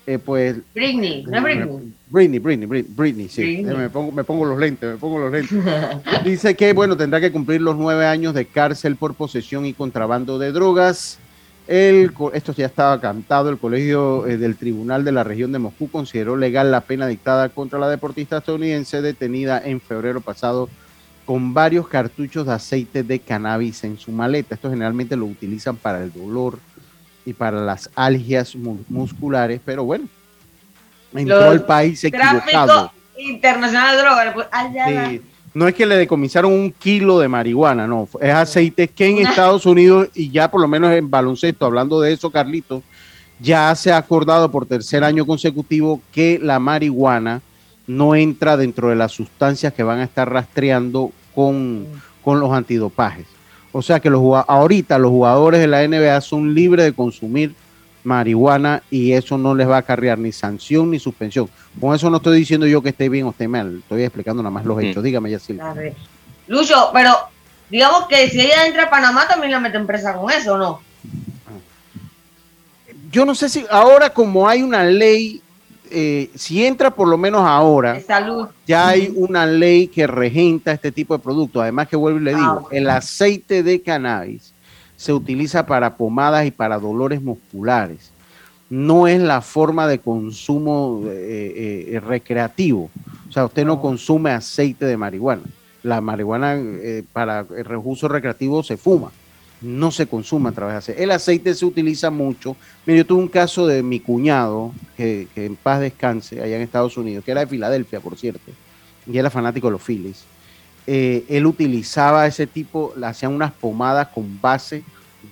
eh, 0.09 0.19
pues... 0.19 0.57
Britney, 0.75 1.23
no 1.25 1.43
Britney. 1.43 1.93
Britney, 2.09 2.39
Britney, 2.39 2.83
Britney, 2.83 3.29
sí. 3.29 3.63
Me, 3.63 3.91
pongo, 3.91 4.11
me 4.11 4.25
pongo 4.25 4.47
los 4.47 4.59
lentes, 4.59 4.91
me 4.91 4.97
pongo 4.97 5.19
los 5.19 5.31
lentes. 5.31 5.59
Dice 6.25 6.55
que, 6.55 6.73
bueno, 6.73 6.97
tendrá 6.97 7.21
que 7.21 7.31
cumplir 7.31 7.61
los 7.61 7.77
nueve 7.77 8.07
años 8.07 8.33
de 8.33 8.47
cárcel 8.47 8.97
por 8.97 9.13
posesión 9.13 9.67
y 9.67 9.75
contrabando 9.75 10.39
de 10.39 10.51
drogas. 10.53 11.19
El, 11.67 12.13
esto 12.33 12.55
ya 12.55 12.65
estaba 12.65 12.99
cantado, 12.99 13.51
el 13.51 13.59
Colegio 13.59 14.27
eh, 14.27 14.39
del 14.39 14.57
Tribunal 14.57 15.05
de 15.05 15.13
la 15.13 15.25
Región 15.25 15.53
de 15.53 15.59
Moscú 15.59 15.91
consideró 15.91 16.35
legal 16.35 16.71
la 16.71 16.81
pena 16.81 17.07
dictada 17.07 17.51
contra 17.51 17.79
la 17.79 17.91
deportista 17.91 18.39
estadounidense 18.39 19.03
detenida 19.03 19.61
en 19.63 19.79
febrero 19.83 20.23
pasado 20.23 20.71
con 21.27 21.53
varios 21.53 21.87
cartuchos 21.87 22.47
de 22.47 22.55
aceite 22.55 23.03
de 23.03 23.19
cannabis 23.19 23.85
en 23.85 23.99
su 23.99 24.11
maleta. 24.11 24.55
Esto 24.55 24.71
generalmente 24.71 25.15
lo 25.15 25.27
utilizan 25.27 25.77
para 25.77 26.03
el 26.03 26.11
dolor, 26.11 26.59
y 27.29 27.35
para 27.35 27.61
las 27.61 27.91
algias 27.95 28.57
musculares, 28.89 29.61
pero 29.63 29.85
bueno, 29.85 30.09
entró 31.15 31.51
al 31.51 31.63
país 31.65 32.03
equivocado. 32.03 32.91
Internacional 33.19 33.97
de 33.97 34.03
drogas. 34.03 34.33
Pues, 34.33 35.21
no 35.53 35.69
es 35.69 35.75
que 35.75 35.85
le 35.85 35.97
decomisaron 35.97 36.53
un 36.53 36.73
kilo 36.73 37.19
de 37.19 37.29
marihuana, 37.29 37.87
no, 37.87 38.09
es 38.21 38.33
aceite 38.33 38.89
que 38.89 39.09
en 39.09 39.27
Estados 39.27 39.67
Unidos 39.67 40.09
y 40.15 40.31
ya 40.31 40.51
por 40.51 40.63
lo 40.63 40.69
menos 40.69 40.93
en 40.93 41.11
baloncesto, 41.11 41.67
hablando 41.67 42.01
de 42.01 42.15
eso, 42.15 42.31
Carlito, 42.31 42.83
ya 43.41 43.75
se 43.75 43.93
ha 43.93 43.99
acordado 43.99 44.51
por 44.51 44.65
tercer 44.65 45.05
año 45.05 45.27
consecutivo 45.27 46.01
que 46.11 46.39
la 46.43 46.59
marihuana 46.59 47.43
no 47.87 48.15
entra 48.15 48.57
dentro 48.57 48.89
de 48.89 48.97
las 48.97 49.13
sustancias 49.13 49.75
que 49.75 49.83
van 49.83 49.99
a 49.99 50.05
estar 50.05 50.33
rastreando 50.33 51.13
con, 51.35 51.87
con 52.23 52.41
los 52.41 52.53
antidopajes. 52.53 53.27
O 53.73 53.83
sea 53.83 54.01
que 54.01 54.11
los, 54.11 54.23
ahorita 54.47 54.99
los 54.99 55.11
jugadores 55.11 55.61
de 55.61 55.67
la 55.67 55.87
NBA 55.87 56.21
son 56.21 56.55
libres 56.55 56.85
de 56.87 56.93
consumir 56.93 57.55
marihuana 58.05 58.83
y 58.91 59.13
eso 59.13 59.37
no 59.37 59.55
les 59.55 59.69
va 59.69 59.77
a 59.77 59.81
acarrear 59.81 60.19
ni 60.19 60.33
sanción 60.33 60.91
ni 60.91 60.99
suspensión. 60.99 61.49
Con 61.81 61.95
eso 61.95 62.11
no 62.11 62.17
estoy 62.17 62.39
diciendo 62.39 62.67
yo 62.67 62.83
que 62.83 62.89
esté 62.91 63.09
bien 63.09 63.27
o 63.27 63.31
esté 63.31 63.47
mal, 63.47 63.79
estoy 63.81 64.03
explicando 64.03 64.43
nada 64.43 64.51
más 64.51 64.65
los 64.65 64.83
hechos. 64.83 65.03
Dígame, 65.03 65.31
Yacil. 65.31 65.61
Lucho, 66.47 66.91
pero 66.93 67.15
digamos 67.69 68.07
que 68.07 68.29
si 68.31 68.41
ella 68.41 68.67
entra 68.67 68.85
a 68.85 68.91
Panamá 68.91 69.29
también 69.29 69.53
la 69.53 69.61
meten 69.61 69.87
presa 69.87 70.15
con 70.15 70.31
eso, 70.31 70.57
¿no? 70.57 70.81
Yo 73.11 73.25
no 73.25 73.35
sé 73.35 73.49
si 73.49 73.65
ahora 73.71 74.11
como 74.11 74.49
hay 74.49 74.63
una 74.63 74.85
ley 74.85 75.43
eh, 75.91 76.31
si 76.35 76.65
entra 76.65 76.91
por 76.91 77.09
lo 77.09 77.19
menos 77.19 77.43
ahora, 77.43 78.01
ya 78.67 78.89
hay 78.89 79.13
una 79.15 79.47
ley 79.47 79.89
que 79.89 80.07
regenta 80.07 80.73
este 80.73 80.93
tipo 80.93 81.17
de 81.17 81.23
productos. 81.23 81.63
Además 81.63 81.89
que 81.89 81.97
vuelvo 81.97 82.21
y 82.21 82.25
le 82.25 82.35
ah, 82.35 82.37
digo, 82.37 82.69
el 82.71 82.91
aceite 82.91 83.63
de 83.63 83.83
cannabis 83.83 84.53
se 84.97 85.13
utiliza 85.13 85.67
para 85.67 85.97
pomadas 85.97 86.47
y 86.47 86.51
para 86.51 86.79
dolores 86.79 87.23
musculares. 87.23 88.11
No 88.71 89.07
es 89.07 89.21
la 89.21 89.41
forma 89.41 89.87
de 89.87 89.99
consumo 89.99 91.03
eh, 91.07 91.87
eh, 91.93 92.01
recreativo. 92.01 92.91
O 93.29 93.33
sea, 93.33 93.47
usted 93.47 93.65
no 93.65 93.81
consume 93.81 94.31
aceite 94.31 94.85
de 94.85 94.97
marihuana. 94.97 95.43
La 95.83 96.01
marihuana 96.01 96.61
para 97.13 97.47
el 97.57 97.67
uso 97.83 98.09
recreativo 98.09 98.63
se 98.63 98.77
fuma 98.77 99.11
no 99.61 99.91
se 99.91 100.07
consume 100.07 100.49
a 100.49 100.53
través 100.53 100.75
de 100.75 100.79
aceite. 100.79 101.03
El 101.03 101.11
aceite 101.11 101.55
se 101.55 101.65
utiliza 101.65 102.11
mucho. 102.11 102.57
Mira, 102.87 102.99
yo 102.99 103.07
tuve 103.07 103.21
un 103.21 103.29
caso 103.29 103.67
de 103.67 103.83
mi 103.83 104.01
cuñado, 104.01 104.73
que, 104.97 105.27
en 105.37 105.57
paz 105.57 105.81
descanse, 105.81 106.41
allá 106.41 106.57
en 106.57 106.63
Estados 106.63 106.97
Unidos, 106.97 107.25
que 107.25 107.33
era 107.33 107.41
de 107.41 107.47
Filadelfia, 107.47 108.01
por 108.01 108.17
cierto, 108.17 108.53
y 109.07 109.19
era 109.19 109.31
fanático 109.31 109.67
de 109.69 109.73
los 109.73 109.83
Phillies. 109.83 110.25
Eh, 110.87 111.25
él 111.29 111.47
utilizaba 111.47 112.27
ese 112.27 112.47
tipo, 112.47 112.95
hacían 113.03 113.35
unas 113.35 113.53
pomadas 113.53 114.09
con 114.09 114.41
base 114.41 114.83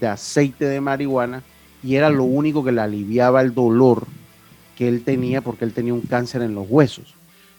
de 0.01 0.07
aceite 0.07 0.67
de 0.67 0.81
marihuana 0.81 1.43
y 1.83 1.95
era 1.95 2.11
lo 2.11 2.25
único 2.25 2.63
que 2.65 2.73
le 2.73 2.81
aliviaba 2.81 3.41
el 3.41 3.55
dolor 3.55 4.07
que 4.77 4.89
él 4.89 5.03
tenía 5.03 5.41
porque 5.41 5.65
él 5.65 5.73
tenía 5.73 5.95
un 5.95 6.03
cáncer 6.03 6.43
en 6.43 6.55
los 6.55 6.67
huesos. 6.69 7.15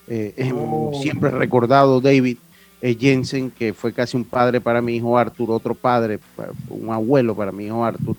Eh, 0.08 0.54
oh. 0.54 0.92
Siempre 1.02 1.32
recordado, 1.32 2.00
David, 2.00 2.38
eh, 2.82 2.96
Jensen, 3.00 3.50
que 3.52 3.74
fue 3.74 3.92
casi 3.94 4.16
un 4.18 4.24
padre 4.24 4.62
para 4.62 4.82
mi 4.82 4.96
hijo 4.96 5.18
Arthur, 5.18 5.52
otro 5.52 5.74
padre, 5.74 6.20
un 6.70 6.92
abuelo 6.92 7.36
para 7.36 7.52
mi 7.52 7.66
hijo 7.66 7.84
Arthur. 7.84 8.16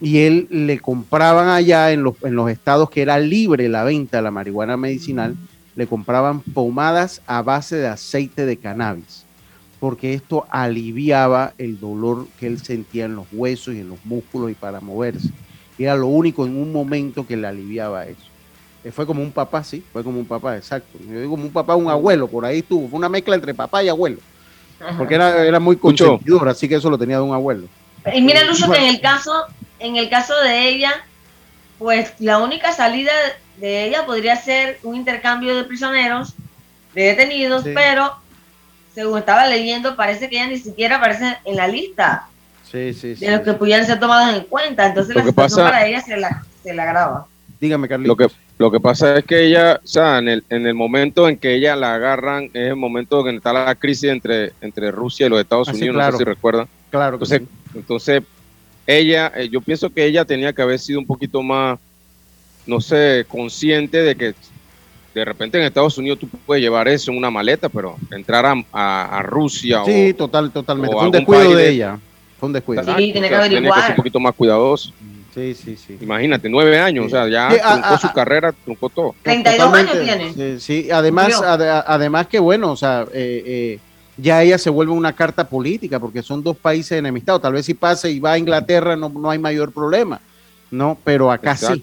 Y 0.00 0.18
él 0.18 0.48
le 0.50 0.80
compraban 0.80 1.48
allá 1.48 1.92
en 1.92 2.02
los, 2.02 2.14
en 2.22 2.34
los 2.34 2.50
estados 2.50 2.90
que 2.90 3.02
era 3.02 3.18
libre 3.18 3.68
la 3.68 3.84
venta 3.84 4.16
de 4.16 4.22
la 4.22 4.30
marihuana 4.30 4.76
medicinal, 4.76 5.36
le 5.74 5.86
compraban 5.86 6.40
pomadas 6.40 7.22
a 7.26 7.42
base 7.42 7.76
de 7.76 7.86
aceite 7.86 8.46
de 8.46 8.56
cannabis, 8.56 9.24
porque 9.78 10.14
esto 10.14 10.46
aliviaba 10.50 11.52
el 11.58 11.78
dolor 11.78 12.26
que 12.38 12.46
él 12.46 12.60
sentía 12.60 13.04
en 13.04 13.16
los 13.16 13.26
huesos 13.32 13.74
y 13.74 13.80
en 13.80 13.90
los 13.90 14.04
músculos 14.04 14.50
y 14.50 14.54
para 14.54 14.80
moverse. 14.80 15.30
era 15.78 15.96
lo 15.96 16.08
único 16.08 16.46
en 16.46 16.56
un 16.56 16.72
momento 16.72 17.26
que 17.26 17.36
le 17.36 17.46
aliviaba 17.46 18.06
eso. 18.06 18.31
Eh, 18.84 18.90
fue 18.90 19.06
como 19.06 19.22
un 19.22 19.30
papá, 19.30 19.62
sí, 19.62 19.84
fue 19.92 20.02
como 20.02 20.18
un 20.18 20.26
papá, 20.26 20.56
exacto. 20.56 20.98
Yo 21.00 21.20
digo 21.20 21.30
como 21.30 21.44
un 21.44 21.52
papá, 21.52 21.76
un 21.76 21.88
abuelo, 21.88 22.26
por 22.28 22.44
ahí 22.44 22.58
estuvo. 22.58 22.88
Fue 22.88 22.98
una 22.98 23.08
mezcla 23.08 23.34
entre 23.34 23.54
papá 23.54 23.82
y 23.82 23.88
abuelo. 23.88 24.18
Porque 24.98 25.14
era, 25.14 25.44
era 25.44 25.60
muy 25.60 25.76
consentidor, 25.76 26.48
así 26.48 26.68
que 26.68 26.74
eso 26.74 26.90
lo 26.90 26.98
tenía 26.98 27.16
de 27.16 27.22
un 27.22 27.32
abuelo. 27.32 27.68
Y 28.12 28.20
mira, 28.20 28.42
Lucho, 28.44 28.68
que 28.70 28.78
en 28.78 28.88
el 28.88 29.00
caso, 29.00 29.44
en 29.78 29.94
el 29.94 30.10
caso 30.10 30.34
de 30.40 30.68
ella, 30.68 30.92
pues 31.78 32.14
la 32.18 32.38
única 32.38 32.72
salida 32.72 33.12
de 33.58 33.84
ella 33.84 34.04
podría 34.06 34.34
ser 34.34 34.80
un 34.82 34.96
intercambio 34.96 35.54
de 35.56 35.62
prisioneros, 35.64 36.34
de 36.94 37.02
detenidos, 37.02 37.64
pero 37.72 38.16
según 38.92 39.18
estaba 39.18 39.46
leyendo, 39.46 39.94
parece 39.94 40.28
que 40.28 40.36
ella 40.36 40.48
ni 40.48 40.58
siquiera 40.58 40.96
aparece 40.96 41.38
en 41.44 41.56
la 41.56 41.68
lista 41.68 42.26
sí, 42.72 42.94
sí, 42.94 43.14
de 43.14 43.30
los 43.30 43.40
que 43.42 43.52
pudieran 43.52 43.86
ser 43.86 44.00
tomados 44.00 44.34
en 44.34 44.44
cuenta. 44.44 44.86
Entonces 44.86 45.14
la 45.14 45.24
situación 45.24 45.66
para 45.66 45.86
ella 45.86 46.00
se 46.00 46.16
la, 46.16 46.44
se 46.62 46.74
la 46.74 46.82
agrava. 46.84 47.26
Dígame, 47.60 47.88
Carlos. 47.88 48.08
Lo 48.08 48.16
que, 48.16 48.28
lo 48.62 48.70
que 48.70 48.78
pasa 48.78 49.18
es 49.18 49.24
que 49.24 49.44
ella, 49.44 49.80
o 49.82 49.86
sea, 49.86 50.18
en 50.18 50.28
el, 50.28 50.44
en 50.48 50.68
el 50.68 50.74
momento 50.74 51.28
en 51.28 51.36
que 51.36 51.56
ella 51.56 51.74
la 51.74 51.94
agarran, 51.94 52.44
es 52.54 52.68
el 52.68 52.76
momento 52.76 53.18
en 53.20 53.32
que 53.32 53.36
está 53.38 53.52
la 53.52 53.74
crisis 53.74 54.04
entre, 54.04 54.52
entre 54.60 54.92
Rusia 54.92 55.26
y 55.26 55.30
los 55.30 55.40
Estados 55.40 55.68
ah, 55.68 55.72
Unidos, 55.72 55.96
no 55.96 56.12
sé 56.12 56.18
si 56.18 56.24
recuerdan. 56.24 56.68
Claro. 56.90 57.14
Entonces, 57.14 57.42
entonces 57.74 58.22
ella, 58.86 59.32
eh, 59.34 59.48
yo 59.48 59.60
pienso 59.62 59.90
que 59.90 60.04
ella 60.04 60.24
tenía 60.24 60.52
que 60.52 60.62
haber 60.62 60.78
sido 60.78 61.00
un 61.00 61.06
poquito 61.06 61.42
más, 61.42 61.80
no 62.64 62.80
sé, 62.80 63.26
consciente 63.26 64.00
de 64.00 64.14
que 64.14 64.34
de 65.12 65.24
repente 65.24 65.58
en 65.58 65.64
Estados 65.64 65.98
Unidos 65.98 66.20
tú 66.20 66.28
puedes 66.46 66.62
llevar 66.62 66.86
eso 66.86 67.10
en 67.10 67.18
una 67.18 67.32
maleta, 67.32 67.68
pero 67.68 67.96
entrar 68.12 68.46
a, 68.46 69.18
a, 69.18 69.22
Rusia 69.22 69.82
sí, 69.84 70.14
total, 70.14 70.52
totalmente. 70.52 70.94
Fue 70.94 71.06
un 71.06 71.10
descuido 71.10 71.56
de, 71.56 71.68
ella. 71.68 71.98
Fue 72.38 72.46
un 72.46 72.52
descuido. 72.52 72.84
Sí, 72.84 73.12
tiene 73.12 73.28
que 73.28 73.34
averiguar. 73.34 73.74
que 73.74 73.80
ser 73.80 73.90
un 73.90 73.96
poquito 73.96 74.20
más 74.20 74.34
cuidadoso. 74.36 74.92
Sí, 75.34 75.54
sí, 75.54 75.76
sí. 75.76 75.96
Imagínate, 76.00 76.48
nueve 76.48 76.78
años, 76.78 77.06
o 77.06 77.08
sea, 77.08 77.26
ya 77.26 77.48
truncó 77.48 77.98
su 77.98 78.12
carrera, 78.12 78.52
truncó 78.52 78.88
todo. 78.90 79.14
32 79.22 79.74
años 79.74 79.96
tiene. 80.02 80.60
Sí, 80.60 80.90
además, 80.90 81.40
además 81.42 82.26
que 82.26 82.38
bueno, 82.38 82.72
o 82.72 82.76
sea, 82.76 83.06
eh, 83.12 83.42
eh, 83.46 83.78
ya 84.18 84.42
ella 84.42 84.58
se 84.58 84.68
vuelve 84.68 84.92
una 84.92 85.14
carta 85.14 85.48
política 85.48 85.98
porque 85.98 86.22
son 86.22 86.42
dos 86.42 86.56
países 86.56 86.98
enemistados. 86.98 87.40
Tal 87.40 87.54
vez 87.54 87.64
si 87.64 87.74
pase 87.74 88.10
y 88.10 88.20
va 88.20 88.32
a 88.32 88.38
Inglaterra 88.38 88.94
no, 88.94 89.08
no 89.08 89.30
hay 89.30 89.38
mayor 89.38 89.72
problema, 89.72 90.20
¿no? 90.70 90.98
Pero 91.02 91.32
acá 91.32 91.56
sí. 91.56 91.82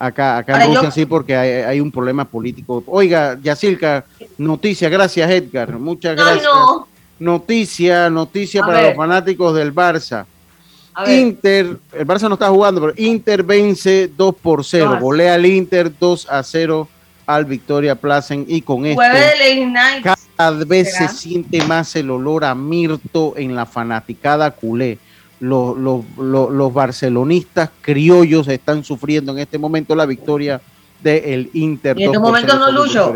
Acá, 0.00 0.38
acá 0.38 0.64
en 0.64 0.74
Rusia 0.74 0.90
sí, 0.92 1.06
porque 1.06 1.36
hay, 1.36 1.80
un 1.80 1.90
problema 1.90 2.24
político. 2.24 2.84
Oiga, 2.86 3.36
Yacilca, 3.42 4.04
noticia, 4.38 4.88
gracias 4.88 5.28
Edgar, 5.28 5.76
muchas 5.78 6.14
gracias. 6.16 6.46
Noticia, 7.18 8.08
noticia 8.08 8.62
para 8.64 8.82
los 8.82 8.94
fanáticos 8.94 9.56
del 9.56 9.74
Barça. 9.74 10.24
Inter, 11.06 11.76
el 11.92 12.06
Barça 12.06 12.28
no 12.28 12.34
está 12.34 12.48
jugando, 12.48 12.80
pero 12.80 12.94
Inter 12.96 13.42
vence 13.42 14.10
2 14.16 14.34
por 14.34 14.64
0. 14.64 14.98
Golea 15.00 15.34
al 15.34 15.46
Inter 15.46 15.92
2 15.96 16.28
a 16.28 16.42
0 16.42 16.88
al 17.26 17.44
Victoria 17.44 17.94
Placen 17.94 18.46
y 18.48 18.62
con 18.62 18.86
esto 18.86 19.02
cada 20.36 20.64
vez 20.64 20.94
se 20.94 21.08
siente 21.08 21.62
más 21.64 21.94
el 21.96 22.10
olor 22.10 22.44
a 22.44 22.54
mirto 22.54 23.34
en 23.36 23.54
la 23.54 23.66
fanaticada 23.66 24.52
culé. 24.52 24.98
Los, 25.40 25.76
los, 25.76 26.04
los 26.16 26.72
barcelonistas 26.72 27.70
criollos 27.80 28.48
están 28.48 28.82
sufriendo 28.82 29.32
en 29.32 29.38
este 29.38 29.58
momento 29.58 29.94
la 29.94 30.06
victoria 30.06 30.60
del 31.02 31.50
Inter. 31.52 31.98
Y 31.98 32.04
en 32.04 32.08
este 32.10 32.18
momento 32.18 32.58
no, 32.58 32.70
Lucho. 32.72 33.14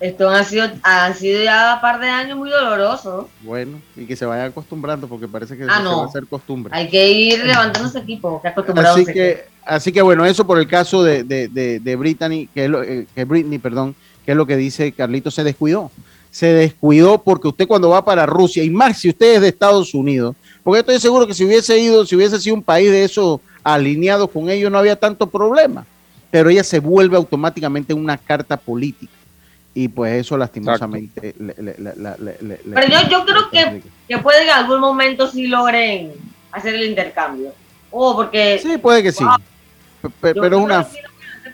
Esto 0.00 0.28
han 0.28 0.44
sido, 0.44 0.68
han 0.82 1.14
sido 1.14 1.42
ya 1.44 1.74
un 1.76 1.80
par 1.80 2.00
de 2.00 2.08
años 2.08 2.36
muy 2.36 2.50
dolorosos. 2.50 3.26
Bueno, 3.42 3.80
y 3.96 4.06
que 4.06 4.16
se 4.16 4.26
vayan 4.26 4.46
acostumbrando 4.46 5.06
porque 5.06 5.28
parece 5.28 5.56
que 5.56 5.64
ah, 5.68 5.82
va 5.82 6.04
a 6.04 6.08
ser 6.08 6.26
costumbre. 6.26 6.72
Hay 6.74 6.88
que 6.88 7.08
ir 7.08 7.44
levantando 7.44 7.88
ese 7.88 8.00
equipo, 8.00 8.42
que 8.42 8.48
Así 8.80 9.06
que, 9.06 9.44
así 9.64 9.92
que 9.92 10.02
bueno, 10.02 10.24
eso 10.24 10.46
por 10.46 10.58
el 10.58 10.66
caso 10.66 11.04
de, 11.04 11.22
de, 11.22 11.48
de, 11.48 11.96
Brittany, 11.96 12.48
que 12.52 12.64
es 12.64 12.70
lo, 12.70 12.82
eh, 12.82 13.06
que 13.14 13.24
Britney, 13.24 13.58
perdón, 13.58 13.94
que 14.24 14.32
es 14.32 14.36
lo 14.36 14.46
que 14.46 14.56
dice 14.56 14.92
Carlito, 14.92 15.30
se 15.30 15.44
descuidó. 15.44 15.90
Se 16.30 16.46
descuidó 16.46 17.22
porque 17.22 17.48
usted 17.48 17.68
cuando 17.68 17.90
va 17.90 18.04
para 18.04 18.26
Rusia, 18.26 18.64
y 18.64 18.70
más 18.70 18.98
si 18.98 19.10
usted 19.10 19.34
es 19.34 19.40
de 19.42 19.48
Estados 19.48 19.92
Unidos, 19.94 20.34
porque 20.64 20.80
estoy 20.80 20.98
seguro 20.98 21.26
que 21.26 21.34
si 21.34 21.44
hubiese 21.44 21.78
ido, 21.78 22.06
si 22.06 22.16
hubiese 22.16 22.40
sido 22.40 22.56
un 22.56 22.62
país 22.62 22.90
de 22.90 23.04
eso 23.04 23.40
alineado 23.62 24.26
con 24.28 24.48
ellos, 24.48 24.72
no 24.72 24.78
había 24.78 24.96
tanto 24.96 25.26
problema 25.28 25.86
pero 26.32 26.48
ella 26.48 26.64
se 26.64 26.80
vuelve 26.80 27.16
automáticamente 27.16 27.92
una 27.92 28.16
carta 28.16 28.56
política. 28.56 29.12
Y 29.74 29.86
pues 29.88 30.14
eso 30.14 30.36
lastimosamente... 30.36 31.34
pero 31.38 32.88
yo, 32.88 33.08
yo 33.10 33.24
creo 33.26 33.50
que, 33.50 33.82
que 34.08 34.18
puede 34.18 34.44
en 34.44 34.50
algún 34.50 34.80
momento 34.80 35.30
sí 35.30 35.46
logren 35.46 36.12
hacer 36.50 36.74
el 36.74 36.84
intercambio. 36.84 37.52
Oh, 37.90 38.16
porque... 38.16 38.58
Sí, 38.62 38.78
puede 38.78 39.02
que 39.02 39.12
sí. 39.12 39.24
pero 40.20 40.58
una... 40.58 40.86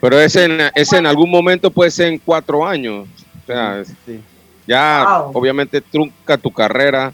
Pero 0.00 0.20
ese 0.20 0.44
en, 0.44 0.60
ese 0.76 0.98
en 0.98 1.06
algún 1.06 1.28
momento 1.28 1.72
puede 1.72 1.90
ser 1.90 2.12
en 2.12 2.18
cuatro 2.18 2.64
años. 2.64 3.08
O 3.42 3.46
sea, 3.46 3.82
ya 4.64 5.22
obviamente 5.32 5.80
trunca 5.80 6.38
tu 6.38 6.52
carrera. 6.52 7.12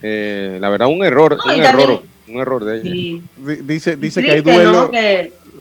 Eh, 0.00 0.58
la 0.60 0.68
verdad, 0.68 0.86
un 0.86 1.04
error, 1.04 1.36
un 1.44 1.50
error, 1.50 2.02
un 2.28 2.36
error 2.40 2.64
de 2.64 2.80
ella. 2.80 3.22
Dice, 3.64 3.96
dice 3.96 4.22
que 4.22 4.30
hay 4.30 4.42
duelo 4.42 4.92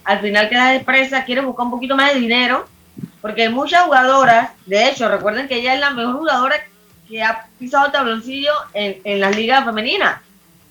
al 0.07 0.21
final 0.21 0.47
queda 0.47 0.73
expresa, 0.73 1.25
quiere 1.25 1.41
buscar 1.41 1.65
un 1.65 1.71
poquito 1.71 1.95
más 1.97 2.13
de 2.13 2.21
dinero, 2.21 2.65
porque 3.21 3.49
muchas 3.49 3.83
jugadoras, 3.83 4.51
de 4.65 4.87
hecho, 4.87 5.09
recuerden 5.09 5.49
que 5.49 5.55
ella 5.55 5.73
es 5.73 5.81
la 5.81 5.89
mejor 5.89 6.15
jugadora 6.15 6.55
que 7.09 7.21
ha 7.21 7.45
pisado 7.59 7.91
tabloncillo 7.91 8.53
en, 8.73 9.01
en 9.03 9.19
las 9.19 9.35
ligas 9.35 9.65
femeninas, 9.65 10.21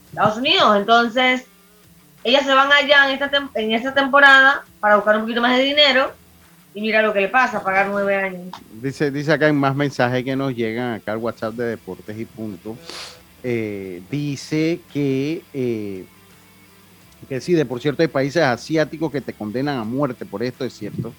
Estados 0.09 0.39
Unidos. 0.39 0.75
Entonces, 0.77 1.45
ellas 2.25 2.47
se 2.47 2.55
van 2.55 2.73
allá 2.73 3.11
en 3.11 3.23
esta, 3.23 3.51
en 3.55 3.73
esta 3.73 3.93
temporada 3.93 4.65
para 4.81 4.97
buscar 4.97 5.17
un 5.17 5.23
poquito 5.23 5.43
más 5.43 5.55
de 5.59 5.65
dinero 5.65 6.13
y 6.75 6.81
mira 6.81 7.03
lo 7.03 7.13
que 7.13 7.21
le 7.21 7.29
pasa, 7.29 7.63
pagar 7.63 7.89
nueve 7.89 8.17
años. 8.17 8.57
Dice, 8.73 9.11
dice 9.11 9.35
acá 9.35 9.47
hay 9.47 9.53
más 9.53 9.77
mensajes 9.77 10.25
que 10.25 10.35
nos 10.35 10.55
llegan 10.55 10.95
acá 10.95 11.13
al 11.13 11.19
WhatsApp 11.19 11.53
de 11.55 11.65
Deportes 11.67 12.19
y 12.19 12.25
Punto. 12.25 12.77
Eh, 13.43 14.03
dice 14.11 14.81
que, 14.93 15.43
eh, 15.53 16.07
que 17.29 17.41
sí, 17.41 17.55
de 17.55 17.65
por 17.65 17.81
cierto 17.81 18.03
hay 18.03 18.09
países 18.09 18.43
asiáticos 18.43 19.11
que 19.11 19.21
te 19.21 19.33
condenan 19.33 19.79
a 19.79 19.85
muerte 19.85 20.25
por 20.25 20.43
esto, 20.43 20.65
es 20.65 20.73
cierto. 20.73 21.13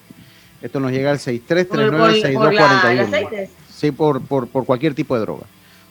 Esto 0.60 0.80
nos 0.80 0.90
llega 0.90 1.10
al 1.10 1.18
63396241. 1.18 3.48
Sí, 3.72 3.92
por, 3.92 4.20
por, 4.22 4.48
por 4.48 4.64
cualquier 4.64 4.94
tipo 4.94 5.14
de 5.14 5.20
droga. 5.20 5.44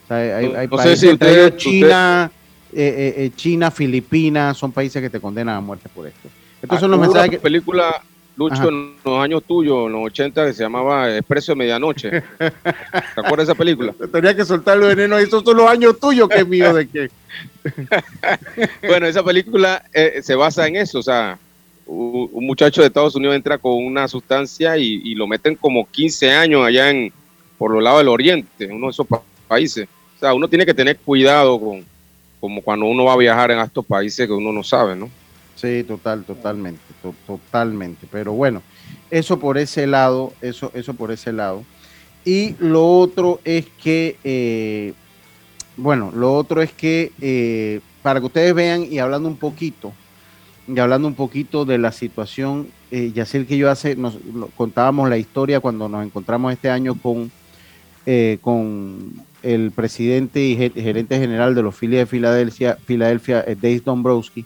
O 0.04 0.08
sea, 0.08 0.18
hay, 0.18 0.48
hay 0.48 0.68
países, 0.68 1.00
si 1.00 1.18
China, 1.58 2.30
eh, 2.74 3.14
eh, 3.18 3.32
China, 3.36 3.72
Filipinas, 3.72 4.58
son 4.58 4.72
países 4.72 5.02
que 5.02 5.10
te 5.10 5.22
condenan 5.22 5.56
a 5.56 5.62
muerte 5.62 5.90
por 5.94 6.08
esto. 6.08 6.30
Estos 6.62 6.80
son 6.80 6.92
los 6.92 7.00
mensajes 7.00 7.32
que... 7.32 7.40
película 7.40 8.02
Lucho, 8.38 8.70
en 8.70 8.94
los 9.04 9.20
años 9.20 9.44
tuyos, 9.44 9.88
en 9.88 9.94
los 9.94 10.06
80, 10.06 10.46
que 10.46 10.54
se 10.54 10.62
llamaba 10.62 11.16
Expreso 11.18 11.54
de 11.54 11.56
Medianoche. 11.56 12.10
¿Te 12.38 12.46
acuerdas 13.16 13.38
de 13.38 13.44
esa 13.44 13.56
película? 13.56 13.96
Tenía 14.12 14.36
que 14.36 14.46
soltar 14.46 14.78
los 14.78 14.90
venenos. 14.90 15.20
Esos 15.20 15.44
son 15.44 15.58
los 15.58 15.68
años 15.68 16.00
tuyos, 16.00 16.30
que 16.30 16.46
mío, 16.46 16.72
de 16.72 16.88
qué. 16.88 17.10
bueno, 18.88 19.08
esa 19.08 19.24
película 19.24 19.84
eh, 19.92 20.20
se 20.22 20.36
basa 20.36 20.68
en 20.68 20.76
eso. 20.76 21.00
O 21.00 21.04
sea, 21.04 21.40
un, 21.88 22.46
muchacho 22.46 22.82
de 22.82 22.88
Estados 22.88 23.16
Unidos 23.16 23.36
entra 23.36 23.58
con 23.58 23.74
una 23.74 24.08
sustancia 24.08 24.78
y, 24.78 25.16
lo 25.16 25.26
meten 25.26 25.56
como 25.56 25.90
15 25.90 26.32
años 26.32 26.64
allá 26.64 26.92
en 26.92 27.12
por 27.58 27.72
los 27.72 27.82
lados 27.82 28.02
del 28.02 28.10
oriente, 28.10 28.68
uno 28.68 28.86
de 28.86 28.92
esos 28.92 29.08
países. 29.48 29.88
O 30.18 30.20
sea, 30.20 30.36
uno 30.36 30.48
tiene 30.48 30.64
que 30.64 30.76
tener 30.76 30.98
cuidado 30.98 31.60
con 31.60 31.84
como 32.40 32.62
cuando 32.62 32.86
uno 32.86 33.06
va 33.06 33.14
a 33.14 33.18
viajar 33.18 33.50
en 33.50 33.60
estos 33.60 33.84
países 33.84 34.28
que 34.28 34.34
uno 34.34 34.54
no 34.54 34.64
sabe, 34.64 34.96
¿no? 34.96 35.10
Sí, 35.58 35.84
total, 35.84 36.24
totalmente, 36.24 36.80
totalmente. 37.26 38.08
Pero 38.12 38.34
bueno, 38.34 38.62
eso 39.10 39.40
por 39.40 39.58
ese 39.58 39.88
lado, 39.88 40.32
eso, 40.40 40.72
eso 40.76 40.94
por 40.94 41.12
ese 41.12 41.34
lado. 41.34 41.64
Y 42.24 42.56
lo 42.60 43.00
otro 43.00 43.40
es 43.44 43.66
que, 43.82 44.18
eh, 44.24 44.94
bueno, 45.76 46.12
lo 46.14 46.36
otro 46.36 46.62
es 46.62 46.72
que 46.72 47.12
eh, 47.20 47.80
para 48.04 48.20
que 48.20 48.28
ustedes 48.28 48.54
vean 48.54 48.86
y 48.90 49.00
hablando 49.00 49.28
un 49.28 49.38
poquito, 49.38 49.94
y 50.68 50.78
hablando 50.78 51.08
un 51.08 51.16
poquito 51.16 51.66
de 51.66 51.80
la 51.80 51.92
situación, 51.92 52.68
eh, 52.92 53.12
Yacir 53.16 53.48
que 53.48 53.58
yo 53.58 53.72
hace, 53.72 53.96
nos 53.96 54.20
contábamos 54.56 55.10
la 55.10 55.18
historia 55.18 55.60
cuando 55.60 55.90
nos 55.90 56.06
encontramos 56.06 56.54
este 56.54 56.70
año 56.70 56.94
con, 57.02 57.32
eh, 58.06 58.38
con 58.42 59.12
el 59.42 59.72
presidente 59.72 60.44
y 60.44 60.56
gerente 60.56 61.18
general 61.18 61.56
de 61.56 61.64
los 61.64 61.76
Phillies 61.76 62.02
de 62.02 62.06
Filadelfia, 62.06 62.78
Filadelfia 62.86 63.44
Dave 63.44 63.82
Dombrowski, 63.84 64.46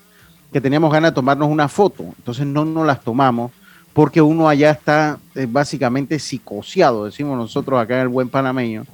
que 0.52 0.62
teníamos 0.62 0.92
ganas 0.92 1.12
de 1.12 1.16
tomarnos 1.16 1.50
una 1.50 1.68
foto. 1.68 2.04
Entonces 2.18 2.46
no 2.46 2.66
nos 2.66 2.86
las 2.86 3.02
tomamos 3.02 3.52
porque 3.94 4.22
uno 4.22 4.48
allá 4.48 4.72
está 4.72 5.20
eh, 5.36 5.48
básicamente 5.50 6.18
psicoseado, 6.20 7.06
decimos 7.06 7.38
nosotros 7.38 7.80
acá 7.80 7.96
en 7.96 8.02
el 8.02 8.08
buen 8.08 8.30
panameño. 8.30 8.86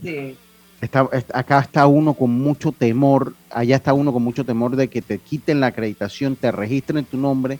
Está, 0.81 1.07
acá 1.33 1.59
está 1.59 1.87
uno 1.87 2.13
con 2.13 2.31
mucho 2.31 2.71
temor, 2.71 3.33
allá 3.49 3.75
está 3.75 3.93
uno 3.93 4.13
con 4.13 4.23
mucho 4.23 4.43
temor 4.43 4.75
de 4.75 4.87
que 4.87 5.01
te 5.01 5.17
quiten 5.17 5.59
la 5.59 5.67
acreditación, 5.67 6.35
te 6.35 6.51
registren 6.51 7.03
tu 7.05 7.17
nombre 7.17 7.57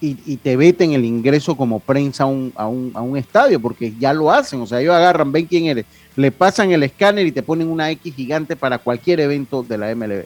y, 0.00 0.36
te 0.38 0.56
veten 0.56 0.92
el 0.92 1.04
ingreso 1.04 1.56
como 1.56 1.78
prensa 1.78 2.24
a 2.24 2.26
un, 2.26 2.52
a, 2.56 2.66
un, 2.66 2.90
a 2.94 3.02
un 3.02 3.18
estadio, 3.18 3.60
porque 3.60 3.92
ya 3.98 4.14
lo 4.14 4.30
hacen, 4.30 4.60
o 4.62 4.66
sea, 4.66 4.80
ellos 4.80 4.94
agarran, 4.94 5.30
ven 5.30 5.44
quién 5.44 5.66
eres, 5.66 5.84
le 6.16 6.32
pasan 6.32 6.70
el 6.70 6.82
escáner 6.82 7.26
y 7.26 7.32
te 7.32 7.42
ponen 7.42 7.68
una 7.68 7.90
X 7.90 8.14
gigante 8.14 8.56
para 8.56 8.78
cualquier 8.78 9.20
evento 9.20 9.62
de 9.62 9.76
la 9.76 9.94
MLB 9.94 10.24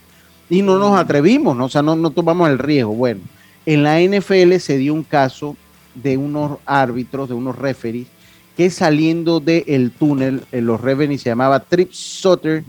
y 0.49 0.62
no 0.62 0.78
nos 0.78 0.99
atrevimos, 0.99 1.57
¿no? 1.57 1.66
o 1.66 1.68
sea, 1.68 1.82
no, 1.82 1.97
no 1.97 2.11
tomamos 2.11 2.49
el 2.49 2.59
riesgo. 2.59 2.95
Bueno, 2.95 3.20
en 3.66 3.82
la 3.82 4.01
NFL 4.01 4.57
se 4.57 4.78
dio 4.78 4.95
un 4.95 5.03
caso 5.03 5.57
de 5.95 6.16
unos 6.16 6.59
árbitros, 6.66 7.28
de 7.28 7.34
unos 7.34 7.57
referees, 7.57 8.09
que 8.57 8.70
saliendo 8.70 9.40
del 9.40 9.90
túnel, 9.90 10.42
en 10.53 10.66
los 10.66 10.80
referees 10.80 11.22
se 11.22 11.30
llamaba 11.30 11.61
Trip 11.61 11.90
Sutter 11.92 12.62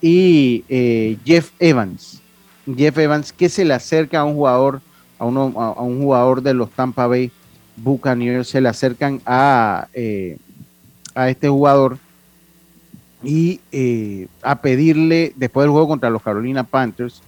y 0.00 0.64
eh, 0.68 1.16
Jeff 1.24 1.50
Evans. 1.58 2.20
Jeff 2.76 2.98
Evans, 2.98 3.32
que 3.32 3.48
se 3.48 3.64
le 3.64 3.74
acerca 3.74 4.20
a 4.20 4.24
un 4.24 4.34
jugador, 4.34 4.80
a, 5.18 5.24
uno, 5.24 5.52
a, 5.56 5.82
un 5.82 6.00
jugador 6.00 6.42
de 6.42 6.54
los 6.54 6.70
Tampa 6.70 7.06
Bay 7.06 7.30
Buccaneers, 7.76 8.48
se 8.48 8.60
le 8.60 8.68
acercan 8.68 9.20
a, 9.24 9.88
eh, 9.94 10.36
a 11.14 11.30
este 11.30 11.48
jugador 11.48 11.98
y 13.22 13.60
eh, 13.72 14.28
a 14.42 14.60
pedirle, 14.60 15.32
después 15.36 15.64
del 15.64 15.72
juego 15.72 15.88
contra 15.88 16.10
los 16.10 16.22
Carolina 16.22 16.64
Panthers, 16.64 17.22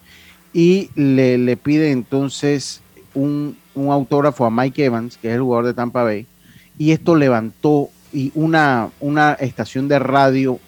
y 0.53 0.91
le, 0.95 1.39
le 1.39 1.57
pide 1.57 1.91
entonces 1.91 2.83
un, 3.15 3.57
autógrafo 3.75 4.45
a 4.45 4.51
Mike 4.51 4.85
Evans, 4.85 5.17
que 5.17 5.29
es 5.29 5.35
el 5.35 5.43
jugador 5.43 5.67
de 5.67 5.75
Tampa 5.75 6.03
Bay, 6.03 6.27
y 6.79 6.93
esto 6.93 7.17
levantó 7.17 7.91
y 8.13 8.31
una, 8.35 8.91
una 9.01 9.33
estación 9.35 9.89
de 9.89 9.99
radio 9.99 10.59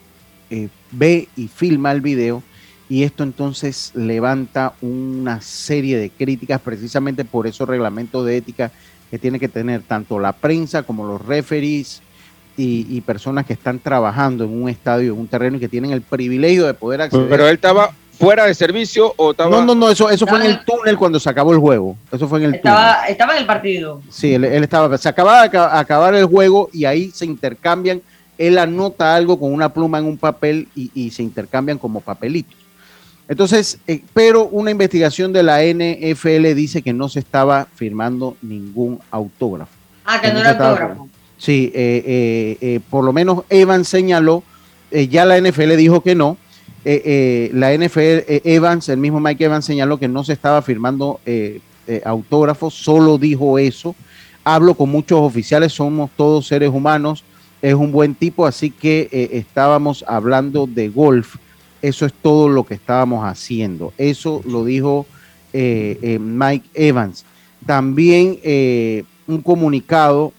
eh, 0.51 0.69
ve 0.91 1.29
y 1.37 1.49
filma 1.49 1.93
el 1.93 2.01
video 2.01 2.43
y 2.89 3.03
esto 3.03 3.23
entonces 3.23 3.93
levanta 3.95 4.75
una 4.81 5.41
serie 5.41 5.99
de 5.99 6.11
críticas 6.11 6.61
precisamente 6.61 7.25
por 7.25 7.47
esos 7.47 7.69
reglamentos 7.69 8.25
de 8.25 8.37
ética 8.37 8.71
que 9.11 9.19
tiene 9.19 9.41
que 9.41 9.49
tener 9.49 9.83
tanto 9.83 10.19
la 10.19 10.33
prensa 10.33 10.83
como 10.83 11.07
los 11.07 11.25
referees 11.25 12.03
y, 12.57 12.87
y, 12.89 13.01
personas 13.01 13.47
que 13.47 13.53
están 13.53 13.79
trabajando 13.79 14.45
en 14.45 14.63
un 14.63 14.69
estadio, 14.69 15.13
en 15.13 15.19
un 15.19 15.27
terreno 15.27 15.57
y 15.57 15.61
que 15.61 15.69
tienen 15.69 15.91
el 15.91 16.03
privilegio 16.03 16.67
de 16.67 16.75
poder 16.75 17.03
acceder. 17.03 17.29
Pero 17.29 17.49
él 17.49 17.55
estaba 17.55 17.91
fuera 18.19 18.47
de 18.47 18.55
servicio 18.55 19.13
o 19.17 19.33
estaba... 19.33 19.51
No, 19.51 19.65
no, 19.65 19.75
no, 19.75 19.91
eso, 19.91 20.09
eso 20.09 20.27
fue 20.27 20.39
en 20.41 20.47
el 20.47 20.65
túnel 20.65 20.97
cuando 20.97 21.19
se 21.21 21.29
acabó 21.29 21.53
el 21.53 21.59
juego. 21.59 21.97
Eso 22.13 22.29
fue 22.29 22.39
en 22.41 22.47
el 22.47 22.55
estaba, 22.55 22.97
túnel. 22.97 23.11
Estaba 23.11 23.33
en 23.35 23.39
el 23.41 23.47
partido. 23.47 24.03
Sí, 24.09 24.35
él, 24.35 24.45
estaba, 24.45 24.97
se 24.99 25.09
acababa 25.09 25.49
de 25.49 25.59
acabar 25.59 26.15
el 26.15 26.27
juego 26.27 26.71
y 26.73 26.85
ahí 26.85 27.11
se 27.11 27.25
intercambian, 27.25 28.01
él 28.39 28.59
anota 28.59 29.15
algo 29.15 29.39
con 29.39 29.53
una 29.53 29.69
pluma 29.69 29.99
en 29.99 30.07
un 30.07 30.17
papel 30.17 30.69
y, 30.75 31.11
se 31.11 31.23
intercambian 31.23 31.79
como 31.79 32.01
papelitos. 32.01 32.59
Entonces, 33.27 33.79
eh, 33.87 34.03
pero 34.13 34.47
una 34.47 34.71
investigación 34.71 35.33
de 35.33 35.43
la 35.43 35.63
NFL 35.63 36.55
dice 36.55 36.83
que 36.83 36.93
no 36.93 37.09
se 37.09 37.21
estaba 37.21 37.67
firmando 37.75 38.37
ningún 38.43 39.01
autógrafo. 39.11 39.73
Ah, 40.05 40.21
que, 40.21 40.31
no, 40.31 40.41
era 40.41 40.51
autógrafo. 40.51 41.09
Sí, 41.45 41.71
eh, 41.75 42.57
eh, 42.61 42.81
por 42.89 43.05
lo 43.05 43.13
menos 43.13 43.45
Evan 43.51 43.85
señaló, 43.85 44.43
ya 44.91 45.27
la 45.27 45.39
NFL 45.39 45.77
dijo 45.77 46.03
que 46.03 46.15
no, 46.15 46.39
eh, 46.85 47.03
eh, 47.05 47.51
la 47.55 47.73
NFL, 47.73 48.25
eh, 48.29 48.43
Evans, 48.45 48.91
el 48.91 48.99
mismo 48.99 49.19
Mike 49.19 49.45
Evans 49.45 49.65
señaló 49.65 49.99
que 49.99 50.07
no 50.07 50.23
se 50.23 50.35
estaba 50.35 50.61
firmando 50.63 51.21
autógrafos, 52.05 52.75
solo 52.75 53.19
dijo 53.19 53.59
eso. 53.59 53.95
Hablo 54.43 54.75
con 54.75 54.91
muchos 54.91 55.21
oficiales, 55.21 55.73
somos 55.73 56.11
todos 56.17 56.47
seres 56.47 56.71
humanos, 56.71 57.25
es 57.61 57.75
un 57.75 57.93
buen 57.93 58.15
tipo, 58.15 58.47
así 58.47 58.71
que 58.71 59.09
estábamos 59.33 60.05
hablando 60.07 60.67
de 60.67 60.89
golf. 60.89 61.37
Eso 61.81 62.07
es 62.07 62.13
todo 62.13 62.49
lo 62.49 62.65
que 62.65 62.75
estábamos 62.75 63.25
haciendo. 63.25 63.93
Eso 63.99 64.43
lo 64.47 64.65
dijo 64.65 65.07
Mike 65.53 66.69
Evans. 66.75 67.25
También 67.67 68.39
un 69.27 69.41
comunicado 69.43 70.33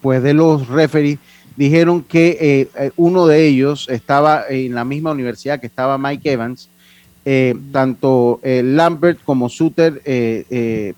pues 0.00 0.22
de 0.22 0.34
los 0.34 0.68
referees 0.68 1.18
dijeron 1.56 2.02
que 2.02 2.36
eh, 2.40 2.68
eh, 2.78 2.90
uno 2.96 3.26
de 3.26 3.46
ellos 3.46 3.88
estaba 3.88 4.44
en 4.48 4.74
la 4.74 4.84
misma 4.84 5.12
universidad 5.12 5.60
que 5.60 5.66
estaba 5.66 5.98
Mike 5.98 6.32
Evans. 6.32 6.68
Eh, 7.26 7.54
tanto 7.72 8.38
Lambert 8.44 9.18
como 9.24 9.48
Suter, 9.48 10.02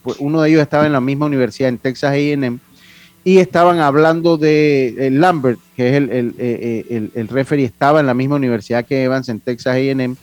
pues 0.03 0.17
uno 0.19 0.43
de 0.43 0.51
ellos 0.51 0.61
estaba 0.61 0.85
en 0.85 0.93
la 0.93 1.01
misma 1.01 1.27
universidad 1.27 1.69
en 1.69 1.79
Texas 1.79 2.13
AM 2.13 2.59
y 3.23 3.39
estaban 3.39 3.79
hablando 3.79 4.37
de 4.37 5.09
Lambert, 5.13 5.61
que 5.77 5.89
es 5.89 5.95
el, 5.95 7.13
el, 7.15 7.29
referee, 7.29 7.65
estaba 7.65 8.01
en 8.01 8.07
la 8.07 8.15
misma 8.15 8.35
universidad 8.35 8.85
que 8.85 9.05
Evans 9.05 9.29
en 9.29 9.39
Texas 9.39 9.77
AM 9.77 10.17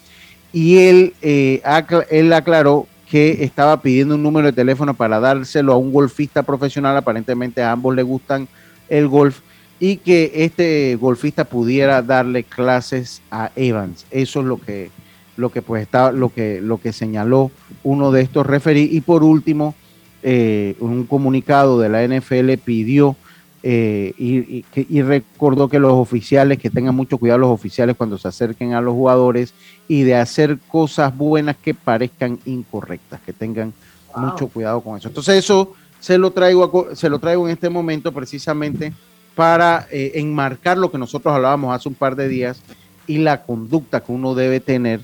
y 0.51 0.77
él, 0.79 1.13
él 1.21 2.33
aclaró 2.33 2.85
que 3.09 3.43
estaba 3.43 3.81
pidiendo 3.81 4.15
un 4.15 4.23
número 4.23 4.47
de 4.47 4.53
teléfono 4.53 4.93
para 4.93 5.19
dárselo 5.19 5.73
a 5.73 5.77
un 5.77 5.91
golfista 5.91 6.43
profesional, 6.43 6.97
aparentemente 6.97 7.61
a 7.61 7.71
ambos 7.71 7.95
le 7.95 8.03
gustan 8.03 8.47
el 8.89 9.07
golf 9.07 9.41
y 9.79 9.97
que 9.97 10.31
este 10.35 10.95
golfista 10.95 11.43
pudiera 11.43 12.01
darle 12.01 12.43
clases 12.43 13.21
a 13.29 13.51
Evans. 13.55 14.05
Eso 14.11 14.39
es 14.39 14.45
lo 14.45 14.57
que, 14.57 14.91
lo 15.35 15.51
que 15.51 15.61
pues 15.61 15.81
está, 15.81 16.11
lo 16.11 16.29
que, 16.29 16.61
lo 16.61 16.79
que 16.79 16.93
señaló 16.93 17.51
uno 17.83 18.11
de 18.11 18.21
estos 18.21 18.45
referees. 18.45 18.91
Y 18.93 19.01
por 19.01 19.23
último, 19.23 19.75
eh, 20.21 20.75
un 20.79 21.05
comunicado 21.05 21.79
de 21.79 21.89
la 21.89 22.07
NFL 22.07 22.53
pidió 22.63 23.17
eh, 23.66 24.14
y, 24.18 24.66
y, 24.76 25.01
recordó 25.01 25.70
que 25.70 25.80
los 25.80 25.93
oficiales, 25.93 26.57
que 26.57 26.70
tengan 26.70 26.93
mucho 26.93 27.18
cuidado 27.18 27.39
los 27.39 27.49
oficiales 27.49 27.95
cuando 27.95 28.18
se 28.18 28.28
acerquen 28.28 28.74
a 28.74 28.82
los 28.82 28.93
jugadores 28.93 29.53
y 29.88 30.03
de 30.03 30.16
hacer 30.16 30.57
cosas 30.68 31.16
buenas 31.16 31.55
que 31.55 31.74
parezcan 31.74 32.39
incorrectas, 32.45 33.22
que 33.22 33.32
tengan 33.32 33.74
mucho 34.18 34.49
cuidado 34.49 34.82
con 34.82 34.97
eso. 34.97 35.07
Entonces 35.07 35.36
eso 35.36 35.74
se 36.01 36.18
lo 36.18 36.32
traigo, 36.32 36.89
se 36.93 37.07
lo 37.07 37.20
traigo 37.20 37.47
en 37.47 37.53
este 37.53 37.70
momento 37.70 38.11
precisamente 38.11 38.91
para 39.34 39.88
eh, 39.89 40.11
enmarcar 40.16 40.78
lo 40.78 40.91
que 40.91 40.97
nosotros 40.97 41.34
hablábamos 41.34 41.74
hace 41.74 41.88
un 41.88 41.95
par 41.95 42.18
de 42.18 42.28
días 42.28 42.61
y 43.07 43.20
la 43.20 43.43
conducta 43.43 44.01
que 44.01 44.11
uno 44.11 44.36
debe 44.36 44.59
tener 44.59 44.99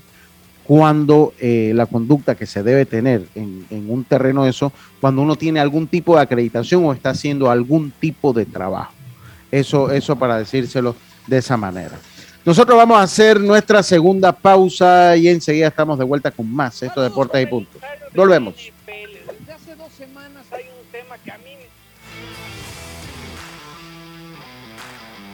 cuando 0.70 1.34
eh, 1.40 1.72
la 1.74 1.86
conducta 1.86 2.36
que 2.36 2.46
se 2.46 2.62
debe 2.62 2.86
tener 2.86 3.26
en, 3.34 3.66
en, 3.70 3.90
un 3.90 4.04
terreno 4.04 4.46
eso, 4.46 4.72
cuando 5.00 5.20
uno 5.20 5.34
tiene 5.34 5.58
algún 5.58 5.88
tipo 5.88 6.14
de 6.14 6.22
acreditación 6.22 6.84
o 6.84 6.92
está 6.92 7.10
haciendo 7.10 7.50
algún 7.50 7.90
tipo 7.90 8.32
de 8.32 8.46
trabajo. 8.46 8.92
Eso, 9.50 9.90
eso 9.90 10.14
para 10.14 10.38
decírselo 10.38 10.94
de 11.26 11.38
esa 11.38 11.56
manera. 11.56 11.98
Nosotros 12.44 12.78
vamos 12.78 12.98
a 12.98 13.02
hacer 13.02 13.40
nuestra 13.40 13.82
segunda 13.82 14.30
pausa 14.30 15.16
y 15.16 15.26
enseguida 15.26 15.66
estamos 15.66 15.98
de 15.98 16.04
vuelta 16.04 16.30
con 16.30 16.48
más. 16.54 16.80
Esto 16.84 17.02
Deportes 17.02 17.42
y 17.42 17.46
Punto. 17.46 17.76
Volvemos. 18.14 18.54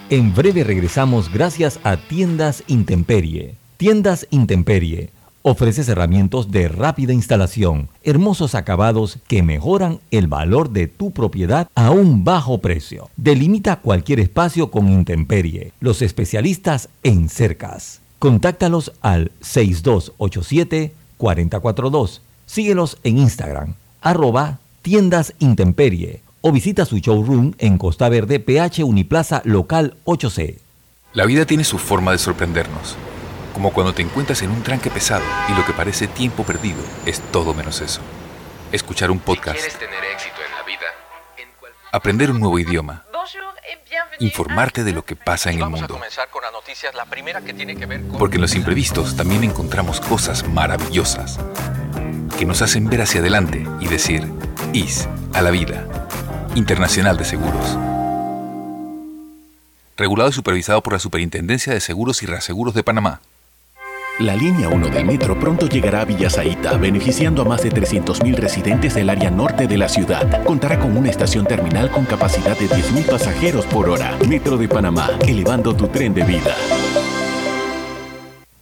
En 0.09 0.34
breve 0.34 0.64
regresamos 0.64 1.30
gracias 1.30 1.78
a 1.82 1.99
Tiendas 1.99 2.64
Intemperie. 2.68 3.57
Tiendas 3.76 4.26
Intemperie 4.30 5.11
Ofreces 5.49 5.88
herramientas 5.88 6.51
de 6.51 6.66
rápida 6.66 7.12
instalación, 7.12 7.88
hermosos 8.03 8.57
acabados 8.57 9.20
que 9.28 9.44
mejoran 9.44 10.01
el 10.11 10.26
valor 10.26 10.70
de 10.70 10.88
tu 10.88 11.12
propiedad 11.12 11.68
a 11.76 11.92
un 11.92 12.24
bajo 12.24 12.59
precio. 12.59 13.11
Delimita 13.16 13.76
cualquier 13.76 14.18
espacio 14.18 14.72
con 14.72 14.88
Intemperie, 14.88 15.72
los 15.78 16.03
especialistas 16.03 16.88
en 17.05 17.28
cercas. 17.28 18.01
Contáctalos 18.18 18.90
al 19.03 19.30
6287-442. 19.40 22.22
Síguelos 22.47 22.99
en 23.05 23.18
Instagram, 23.18 23.74
arroba 24.01 24.59
tiendas 24.82 25.32
Intemperie 25.38 26.22
o 26.40 26.51
visita 26.51 26.84
su 26.84 26.99
showroom 26.99 27.53
en 27.59 27.78
Costa 27.78 28.09
Verde, 28.09 28.40
PH 28.40 28.82
Uniplaza 28.82 29.42
Local 29.44 29.94
8C. 30.07 30.59
La 31.12 31.24
vida 31.24 31.47
tiene 31.47 31.62
su 31.62 31.78
forma 31.78 32.11
de 32.11 32.18
sorprendernos 32.18 32.97
como 33.57 33.72
cuando 33.72 33.94
te 33.94 34.02
encuentras 34.02 34.42
en 34.42 34.50
un 34.50 34.62
tranque 34.62 34.90
pesado 34.90 35.24
y 35.48 35.54
lo 35.54 35.64
que 35.64 35.72
parece 35.72 36.07
tiempo 36.07 36.44
perdido 36.44 36.76
es 37.07 37.20
todo 37.32 37.54
menos 37.54 37.80
eso. 37.80 38.02
Escuchar 38.70 39.11
un 39.11 39.18
podcast. 39.18 39.59
Aprender 41.90 42.30
un 42.30 42.38
nuevo 42.38 42.59
idioma. 42.59 43.07
Informarte 44.18 44.84
de 44.84 44.92
lo 44.92 45.07
que 45.07 45.16
pasa 45.16 45.50
en 45.50 45.62
el 45.62 45.70
mundo. 45.70 45.98
Porque 48.18 48.34
en 48.34 48.42
los 48.42 48.54
imprevistos 48.54 49.16
también 49.16 49.42
encontramos 49.42 50.02
cosas 50.02 50.46
maravillosas 50.46 51.40
que 52.38 52.44
nos 52.44 52.61
hacen 52.61 52.90
ver 52.90 53.00
hacia 53.00 53.20
adelante 53.22 53.66
y 53.80 53.88
decir, 53.88 54.30
IS 54.74 55.09
a 55.32 55.40
la 55.40 55.50
vida. 55.50 55.88
Internacional 56.57 57.16
de 57.16 57.24
Seguros. 57.24 57.78
Regulado 59.96 60.28
y 60.28 60.34
supervisado 60.34 60.82
por 60.82 60.92
la 60.92 60.98
Superintendencia 60.98 61.72
de 61.72 61.80
Seguros 61.80 62.22
y 62.22 62.26
Reaseguros 62.26 62.74
de 62.74 62.82
Panamá. 62.82 63.22
La 64.20 64.34
línea 64.34 64.70
1 64.70 64.88
del 64.88 65.04
metro 65.04 65.38
pronto 65.38 65.68
llegará 65.68 66.00
a 66.00 66.04
Villasaita, 66.06 66.78
beneficiando 66.78 67.42
a 67.42 67.44
más 67.44 67.62
de 67.62 67.70
300.000 67.70 68.34
residentes 68.36 68.94
del 68.94 69.10
área 69.10 69.30
norte 69.30 69.66
de 69.66 69.76
la 69.76 69.90
ciudad. 69.90 70.42
Contará 70.44 70.80
con 70.80 70.96
una 70.96 71.10
estación 71.10 71.44
terminal 71.44 71.90
con 71.90 72.06
capacidad 72.06 72.58
de 72.58 72.66
10.000 72.66 73.10
pasajeros 73.10 73.66
por 73.66 73.90
hora. 73.90 74.16
Metro 74.26 74.56
de 74.56 74.68
Panamá, 74.68 75.10
elevando 75.28 75.76
tu 75.76 75.88
tren 75.88 76.14
de 76.14 76.24
vida. 76.24 76.56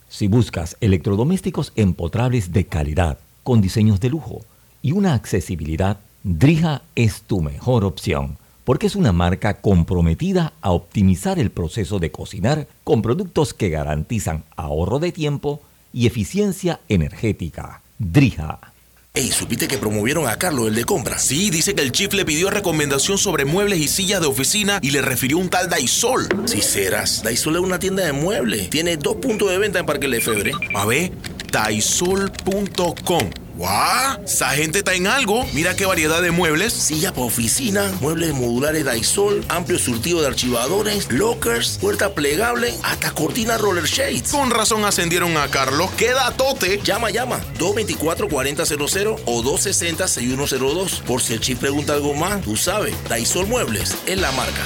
Si 0.08 0.26
buscas 0.26 0.76
electrodomésticos 0.80 1.72
empotrables 1.76 2.52
de 2.52 2.66
calidad, 2.66 3.18
con 3.44 3.60
diseños 3.60 4.00
de 4.00 4.10
lujo 4.10 4.40
y 4.82 4.90
una 4.90 5.14
accesibilidad, 5.14 6.00
Drija 6.24 6.82
es 6.96 7.22
tu 7.22 7.40
mejor 7.40 7.84
opción 7.84 8.38
porque 8.64 8.86
es 8.86 8.96
una 8.96 9.12
marca 9.12 9.60
comprometida 9.60 10.52
a 10.60 10.72
optimizar 10.72 11.38
el 11.38 11.50
proceso 11.50 11.98
de 11.98 12.10
cocinar 12.10 12.66
con 12.82 13.02
productos 13.02 13.54
que 13.54 13.68
garantizan 13.68 14.44
ahorro 14.56 14.98
de 14.98 15.12
tiempo 15.12 15.60
y 15.92 16.06
eficiencia 16.06 16.80
energética. 16.88 17.82
Drija. 17.98 18.72
Ey, 19.16 19.30
¿supiste 19.30 19.68
que 19.68 19.78
promovieron 19.78 20.26
a 20.26 20.36
Carlos, 20.36 20.66
el 20.66 20.74
de 20.74 20.84
compra? 20.84 21.18
Sí, 21.18 21.48
dice 21.48 21.76
que 21.76 21.82
el 21.82 21.92
chief 21.92 22.12
le 22.14 22.24
pidió 22.24 22.50
recomendación 22.50 23.16
sobre 23.16 23.44
muebles 23.44 23.78
y 23.78 23.86
sillas 23.86 24.20
de 24.20 24.26
oficina 24.26 24.80
y 24.82 24.90
le 24.90 25.02
refirió 25.02 25.38
un 25.38 25.50
tal 25.50 25.68
Daisol. 25.68 26.26
Si 26.46 26.60
serás, 26.60 27.22
Daisol 27.22 27.54
es 27.54 27.62
una 27.62 27.78
tienda 27.78 28.04
de 28.04 28.12
muebles. 28.12 28.70
Tiene 28.70 28.96
dos 28.96 29.14
puntos 29.16 29.50
de 29.50 29.58
venta 29.58 29.78
en 29.78 29.86
Parque 29.86 30.08
Lefebvre. 30.08 30.50
A 30.74 30.84
ver, 30.84 31.12
daisol.com 31.52 33.43
¡Guau! 33.56 34.22
Esa 34.24 34.48
gente 34.50 34.78
está 34.78 34.94
en 34.94 35.06
algo. 35.06 35.46
Mira 35.52 35.76
qué 35.76 35.86
variedad 35.86 36.20
de 36.20 36.30
muebles. 36.30 36.72
Silla 36.72 37.12
para 37.12 37.26
oficina, 37.26 37.92
muebles 38.00 38.34
modulares 38.34 38.84
Daisol, 38.84 39.44
amplio 39.48 39.78
surtido 39.78 40.20
de 40.20 40.26
archivadores, 40.26 41.10
lockers, 41.10 41.78
puerta 41.80 42.14
plegable, 42.14 42.74
hasta 42.82 43.12
cortina 43.12 43.56
roller 43.56 43.84
shades. 43.84 44.32
Con 44.32 44.50
razón 44.50 44.84
ascendieron 44.84 45.36
a 45.36 45.48
Carlos. 45.48 45.90
¡Queda 45.92 46.32
tote! 46.32 46.80
Llama, 46.82 47.10
llama. 47.10 47.40
224-4000 47.58 49.20
o 49.24 49.42
260-6102. 49.42 51.02
Por 51.02 51.22
si 51.22 51.34
el 51.34 51.40
chip 51.40 51.60
pregunta 51.60 51.92
algo 51.92 52.14
más, 52.14 52.42
tú 52.42 52.56
sabes. 52.56 52.94
Daisol 53.08 53.46
Muebles 53.46 53.96
es 54.06 54.18
la 54.18 54.32
marca. 54.32 54.62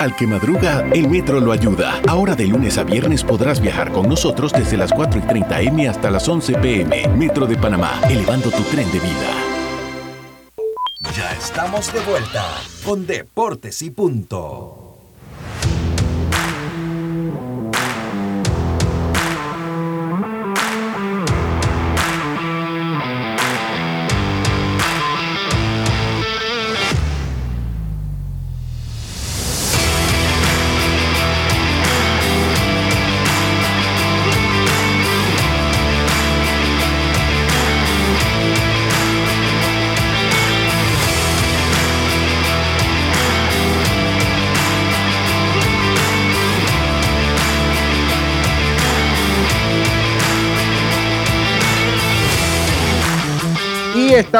Al 0.00 0.16
que 0.16 0.26
madruga, 0.26 0.88
el 0.94 1.10
metro 1.10 1.40
lo 1.40 1.52
ayuda. 1.52 2.00
Ahora 2.08 2.34
de 2.34 2.46
lunes 2.46 2.78
a 2.78 2.84
viernes 2.84 3.22
podrás 3.22 3.60
viajar 3.60 3.92
con 3.92 4.08
nosotros 4.08 4.50
desde 4.50 4.78
las 4.78 4.92
4 4.92 5.20
y 5.20 5.22
30 5.24 5.60
M 5.60 5.88
hasta 5.88 6.10
las 6.10 6.26
11 6.26 6.54
PM. 6.54 7.06
Metro 7.18 7.44
de 7.46 7.58
Panamá, 7.58 8.00
elevando 8.08 8.50
tu 8.50 8.62
tren 8.62 8.90
de 8.92 8.98
vida. 8.98 9.30
Ya 11.14 11.30
estamos 11.32 11.92
de 11.92 12.00
vuelta 12.00 12.46
con 12.82 13.06
Deportes 13.06 13.82
y 13.82 13.90
Punto. 13.90 14.79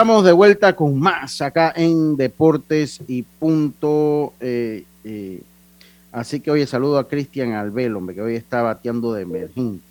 Estamos 0.01 0.25
de 0.25 0.33
vuelta 0.33 0.75
con 0.75 0.99
más 0.99 1.43
acá 1.43 1.75
en 1.77 2.17
Deportes 2.17 3.03
y 3.07 3.21
Punto. 3.21 4.33
Eh, 4.41 4.85
eh, 5.05 5.43
así 6.11 6.41
que 6.41 6.51
hoy 6.51 6.67
saludo 6.67 6.99
a 6.99 7.07
Cristian 7.07 7.53
Albel, 7.53 7.95
hombre, 7.95 8.15
que 8.15 8.23
hoy 8.23 8.35
está 8.35 8.63
bateando 8.63 9.13
de 9.13 9.25
emergente 9.25 9.85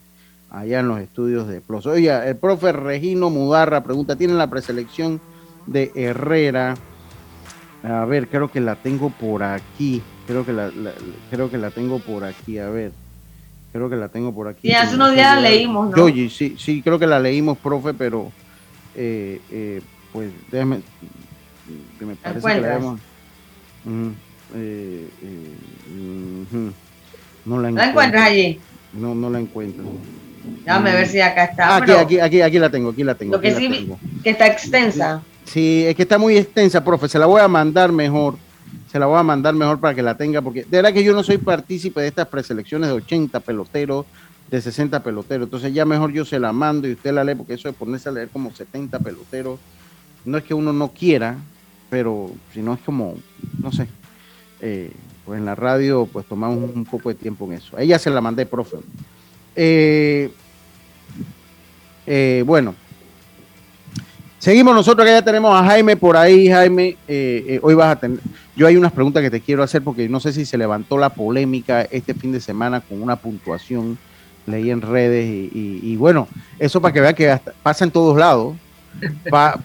allá 0.50 0.80
en 0.80 0.88
los 0.88 1.00
estudios 1.00 1.48
de 1.48 1.62
Plus. 1.62 1.86
Oye, 1.86 2.10
el 2.28 2.36
profe 2.38 2.72
Regino 2.72 3.30
Mudarra 3.30 3.84
pregunta, 3.84 4.16
¿tienen 4.16 4.40
la 4.40 4.50
preselección 4.50 5.22
de 5.68 5.92
Herrera? 5.94 6.74
A 7.84 8.04
ver, 8.06 8.30
creo 8.30 8.52
que 8.52 8.62
la 8.62 8.78
tengo 8.78 9.12
por 9.12 9.44
aquí. 9.44 10.02
Creo 10.26 10.44
que 10.44 10.54
la, 10.54 10.72
creo 11.30 11.52
que 11.52 11.60
la 11.60 11.70
tengo 11.70 12.00
por 12.00 12.24
aquí. 12.24 12.58
A 12.58 12.68
ver. 12.72 12.94
Creo 13.72 13.92
que 13.92 13.96
la 13.96 14.08
tengo 14.08 14.34
por 14.34 14.48
aquí. 14.48 14.70
Y 14.70 14.72
hace 14.72 14.96
unos 14.96 15.14
días 15.14 15.36
la 15.36 15.42
leímos, 15.42 15.96
¿no? 15.96 16.04
Oye, 16.04 16.32
sí, 16.32 16.56
sí, 16.58 16.82
creo 16.82 16.98
que 16.98 17.06
la 17.06 17.20
leímos, 17.20 17.60
profe, 17.60 17.94
pero 17.94 18.32
eh, 18.96 19.40
eh, 19.52 19.82
pues 20.12 20.32
déjame, 20.52 20.82
que 21.98 22.06
me 22.06 22.16
parece 22.16 22.48
que 22.48 22.62
la 22.62 22.76
hemos, 22.76 23.00
eh, 24.56 25.08
eh, 25.22 26.72
no 27.46 27.60
la, 27.60 27.70
encuentras 27.70 28.24
allí? 28.24 28.60
No, 28.94 29.14
no 29.16 29.30
la 29.30 29.40
encuentro. 29.40 29.84
Déjame 30.66 30.92
ver 30.94 31.08
si 31.08 31.22
acá 31.22 31.46
está. 31.46 31.76
Ah, 31.76 31.78
aquí, 31.78 31.92
aquí, 31.92 32.20
aquí, 32.20 32.42
aquí 32.42 32.60
la 32.60 32.70
tengo, 32.70 32.90
aquí 32.90 33.04
la 33.04 33.16
tengo. 33.16 33.34
Lo 33.34 33.42
que 33.42 33.56
sí, 33.56 33.92
que 34.24 34.32
está 34.32 34.48
extensa. 34.48 35.22
Sí, 35.46 35.84
es 35.86 35.96
que 35.96 36.04
está 36.04 36.18
muy 36.18 36.38
extensa, 36.38 36.84
profe. 36.84 37.08
Se 37.08 37.20
la 37.20 37.26
voy 37.26 37.42
a 37.42 37.48
mandar 37.48 37.92
mejor. 37.92 38.36
Se 38.92 38.98
la 38.98 39.06
voy 39.06 39.20
a 39.20 39.24
mandar 39.24 39.54
mejor 39.54 39.80
para 39.80 39.94
que 39.94 40.02
la 40.02 40.16
tenga, 40.18 40.42
porque 40.42 40.62
de 40.64 40.78
verdad 40.78 40.94
que 40.94 41.04
yo 41.04 41.14
no 41.14 41.24
soy 41.24 41.38
partícipe 41.38 42.02
de 42.02 42.08
estas 42.08 42.28
preselecciones 42.28 42.90
de 42.90 42.96
80 42.96 43.40
peloteros 43.40 44.06
de 44.50 44.62
60 44.62 45.02
peloteros. 45.04 45.46
Entonces 45.46 45.74
ya 45.74 45.86
mejor 45.86 46.12
yo 46.12 46.26
se 46.26 46.40
la 46.40 46.52
mando 46.52 46.88
y 46.88 46.94
usted 46.94 47.14
la 47.14 47.24
lee, 47.24 47.36
porque 47.36 47.54
eso 47.54 47.68
de 47.68 47.74
ponerse 47.74 48.10
a 48.10 48.12
leer 48.12 48.30
como 48.30 48.54
70 48.54 49.00
peloteros, 49.00 49.60
no 50.26 50.38
es 50.38 50.44
que 50.44 50.54
uno 50.54 50.74
no 50.74 50.90
quiera, 50.90 51.38
pero 51.90 52.32
si 52.54 52.62
no 52.62 52.74
es 52.74 52.80
como, 52.82 53.16
no 53.62 53.72
sé, 53.72 53.88
eh, 54.62 54.92
pues 55.26 55.40
en 55.40 55.46
la 55.46 55.56
radio 55.56 56.08
pues 56.12 56.26
tomamos 56.26 56.58
un 56.74 56.86
poco 56.86 57.10
de 57.10 57.16
tiempo 57.16 57.46
en 57.46 57.54
eso. 57.54 57.78
ella 57.78 58.00
se 58.00 58.10
la 58.10 58.22
mandé, 58.22 58.46
profe. 58.46 58.78
Eh, 59.56 60.32
eh, 62.06 62.44
bueno, 62.46 62.76
seguimos 64.40 64.74
nosotros 64.74 65.06
que 65.06 65.14
ya 65.14 65.22
tenemos 65.22 65.54
a 65.54 65.64
Jaime 65.66 65.98
por 65.98 66.18
ahí, 66.18 66.50
Jaime, 66.50 66.98
hoy 67.62 67.74
vas 67.74 67.96
a 67.96 68.00
tener, 68.00 68.20
yo 68.56 68.68
hay 68.68 68.76
unas 68.76 68.92
preguntas 68.92 69.22
que 69.24 69.32
te 69.32 69.42
quiero 69.42 69.64
hacer 69.64 69.84
porque 69.84 70.10
no 70.10 70.20
sé 70.20 70.34
si 70.34 70.46
se 70.46 70.58
levantó 70.58 70.98
la 70.98 71.10
polémica 71.10 71.84
este 71.84 72.14
fin 72.14 72.32
de 72.32 72.42
semana 72.42 72.82
con 72.82 73.02
una 73.02 73.16
puntuación 73.16 73.98
leí 74.50 74.72
en 74.72 74.82
redes 74.82 75.26
y, 75.54 75.96
bueno, 75.96 76.28
eso 76.58 76.82
para 76.82 76.94
que 76.94 77.02
vean 77.02 77.16
que 77.16 77.40
pasa 77.64 77.86
en 77.86 77.92
todos 77.92 78.18
lados, 78.18 78.56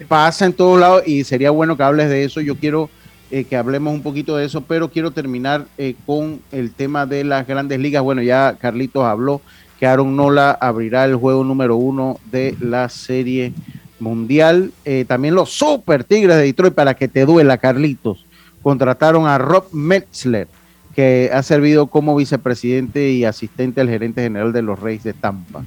pasa 0.09 0.47
en 0.47 0.53
todos 0.53 0.79
lados 0.79 1.03
y 1.07 1.25
sería 1.25 1.51
bueno 1.51 1.77
que 1.77 1.83
hables 1.83 2.09
de 2.09 2.25
eso. 2.25 2.41
Yo 2.41 2.57
quiero 2.57 2.91
eh, 3.31 3.45
que 3.45 3.57
hablemos 3.57 3.95
un 3.95 4.03
poquito 4.03 4.37
de 4.37 4.45
eso, 4.45 4.61
pero 4.63 4.91
quiero 4.91 5.11
terminar 5.11 5.67
eh, 5.79 5.95
con 6.07 6.41
el 6.53 6.73
tema 6.73 7.07
de 7.07 7.25
las 7.25 7.47
grandes 7.47 7.81
ligas. 7.81 8.03
Bueno, 8.03 8.23
ya 8.23 8.57
Carlitos 8.61 9.05
habló 9.05 9.41
que 9.79 9.87
Aaron 9.87 10.15
Nola 10.15 10.53
abrirá 10.53 11.05
el 11.05 11.17
juego 11.17 11.43
número 11.43 11.77
uno 11.77 12.19
de 12.31 12.57
la 12.61 12.89
serie 12.89 13.53
mundial. 13.99 14.73
Eh, 14.85 15.05
también 15.09 15.35
los 15.35 15.51
Super 15.51 16.05
Tigres 16.05 16.37
de 16.37 16.43
Detroit, 16.43 16.75
para 16.75 16.95
que 16.95 17.09
te 17.09 17.27
duela, 17.27 17.59
Carlitos, 17.59 18.25
contrataron 18.63 19.27
a 19.27 19.39
Rob 19.39 19.65
Metzler 19.73 20.47
que 20.95 21.31
ha 21.33 21.43
servido 21.43 21.89
como 21.89 22.15
vicepresidente 22.15 23.11
y 23.11 23.25
asistente 23.25 23.81
al 23.81 23.89
gerente 23.89 24.23
general 24.23 24.53
de 24.53 24.63
los 24.63 24.79
Reyes 24.79 25.03
de 25.03 25.13
Tampa. 25.13 25.65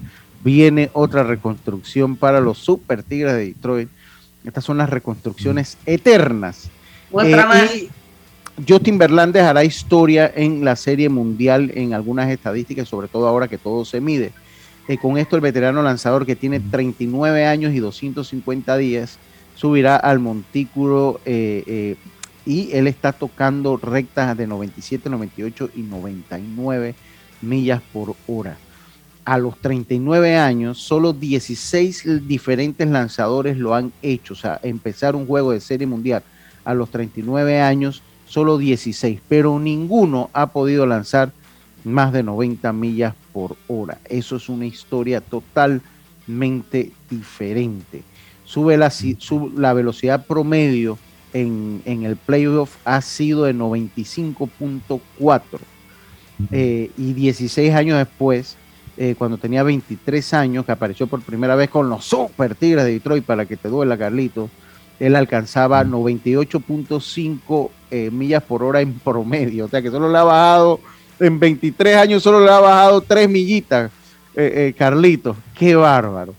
Viene 0.47 0.89
otra 0.93 1.23
reconstrucción 1.23 2.15
para 2.15 2.39
los 2.39 2.57
Super 2.57 3.03
Tigres 3.03 3.33
de 3.33 3.47
Detroit. 3.47 3.89
Estas 4.45 4.63
son 4.63 4.77
las 4.77 4.89
reconstrucciones 4.89 5.77
eternas. 5.85 6.69
Eh, 7.21 7.89
Justin 8.65 8.97
Verlander 8.97 9.43
hará 9.43 9.65
historia 9.65 10.31
en 10.33 10.63
la 10.63 10.77
Serie 10.77 11.09
Mundial 11.09 11.73
en 11.75 11.93
algunas 11.93 12.29
estadísticas, 12.29 12.87
sobre 12.87 13.09
todo 13.09 13.27
ahora 13.27 13.49
que 13.49 13.57
todo 13.57 13.83
se 13.83 13.99
mide. 13.99 14.31
Eh, 14.87 14.97
con 14.97 15.17
esto, 15.17 15.35
el 15.35 15.41
veterano 15.41 15.83
lanzador 15.83 16.25
que 16.25 16.37
tiene 16.37 16.61
39 16.61 17.45
años 17.45 17.73
y 17.73 17.79
250 17.79 18.77
días 18.77 19.19
subirá 19.53 19.97
al 19.97 20.19
montículo 20.19 21.19
eh, 21.25 21.97
y 22.45 22.71
él 22.71 22.87
está 22.87 23.11
tocando 23.11 23.75
rectas 23.75 24.37
de 24.37 24.47
97, 24.47 25.09
98 25.09 25.71
y 25.75 25.81
99 25.81 26.95
millas 27.41 27.81
por 27.91 28.15
hora. 28.27 28.57
A 29.27 29.37
los 29.37 29.57
39 29.57 30.37
años, 30.37 30.77
solo 30.77 31.11
16 31.11 32.25
diferentes 32.29 32.87
lanzadores 32.87 33.57
lo 33.57 33.75
han 33.75 33.91
hecho. 34.01 34.35
O 34.35 34.37
sea, 34.37 34.57
empezar 34.63 35.17
un 35.17 35.27
juego 35.27 35.51
de 35.51 35.59
serie 35.59 35.85
mundial 35.85 36.23
a 36.63 36.73
los 36.73 36.89
39 36.91 37.59
años, 37.59 38.01
solo 38.25 38.57
16, 38.57 39.19
pero 39.27 39.59
ninguno 39.59 40.29
ha 40.31 40.47
podido 40.47 40.85
lanzar 40.85 41.33
más 41.83 42.13
de 42.13 42.23
90 42.23 42.71
millas 42.71 43.15
por 43.33 43.57
hora. 43.67 43.97
Eso 44.05 44.37
es 44.37 44.47
una 44.47 44.65
historia 44.65 45.19
totalmente 45.19 46.93
diferente. 47.09 48.03
Sube 48.45 48.77
la, 48.77 48.89
sube 48.89 49.51
la 49.59 49.73
velocidad 49.73 50.25
promedio 50.25 50.97
en, 51.33 51.81
el 51.85 52.15
playoff 52.15 52.77
ha 52.85 53.01
sido 53.01 53.43
de 53.43 53.53
95.4 53.53 55.41
eh, 56.53 56.91
y 56.97 57.11
16 57.11 57.73
años 57.73 57.97
después, 57.97 58.55
eh, 58.97 59.15
cuando 59.17 59.37
tenía 59.37 59.63
23 59.63 60.33
años, 60.33 60.65
que 60.65 60.71
apareció 60.71 61.07
por 61.07 61.21
primera 61.21 61.55
vez 61.55 61.69
con 61.69 61.89
los 61.89 62.05
Super 62.05 62.55
Tigres 62.55 62.85
de 62.85 62.93
Detroit, 62.93 63.23
para 63.23 63.45
que 63.45 63.57
te 63.57 63.69
duela, 63.69 63.97
Carlito, 63.97 64.49
él 64.99 65.15
alcanzaba 65.15 65.83
98.5 65.83 67.69
eh, 67.91 68.09
millas 68.11 68.43
por 68.43 68.63
hora 68.63 68.81
en 68.81 68.93
promedio, 68.99 69.65
o 69.65 69.67
sea 69.67 69.81
que 69.81 69.91
solo 69.91 70.11
le 70.11 70.17
ha 70.17 70.23
bajado, 70.23 70.79
en 71.19 71.39
23 71.39 71.97
años 71.97 72.23
solo 72.23 72.43
le 72.43 72.51
ha 72.51 72.59
bajado 72.59 73.01
3 73.01 73.29
millitas, 73.29 73.91
Carlito, 74.77 75.35
qué 75.57 75.75
bárbaro. 75.75 76.35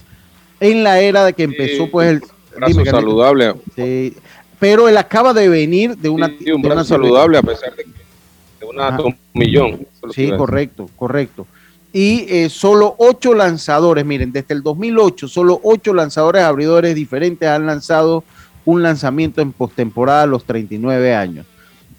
En 0.61 0.85
la 0.85 1.01
era 1.01 1.25
de 1.25 1.33
que 1.33 1.45
empezó, 1.45 1.91
pues 1.91 2.11
el... 2.11 2.23
Dime, 2.67 2.85
saludable. 2.85 3.55
Sí, 3.77 4.15
pero 4.59 4.89
él 4.89 4.97
acaba 4.97 5.33
de 5.33 5.49
venir 5.49 5.97
de 5.97 6.09
una... 6.09 6.29
Sí, 6.29 6.51
un 6.51 6.63
brazo 6.63 6.85
saludable 6.85 7.39
a 7.39 7.43
pesar 7.43 7.75
de, 7.77 7.85
de 7.85 8.67
una 8.67 8.99
millón. 9.33 9.87
Sí, 10.13 10.31
correcto, 10.37 10.89
correcto. 10.97 11.47
Y 11.93 12.27
eh, 12.29 12.51
solo 12.51 12.95
ocho 12.99 13.35
lanzadores, 13.35 14.05
miren, 14.05 14.33
desde 14.33 14.55
el 14.55 14.63
2008, 14.63 15.29
solo 15.29 15.61
ocho 15.63 15.95
lanzadores 15.95 16.43
abridores 16.43 16.95
diferentes 16.95 17.49
han 17.49 17.67
lanzado 17.67 18.25
un 18.65 18.83
lanzamiento 18.83 19.41
en 19.41 19.53
postemporada 19.53 20.23
a 20.23 20.27
los 20.27 20.45
39 20.45 21.15
años. 21.15 21.47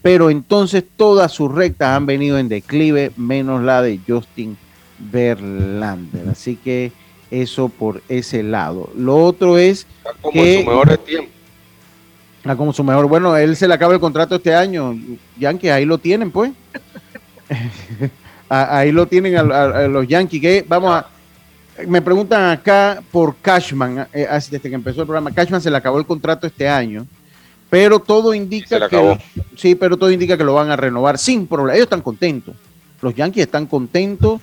Pero 0.02 0.30
entonces 0.30 0.84
todas 0.96 1.32
sus 1.32 1.52
rectas 1.52 1.90
han 1.90 2.06
venido 2.06 2.38
en 2.38 2.48
declive, 2.48 3.12
menos 3.18 3.64
la 3.64 3.82
de 3.82 4.00
Justin 4.08 4.58
Verlander. 5.00 6.30
Así 6.30 6.56
que 6.56 6.92
eso 7.32 7.70
por 7.70 8.02
ese 8.08 8.44
lado. 8.44 8.90
Lo 8.96 9.18
otro 9.18 9.58
es. 9.58 9.88
como 10.22 10.34
que, 10.34 10.60
en 10.60 10.64
su 10.64 10.70
mejor 10.70 10.98
tiempo 11.00 11.40
Ah, 12.46 12.56
como 12.56 12.74
su 12.74 12.84
mejor. 12.84 13.08
Bueno, 13.08 13.36
él 13.36 13.56
se 13.56 13.68
le 13.68 13.74
acaba 13.74 13.94
el 13.94 14.00
contrato 14.00 14.36
este 14.36 14.56
año. 14.56 14.98
Yankees, 15.38 15.72
ahí 15.72 15.86
lo 15.86 15.98
tienen, 15.98 16.32
pues. 16.32 16.52
ahí 18.50 18.92
lo 18.92 19.08
tienen 19.08 19.38
a, 19.38 19.88
los 19.88 20.08
Yankees. 20.08 20.42
Que 20.42 20.66
vamos 20.68 20.92
a. 20.92 21.08
Me 21.88 22.02
preguntan 22.02 22.50
acá 22.50 23.02
por 23.10 23.38
Cashman, 23.38 24.08
eh, 24.12 24.28
desde 24.30 24.60
que 24.70 24.76
empezó 24.76 25.02
el 25.02 25.08
programa. 25.08 25.32
Cashman 25.32 25.62
se 25.62 25.72
le 25.72 25.78
acabó 25.78 25.98
el 25.98 26.06
contrato 26.06 26.46
este 26.46 26.68
año, 26.68 27.06
pero 27.70 28.00
todo 28.00 28.34
indica 28.34 28.90
que. 28.90 29.20
Sí, 29.56 29.76
pero 29.76 29.96
todo 29.96 30.12
indica 30.12 30.38
que 30.38 30.44
lo 30.44 30.54
van 30.54 30.72
a 30.72 30.76
renovar 30.76 31.18
sin 31.18 31.48
problema. 31.48 31.76
Ellos 31.76 31.86
están 31.86 32.02
contentos. 32.02 32.56
Los 33.02 33.16
Yankees 33.16 33.44
están 33.44 33.66
contentos. 33.66 34.42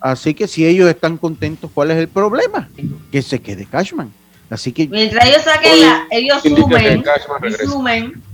Así 0.00 0.34
que 0.34 0.46
si 0.46 0.64
ellos 0.64 0.88
están 0.88 1.16
contentos, 1.16 1.70
¿cuál 1.74 1.90
es 1.90 1.96
el 1.96 2.06
problema? 2.06 2.68
Que 3.10 3.22
se 3.22 3.40
quede 3.40 3.66
Cashman. 3.66 4.12
Así 4.48 4.72
que. 4.72 4.86
Mientras 4.86 5.26
ellos 5.26 5.42
saquen 5.42 5.80
la. 5.80 6.06
Ellos 6.10 6.42
sumen. 6.42 7.04
Y 7.42 7.66
sumen. 7.66 8.27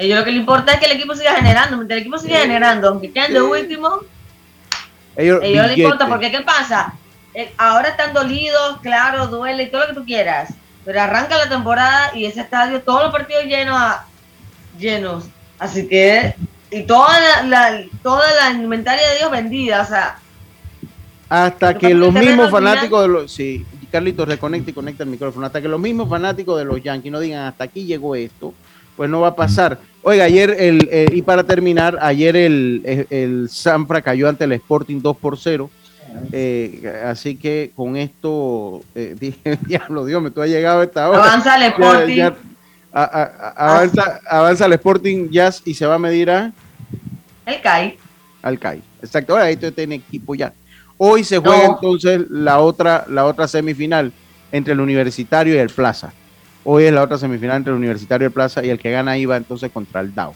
Ellos 0.00 0.18
lo 0.18 0.24
que 0.24 0.30
le 0.32 0.38
importa 0.38 0.72
es 0.72 0.80
que 0.80 0.86
el 0.86 0.92
equipo 0.92 1.14
siga 1.14 1.34
generando. 1.34 1.76
Mientras 1.76 1.96
el 1.96 2.00
equipo 2.00 2.16
siga 2.16 2.38
generando, 2.38 2.88
aunque 2.88 3.12
queden 3.12 3.34
de 3.34 3.42
último. 3.42 4.00
Ellos, 5.14 5.40
ellos 5.42 5.66
les 5.66 5.76
importa, 5.76 6.08
porque 6.08 6.30
¿qué 6.30 6.40
pasa? 6.40 6.94
Eh, 7.34 7.52
ahora 7.58 7.90
están 7.90 8.14
dolidos, 8.14 8.78
claro, 8.80 9.26
duele, 9.26 9.66
todo 9.66 9.82
lo 9.82 9.88
que 9.88 9.94
tú 9.94 10.04
quieras. 10.06 10.54
Pero 10.86 11.02
arranca 11.02 11.36
la 11.36 11.50
temporada 11.50 12.12
y 12.14 12.24
ese 12.24 12.40
estadio, 12.40 12.80
todos 12.80 13.02
los 13.02 13.12
partidos 13.12 13.44
llenos 13.44 13.76
a, 13.78 14.06
llenos. 14.78 15.24
Así 15.58 15.86
que. 15.86 16.34
Y 16.70 16.84
toda 16.84 17.42
la, 17.44 17.82
toda 18.02 18.24
la 18.36 18.52
inventaria 18.52 19.06
de 19.06 19.18
Dios 19.18 19.30
vendida, 19.30 19.82
o 19.82 19.84
sea. 19.84 20.18
Hasta 21.28 21.76
que 21.76 21.92
los 21.92 22.10
mismos 22.10 22.50
fanáticos 22.50 23.02
de 23.02 23.08
los. 23.08 23.30
Sí, 23.30 23.66
Carlitos, 23.92 24.26
reconecta 24.26 24.70
y 24.70 24.72
conecta 24.72 25.02
el 25.02 25.10
micrófono. 25.10 25.44
Hasta 25.44 25.60
que 25.60 25.68
los 25.68 25.78
mismos 25.78 26.08
fanáticos 26.08 26.58
de 26.58 26.64
los 26.64 26.82
Yankees 26.82 27.12
no 27.12 27.20
digan 27.20 27.42
hasta 27.48 27.64
aquí 27.64 27.84
llegó 27.84 28.14
esto, 28.14 28.54
pues 28.96 29.10
no 29.10 29.20
va 29.20 29.28
a 29.28 29.36
pasar. 29.36 29.78
Oiga, 30.02 30.24
ayer, 30.24 30.56
el, 30.58 30.88
eh, 30.90 31.06
y 31.12 31.22
para 31.22 31.44
terminar, 31.44 31.98
ayer 32.00 32.34
el, 32.34 33.06
el, 33.10 33.48
Sampra 33.50 34.00
cayó 34.00 34.28
ante 34.28 34.44
el 34.44 34.52
Sporting 34.52 35.00
2 35.02 35.16
por 35.16 35.38
0. 35.38 35.70
Eh, 36.32 37.02
así 37.04 37.36
que 37.36 37.70
con 37.76 37.96
esto, 37.96 38.82
eh, 38.94 39.14
dije, 39.20 39.58
diablo, 39.66 40.06
Dios, 40.06 40.22
me 40.22 40.30
tú 40.30 40.40
has 40.40 40.48
llegado 40.48 40.80
a 40.80 40.84
esta 40.84 41.08
hora. 41.08 41.22
Avanza 41.22 41.56
el 41.56 41.62
Sporting. 41.64 42.22
avanza, 42.92 44.20
avanza, 44.26 44.66
el 44.66 44.72
Sporting 44.72 45.28
Jazz 45.30 45.62
y 45.64 45.74
se 45.74 45.86
va 45.86 45.96
a 45.96 45.98
medir 45.98 46.30
a. 46.30 46.52
El 47.44 47.60
CAI. 47.60 47.98
Al 48.42 48.58
CAI. 48.58 48.82
Exacto, 49.02 49.34
ahora 49.34 49.50
esto 49.50 49.70
tiene 49.72 49.96
equipo 49.96 50.34
ya. 50.34 50.52
Hoy 50.96 51.24
se 51.24 51.38
juega 51.38 51.64
entonces 51.64 52.22
la 52.28 52.60
otra, 52.60 53.04
la 53.08 53.26
otra 53.26 53.48
semifinal 53.48 54.12
entre 54.52 54.72
el 54.72 54.80
Universitario 54.80 55.54
y 55.54 55.58
el 55.58 55.70
Plaza. 55.70 56.12
Hoy 56.64 56.84
es 56.84 56.92
la 56.92 57.02
otra 57.02 57.18
semifinal 57.18 57.58
entre 57.58 57.72
el 57.72 57.78
Universitario 57.78 58.26
y 58.26 58.28
el 58.28 58.32
Plaza 58.32 58.64
y 58.64 58.70
el 58.70 58.78
que 58.78 58.90
gana 58.90 59.12
ahí 59.12 59.24
va 59.24 59.36
entonces 59.36 59.70
contra 59.70 60.00
el 60.00 60.14
DAO. 60.14 60.34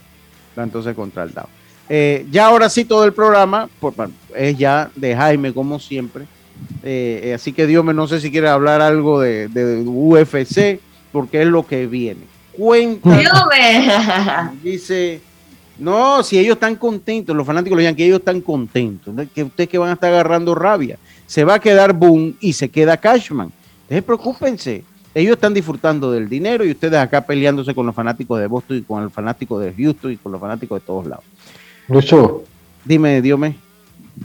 Va 0.57 0.63
entonces 0.63 0.95
contra 0.95 1.23
el 1.23 1.33
DAO. 1.33 1.47
Eh, 1.87 2.25
ya 2.31 2.47
ahora 2.47 2.69
sí 2.69 2.85
todo 2.85 3.05
el 3.05 3.13
programa 3.13 3.69
es 4.35 4.57
ya 4.57 4.89
de 4.95 5.15
Jaime 5.15 5.53
como 5.53 5.79
siempre. 5.79 6.25
Eh, 6.83 7.21
eh, 7.23 7.33
así 7.33 7.51
que 7.53 7.67
Dios 7.67 7.83
me 7.83 7.93
no 7.93 8.07
sé 8.07 8.21
si 8.21 8.31
quiere 8.31 8.47
hablar 8.47 8.81
algo 8.81 9.19
de, 9.19 9.49
de, 9.49 9.83
UFC 9.85 10.79
porque 11.11 11.41
es 11.41 11.47
lo 11.47 11.65
que 11.65 11.85
viene. 11.85 12.21
Cuenta. 12.53 13.09
Dice 14.63 15.21
no, 15.77 16.23
si 16.23 16.39
ellos 16.39 16.53
están 16.53 16.75
contentos, 16.75 17.35
los 17.35 17.45
fanáticos 17.45 17.77
de 17.77 17.83
los 17.83 17.89
Yankees, 17.89 18.07
ellos 18.07 18.19
están 18.19 18.41
contentos. 18.41 19.13
Que 19.33 19.43
ustedes 19.43 19.69
que 19.69 19.77
van 19.77 19.89
a 19.89 19.93
estar 19.93 20.11
agarrando 20.11 20.55
rabia. 20.55 20.97
Se 21.25 21.43
va 21.43 21.55
a 21.55 21.59
quedar 21.59 21.93
Boone 21.93 22.35
y 22.39 22.53
se 22.53 22.69
queda 22.69 22.97
Cashman. 22.97 23.51
Entonces, 23.83 24.03
preocúpense. 24.03 24.83
Ellos 25.15 25.35
están 25.35 25.53
disfrutando 25.53 26.11
del 26.11 26.27
dinero 26.27 26.65
y 26.65 26.71
ustedes 26.71 26.99
acá 26.99 27.21
peleándose 27.21 27.73
con 27.73 27.85
los 27.85 27.95
fanáticos 27.95 28.37
de 28.37 28.47
Boston 28.47 28.77
y 28.77 28.81
con 28.81 29.01
el 29.01 29.09
fanático 29.09 29.57
de 29.57 29.73
Houston 29.73 30.11
y 30.11 30.17
con 30.17 30.33
los 30.33 30.41
fanáticos 30.41 30.81
de 30.81 30.85
todos 30.85 31.07
lados. 31.07 31.23
Lucho. 31.87 32.43
Dime, 32.83 33.21
Diome. 33.21 33.55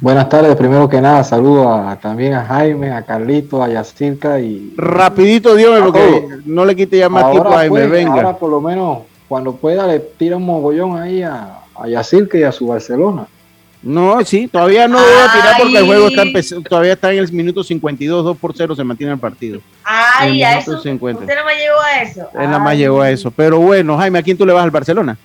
Buenas 0.01 0.29
tardes, 0.29 0.57
primero 0.57 0.89
que 0.89 1.01
nada, 1.01 1.23
saludo 1.23 1.97
también 2.03 2.35
a 2.35 2.45
Jaime, 2.45 2.91
a 2.91 3.03
Carlito, 3.03 3.63
a 3.63 3.69
Yacirca 3.69 4.41
y... 4.41 4.75
Rapidito, 4.77 5.55
Diome, 5.55 5.81
porque 5.81 6.27
no 6.45 6.65
le 6.65 6.75
quite 6.75 6.99
ya 6.99 7.09
más 7.09 7.31
tiempo 7.31 7.51
a 7.51 7.59
Jaime, 7.59 7.71
pues, 7.71 7.91
venga. 7.91 8.15
Ahora 8.15 8.37
por 8.37 8.51
lo 8.51 8.61
menos 8.61 8.99
cuando 9.29 9.55
pueda 9.55 9.87
le 9.87 10.01
tira 10.01 10.39
un 10.39 10.45
mogollón 10.45 10.99
ahí 10.99 11.23
a, 11.23 11.61
a 11.77 11.87
Yacirca 11.87 12.37
y 12.37 12.43
a 12.43 12.51
su 12.51 12.67
Barcelona. 12.67 13.29
No, 13.83 14.23
sí, 14.27 14.47
todavía 14.47 14.87
no 14.87 14.99
voy 14.99 15.07
a 15.07 15.33
tirar 15.33 15.55
porque 15.59 15.79
el 15.79 15.87
juego 15.87 16.09
está 16.09 16.23
empezando, 16.23 16.69
todavía 16.69 16.93
está 16.93 17.13
en 17.13 17.19
el 17.21 17.33
minuto 17.33 17.65
52, 17.65 18.25
2 18.25 18.37
por 18.37 18.55
0 18.55 18.77
se 18.77 18.85
mantiene 18.85 19.15
el 19.15 19.19
partido. 19.19 19.61
Ay, 19.85 20.43
a 20.43 20.59
eso. 20.59 20.79
50. 20.79 21.23
Usted 21.23 21.35
no 21.35 21.45
me 21.47 21.55
llegó 21.55 21.81
a 21.81 22.03
eso. 22.03 22.29
Él 22.35 22.51
nada 22.51 22.59
más 22.59 22.77
llegó 22.77 23.01
a 23.01 23.11
eso. 23.11 23.31
Pero 23.31 23.59
bueno, 23.59 23.97
Jaime, 23.97 24.19
¿a 24.19 24.23
quién 24.23 24.37
tú 24.37 24.45
le 24.45 24.53
vas 24.53 24.65
al 24.65 24.71
Barcelona? 24.71 25.17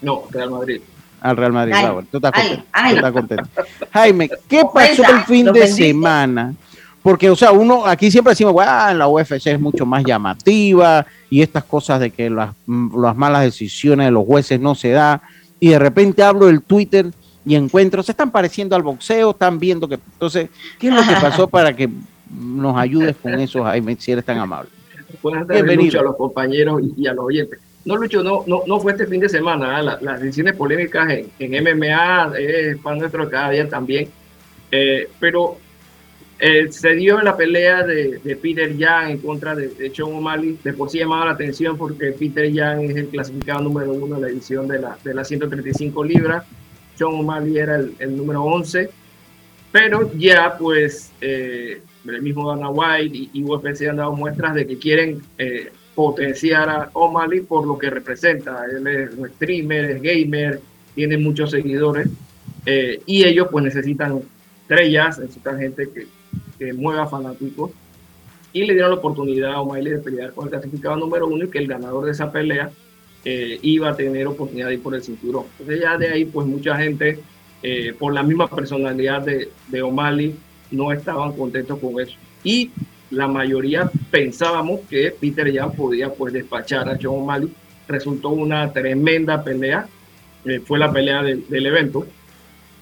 No, 0.00 0.22
Real 0.30 0.50
Madrid. 0.50 0.80
al 1.20 1.36
Real 1.36 1.52
Madrid. 1.52 1.74
tú 2.08 2.18
estás 2.18 3.12
contento. 3.12 3.48
Jaime, 3.92 4.30
¿qué 4.48 4.62
pasó 4.72 5.02
el 5.02 5.24
fin 5.24 5.52
de 5.52 5.66
semana? 5.66 6.54
Porque, 7.02 7.30
o 7.30 7.36
sea, 7.36 7.50
uno 7.50 7.84
aquí 7.86 8.10
siempre 8.10 8.32
decimos, 8.32 8.52
bueno, 8.52 8.94
la 8.94 9.08
UFC 9.08 9.46
es 9.46 9.60
mucho 9.60 9.86
más 9.86 10.04
llamativa 10.04 11.06
y 11.30 11.42
estas 11.42 11.64
cosas 11.64 12.00
de 12.00 12.10
que 12.10 12.30
las, 12.30 12.50
las 12.66 13.16
malas 13.16 13.42
decisiones 13.42 14.06
de 14.06 14.10
los 14.12 14.24
jueces 14.24 14.60
no 14.60 14.74
se 14.76 14.90
da. 14.90 15.20
Y 15.58 15.70
de 15.70 15.78
repente 15.80 16.22
hablo 16.22 16.46
del 16.46 16.62
Twitter 16.62 17.10
y 17.48 17.56
encuentro, 17.56 18.02
se 18.02 18.12
están 18.12 18.30
pareciendo 18.30 18.76
al 18.76 18.82
boxeo, 18.82 19.30
están 19.30 19.58
viendo 19.58 19.88
que. 19.88 19.94
Entonces, 19.94 20.50
¿qué 20.78 20.88
es 20.88 20.94
lo 20.94 21.00
que 21.00 21.18
pasó 21.18 21.48
para 21.48 21.74
que 21.74 21.88
nos 22.30 22.76
ayudes 22.76 23.16
con 23.16 23.32
eso, 23.40 23.64
Jaime, 23.64 23.96
si 23.98 24.12
eres 24.12 24.24
tan 24.24 24.36
amable? 24.36 24.70
Buenas 25.22 25.46
tardes, 25.46 25.94
a 25.94 26.02
los 26.02 26.16
compañeros 26.16 26.82
y 26.94 27.06
a 27.06 27.14
los 27.14 27.24
oyentes. 27.24 27.58
No, 27.86 27.96
Lucho, 27.96 28.22
no, 28.22 28.44
no, 28.46 28.64
no 28.66 28.78
fue 28.80 28.92
este 28.92 29.06
fin 29.06 29.20
de 29.20 29.30
semana. 29.30 29.80
¿eh? 29.80 29.98
las 30.02 30.20
decisiones 30.20 30.54
polémicas 30.56 31.08
en, 31.08 31.30
en 31.38 31.64
MMA 31.64 32.32
es 32.38 32.76
para 32.78 32.96
nuestro 32.96 33.30
cada 33.30 33.50
día 33.50 33.66
también. 33.66 34.10
Eh, 34.70 35.08
pero 35.18 35.56
eh, 36.38 36.70
se 36.70 36.94
dio 36.96 37.18
en 37.18 37.24
la 37.24 37.34
pelea 37.34 37.82
de, 37.82 38.18
de 38.22 38.36
Peter 38.36 38.76
Yang 38.76 39.10
en 39.10 39.18
contra 39.18 39.54
de, 39.54 39.68
de 39.68 39.90
Sean 39.94 40.12
O'Malley. 40.12 40.58
De 40.62 40.74
por 40.74 40.90
sí 40.90 40.98
llamaba 40.98 41.24
la 41.24 41.30
atención 41.30 41.78
porque 41.78 42.12
Peter 42.12 42.52
Yang 42.52 42.90
es 42.90 42.96
el 42.96 43.08
clasificado 43.08 43.62
número 43.62 43.92
uno 43.94 44.16
de 44.16 44.20
la 44.20 44.28
edición 44.28 44.68
de 44.68 44.80
la, 44.80 44.98
de 45.02 45.14
las 45.14 45.26
135 45.26 46.04
libras. 46.04 46.44
O'Malley 47.04 47.58
era 47.58 47.76
el, 47.76 48.16
número 48.16 48.42
11. 48.42 48.90
Pero 49.70 50.10
ya, 50.16 50.56
pues, 50.58 51.12
el 51.20 52.22
mismo 52.22 52.48
Dana 52.48 52.70
White 52.70 53.16
y, 53.16 53.30
y 53.32 53.44
UFC 53.44 53.82
han 53.88 53.96
dado 53.96 54.12
muestras 54.12 54.54
de 54.54 54.66
que 54.66 54.78
quieren 54.78 55.22
potenciar 55.98 56.68
a 56.68 56.90
O'Malley 56.92 57.40
por 57.40 57.66
lo 57.66 57.76
que 57.76 57.90
representa. 57.90 58.64
Él 58.70 58.86
es 58.86 59.10
streamer, 59.34 59.90
es 59.90 60.00
gamer, 60.00 60.60
tiene 60.94 61.18
muchos 61.18 61.50
seguidores 61.50 62.08
eh, 62.66 63.02
y 63.04 63.24
ellos 63.24 63.48
pues 63.50 63.64
necesitan 63.64 64.22
estrellas, 64.62 65.18
necesitan 65.18 65.58
gente 65.58 65.88
que, 65.92 66.06
que 66.56 66.72
mueva 66.72 67.08
fanáticos 67.08 67.72
y 68.52 68.64
le 68.64 68.74
dieron 68.74 68.92
la 68.92 68.98
oportunidad 68.98 69.54
a 69.54 69.60
O'Malley 69.60 69.94
de 69.94 69.98
pelear 69.98 70.32
con 70.34 70.44
el 70.44 70.50
clasificado 70.50 70.94
número 70.94 71.26
uno 71.26 71.46
y 71.46 71.50
que 71.50 71.58
el 71.58 71.66
ganador 71.66 72.04
de 72.04 72.12
esa 72.12 72.30
pelea 72.30 72.70
eh, 73.30 73.58
iba 73.60 73.90
a 73.90 73.94
tener 73.94 74.26
oportunidad 74.26 74.68
de 74.68 74.74
ir 74.74 74.82
por 74.82 74.94
el 74.94 75.02
cinturón. 75.02 75.44
Entonces 75.52 75.82
ya 75.82 75.98
de 75.98 76.08
ahí 76.08 76.24
pues 76.24 76.46
mucha 76.46 76.74
gente 76.78 77.20
eh, 77.62 77.92
por 77.98 78.14
la 78.14 78.22
misma 78.22 78.48
personalidad 78.48 79.20
de, 79.20 79.50
de 79.68 79.82
O'Malley 79.82 80.34
no 80.70 80.92
estaban 80.92 81.32
contentos 81.36 81.78
con 81.78 82.00
eso. 82.00 82.16
Y 82.42 82.70
la 83.10 83.28
mayoría 83.28 83.90
pensábamos 84.10 84.80
que 84.88 85.10
Peter 85.10 85.52
ya 85.52 85.68
podía 85.68 86.10
pues 86.10 86.32
despachar 86.32 86.88
a 86.88 86.96
John 87.00 87.20
O'Malley. 87.22 87.52
Resultó 87.86 88.30
una 88.30 88.72
tremenda 88.72 89.44
pelea, 89.44 89.86
eh, 90.46 90.60
fue 90.64 90.78
la 90.78 90.90
pelea 90.90 91.22
del 91.22 91.66
evento 91.66 92.06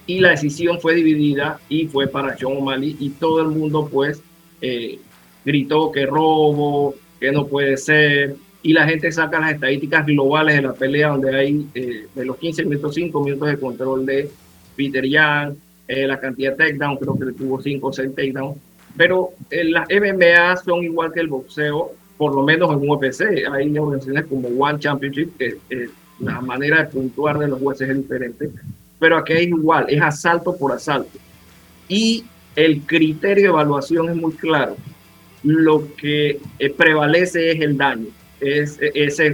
y 0.06 0.20
la 0.20 0.30
decisión 0.30 0.80
fue 0.80 0.94
dividida 0.94 1.58
y 1.68 1.88
fue 1.88 2.06
para 2.06 2.36
John 2.40 2.58
O'Malley 2.58 2.96
y 3.00 3.10
todo 3.10 3.40
el 3.40 3.48
mundo 3.48 3.88
pues 3.90 4.22
eh, 4.60 5.00
gritó 5.44 5.90
que 5.90 6.06
robo, 6.06 6.94
que 7.18 7.32
no 7.32 7.48
puede 7.48 7.76
ser 7.76 8.36
y 8.66 8.72
la 8.72 8.86
gente 8.86 9.10
saca 9.12 9.40
las 9.40 9.52
estadísticas 9.52 10.06
globales 10.06 10.56
de 10.56 10.62
la 10.62 10.72
pelea 10.72 11.08
donde 11.08 11.36
hay 11.36 11.66
eh, 11.74 12.06
de 12.14 12.24
los 12.24 12.36
15 12.36 12.64
minutos 12.64 12.94
5 12.94 13.24
minutos 13.24 13.48
de 13.48 13.58
control 13.58 14.06
de 14.06 14.30
Peter 14.76 15.04
Young, 15.04 15.54
la 15.88 16.18
cantidad 16.18 16.50
de 16.50 16.56
takedown, 16.56 16.96
creo 16.96 17.16
que 17.16 17.32
tuvo 17.32 17.62
5 17.62 17.86
o 17.86 17.92
6 17.92 18.14
takedowns 18.14 18.56
pero 18.96 19.30
eh, 19.50 19.64
las 19.64 19.86
MMA 19.88 20.56
son 20.56 20.82
igual 20.82 21.12
que 21.12 21.20
el 21.20 21.28
boxeo, 21.28 21.92
por 22.16 22.34
lo 22.34 22.42
menos 22.42 22.70
en 22.72 22.88
UFC. 22.88 23.22
Hay 23.52 23.76
organizaciones 23.78 24.26
como 24.26 24.48
One 24.48 24.78
Championship, 24.78 25.36
que 25.36 25.58
la 26.20 26.40
manera 26.40 26.82
de 26.82 26.88
puntuar 26.88 27.38
de 27.38 27.48
los 27.48 27.60
jueces 27.60 27.90
es 27.90 27.96
diferente, 27.96 28.50
pero 28.98 29.18
aquí 29.18 29.34
es 29.34 29.42
igual, 29.42 29.86
es 29.88 30.00
asalto 30.00 30.56
por 30.56 30.72
asalto. 30.72 31.18
Y 31.88 32.24
el 32.54 32.80
criterio 32.82 33.44
de 33.44 33.50
evaluación 33.50 34.08
es 34.08 34.16
muy 34.16 34.32
claro. 34.32 34.76
Lo 35.42 35.94
que 35.96 36.40
eh, 36.58 36.70
prevalece 36.70 37.52
es 37.52 37.60
el 37.60 37.76
daño, 37.76 38.06
es, 38.40 38.78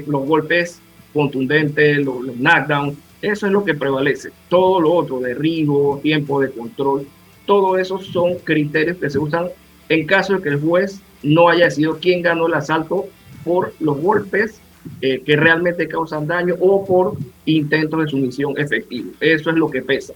los 0.06 0.26
golpes 0.26 0.80
contundentes, 1.12 1.98
los, 1.98 2.22
los 2.22 2.36
knockdowns, 2.36 2.96
eso 3.20 3.46
es 3.46 3.52
lo 3.52 3.64
que 3.64 3.74
prevalece. 3.74 4.30
Todo 4.48 4.80
lo 4.80 4.92
otro, 4.92 5.20
derribo, 5.20 6.00
tiempo 6.02 6.40
de 6.40 6.50
control, 6.50 7.06
todo 7.46 7.78
eso 7.78 7.98
son 8.00 8.36
criterios 8.36 8.96
que 8.98 9.10
se 9.10 9.18
usan 9.18 9.48
en 9.88 10.06
caso 10.06 10.34
de 10.34 10.42
que 10.42 10.48
el 10.48 10.60
juez 10.60 11.00
no 11.22 11.48
haya 11.48 11.70
sido 11.70 11.98
quien 11.98 12.22
ganó 12.22 12.46
el 12.46 12.54
asalto 12.54 13.06
por 13.44 13.74
los 13.80 14.00
golpes 14.00 14.60
eh, 15.00 15.22
que 15.24 15.36
realmente 15.36 15.86
causan 15.86 16.26
daño 16.26 16.56
o 16.58 16.84
por 16.84 17.16
intentos 17.44 18.04
de 18.04 18.10
sumisión 18.10 18.54
efectivo. 18.56 19.10
Eso 19.20 19.50
es 19.50 19.56
lo 19.56 19.70
que 19.70 19.82
pesa. 19.82 20.14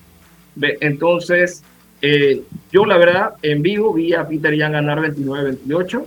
Entonces, 0.81 1.63
eh, 2.03 2.43
yo 2.73 2.85
la 2.85 2.97
verdad, 2.99 3.35
en 3.43 3.63
vivo 3.63 3.93
vi 3.93 4.15
a 4.15 4.27
Peter 4.27 4.55
Yan 4.57 4.73
ganar 4.73 5.01
29-28. 5.01 6.05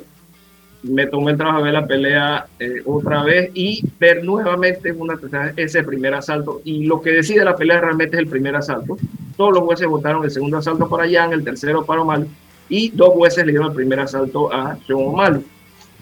Me 0.84 1.08
tomé 1.08 1.32
el 1.32 1.38
trabajo 1.38 1.58
de 1.60 1.64
ver 1.66 1.74
la 1.74 1.88
pelea 1.88 2.46
eh, 2.60 2.82
otra 2.86 3.24
vez 3.24 3.52
y 3.54 3.84
ver 4.00 4.24
nuevamente 4.24 4.92
una, 4.92 5.20
ese 5.56 5.84
primer 5.84 6.14
asalto. 6.14 6.62
Y 6.64 6.86
lo 6.86 7.02
que 7.02 7.12
decide 7.12 7.44
la 7.44 7.56
pelea 7.56 7.82
realmente 7.82 8.16
es 8.16 8.24
el 8.24 8.30
primer 8.30 8.56
asalto. 8.56 8.98
Todos 9.36 9.54
los 9.54 9.64
jueces 9.64 9.88
votaron 9.88 10.24
el 10.24 10.32
segundo 10.32 10.58
asalto 10.58 10.88
para 10.88 11.10
Jan, 11.10 11.34
el 11.34 11.44
tercero 11.44 11.86
para 11.86 12.02
Omar 12.02 12.26
y 12.70 12.92
dos 12.92 13.10
jueces 13.10 13.46
le 13.46 13.52
dieron 13.52 13.70
el 13.70 13.76
primer 13.76 14.00
asalto 14.00 14.54
a 14.54 14.78
Sean 14.86 15.00
O'Malley. 15.00 15.44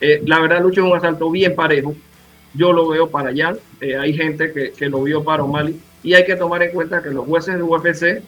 Eh, 0.02 0.22
la 0.26 0.40
verdad, 0.40 0.62
Lucho 0.62 0.82
es 0.82 0.92
un 0.92 0.98
asalto 0.98 1.32
bien 1.32 1.56
parejo. 1.56 1.96
Yo 2.54 2.74
lo 2.74 2.90
veo 2.90 3.10
para 3.10 3.32
Jan. 3.36 3.58
Eh, 3.82 3.96
hay 3.98 4.14
gente 4.14 4.52
que, 4.52 4.72
que, 4.74 4.90
lo 4.90 5.02
vio 5.04 5.24
para 5.24 5.44
O'Malley. 5.44 5.80
Y 6.04 6.14
hay 6.14 6.26
que 6.26 6.36
tomar 6.36 6.62
en 6.62 6.72
cuenta 6.72 7.02
que 7.02 7.10
los 7.10 7.26
jueces 7.26 7.56
de 7.56 7.64
UFC 7.64 8.22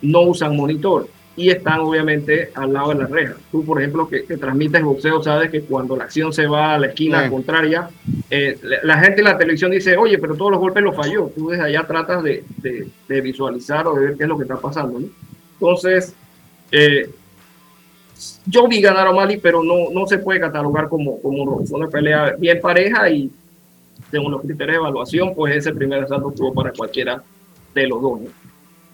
no 0.00 0.22
usan 0.22 0.56
monitor 0.56 1.06
y 1.34 1.50
están 1.50 1.80
obviamente 1.80 2.50
al 2.54 2.72
lado 2.72 2.90
de 2.90 2.94
la 2.96 3.06
reja. 3.06 3.34
Tú, 3.50 3.64
por 3.64 3.80
ejemplo, 3.80 4.08
que, 4.08 4.24
que 4.24 4.36
transmites 4.36 4.82
boxeo, 4.82 5.22
sabes 5.22 5.50
que 5.50 5.62
cuando 5.62 5.96
la 5.96 6.04
acción 6.04 6.32
se 6.32 6.46
va 6.46 6.74
a 6.74 6.78
la 6.78 6.88
esquina 6.88 7.28
contraria, 7.30 7.88
eh, 8.30 8.58
la, 8.82 8.98
gente 8.98 9.20
en 9.20 9.24
la 9.24 9.38
televisión 9.38 9.70
dice, 9.70 9.96
oye, 9.96 10.18
pero 10.18 10.34
todos 10.34 10.50
los 10.50 10.60
golpes 10.60 10.82
los 10.82 10.94
falló. 10.94 11.30
Tú 11.34 11.48
desde 11.48 11.64
allá 11.64 11.86
tratas 11.86 12.22
de, 12.22 12.44
de, 12.58 13.20
visualizar 13.20 13.86
o 13.86 13.94
de 13.94 14.06
ver 14.06 14.16
qué 14.16 14.24
es 14.24 14.28
lo 14.28 14.36
que 14.36 14.44
está 14.44 14.56
pasando. 14.56 15.00
Entonces, 15.54 16.14
eh, 16.70 17.08
yo 18.46 18.68
vi 18.68 18.80
ganar 18.80 19.06
a 19.06 19.10
O'Malley, 19.10 19.38
pero 19.38 19.62
no, 19.62 19.90
no 19.92 20.06
se 20.06 20.18
puede 20.18 20.40
catalogar 20.40 20.88
como, 20.88 21.20
como 21.22 21.62
una 21.70 21.88
pelea 21.88 22.34
bien 22.38 22.60
pareja 22.60 23.08
y 23.08 23.30
según 24.10 24.32
los 24.32 24.42
criterios 24.42 24.76
de 24.76 24.80
evaluación, 24.80 25.34
pues 25.34 25.56
ese 25.56 25.72
primer 25.72 26.04
asalto 26.04 26.30
estuvo 26.30 26.52
para 26.52 26.72
cualquiera 26.72 27.22
de 27.74 27.86
los 27.86 28.02
dos. 28.02 28.20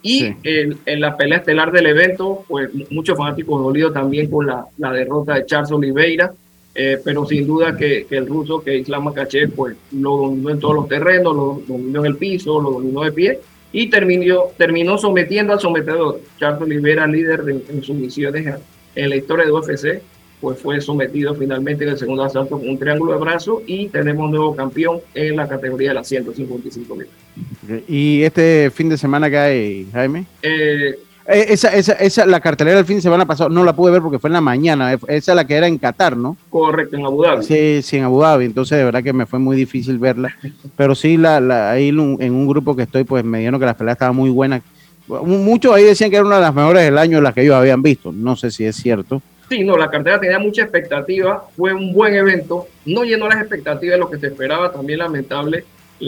Y 0.03 0.25
en, 0.45 0.79
en, 0.87 1.01
la 1.01 1.17
pelea 1.17 1.39
estelar 1.39 1.73
del 1.73 1.87
evento, 1.87 2.45
pues 2.47 2.71
muchos 2.91 3.19
fanáticos 3.19 3.61
dolidos 3.61 3.93
también 3.93 4.31
con 4.31 4.47
la, 4.47 4.65
la 4.77 4.93
derrota 4.93 5.35
de 5.35 5.47
Charles 5.47 5.73
Oliveira, 5.73 6.33
eh, 6.75 6.99
pero 7.05 7.27
sin 7.27 7.47
duda 7.47 7.77
que, 7.77 8.07
que, 8.09 8.17
el 8.17 8.27
ruso, 8.27 8.63
que 8.63 8.79
Islam 8.79 9.05
Makachev, 9.05 9.51
pues 9.51 9.77
lo 9.93 10.17
dominó 10.17 10.51
en 10.51 10.61
todos 10.61 10.75
los 10.75 10.89
terrenos, 10.89 11.35
lo 11.35 11.63
dominó 11.67 12.01
en 12.01 12.07
el 12.07 12.17
piso, 12.17 12.61
lo 12.61 12.71
dominó 12.71 13.03
de 13.03 13.13
pie 13.13 13.41
y 13.73 13.91
terminó, 13.91 14.45
terminó 14.57 14.97
sometiendo 14.99 15.53
al 15.53 15.61
sometedor. 15.61 16.21
Charles 16.39 16.63
Oliveira, 16.63 17.07
líder 17.07 17.41
en, 17.49 17.63
en 17.69 17.83
sumisiones 17.83 18.61
en 18.95 19.11
la 19.11 19.17
historia 19.17 19.45
de 19.45 19.53
UFC, 19.53 20.03
pues 20.41 20.59
fue 20.61 20.81
sometido 20.81 21.35
finalmente 21.35 21.85
en 21.85 21.91
el 21.91 21.99
segundo 21.99 22.25
asalto 22.25 22.59
con 22.59 22.69
un 22.69 22.79
triángulo 22.79 23.13
de 23.13 23.19
brazo 23.19 23.63
y 23.67 23.89
tenemos 23.89 24.27
un 24.27 24.31
nuevo 24.33 24.55
campeón 24.55 25.01
en 25.15 25.37
la 25.37 25.49
categoría 25.49 25.89
de 25.89 25.95
las 25.95 26.09
155 26.09 26.97
mil. 26.97 27.07
¿Y 27.89 28.23
este 28.23 28.71
fin 28.71 28.89
de 28.89 28.97
semana 28.97 29.29
que 29.29 29.39
hay, 29.39 29.89
Jaime? 29.93 30.25
Eh, 30.43 30.99
eh, 31.27 31.47
esa, 31.49 31.75
esa, 31.75 31.93
esa, 31.95 32.25
la 32.27 32.41
cartelera 32.41 32.77
del 32.77 32.87
fin 32.87 32.97
de 32.97 33.03
semana 33.03 33.27
pasado 33.27 33.51
no 33.51 33.65
la 33.65 33.75
pude 33.75 33.93
ver 33.93 34.01
porque 34.01 34.19
fue 34.19 34.29
en 34.29 34.35
la 34.35 34.41
mañana. 34.41 34.93
Esa 34.93 35.33
es 35.33 35.37
la 35.37 35.47
que 35.47 35.55
era 35.55 35.67
en 35.67 35.79
Qatar, 35.79 36.17
¿no? 36.17 36.37
Correcto, 36.51 36.97
en 36.97 37.05
Abu 37.05 37.23
Dhabi. 37.23 37.45
Sí, 37.45 37.83
sí, 37.83 37.97
en 37.99 38.05
Abu 38.05 38.21
Dhabi. 38.23 38.47
Entonces, 38.47 38.79
de 38.79 38.85
verdad 38.85 39.03
que 39.03 39.13
me 39.13 39.27
fue 39.27 39.39
muy 39.39 39.57
difícil 39.57 39.99
verla. 39.99 40.35
Pero 40.77 40.95
sí, 40.95 41.17
la, 41.17 41.41
la, 41.41 41.71
ahí 41.71 41.89
en 41.89 41.99
un 41.99 42.49
grupo 42.49 42.75
que 42.75 42.83
estoy, 42.85 43.05
pues 43.05 43.25
me 43.25 43.39
dijeron 43.39 43.61
que 43.61 43.67
la 43.67 43.77
pelea 43.77 43.93
estaba 43.93 44.13
muy 44.13 44.31
buena 44.31 44.63
Muchos 45.09 45.75
ahí 45.75 45.85
decían 45.85 46.11
que 46.11 46.17
era 46.17 46.27
una 46.27 46.37
de 46.37 46.43
las 46.43 46.55
mejores 46.55 46.85
del 46.85 46.99
año, 46.99 47.21
las 47.21 47.33
que 47.33 47.43
ellos 47.43 47.55
habían 47.55 47.83
visto. 47.83 48.13
No 48.13 48.37
sé 48.37 48.51
si 48.51 48.65
es 48.65 48.77
cierto. 48.77 49.23
Sí, 49.49 49.65
no, 49.65 49.77
la 49.77 49.91
cartera 49.91 50.21
tenía 50.21 50.39
mucha 50.39 50.63
expectativa. 50.63 51.49
Fue 51.57 51.73
un 51.73 51.93
buen 51.93 52.15
evento. 52.15 52.67
No 52.85 53.05
llenó 53.05 53.29
las 53.29 53.41
expectativas 53.41 53.95
de 53.95 53.99
lo 53.99 54.11
que 54.11 54.19
se 54.19 54.27
esperaba. 54.27 54.71
También 54.71 54.99
lamentable. 54.99 55.65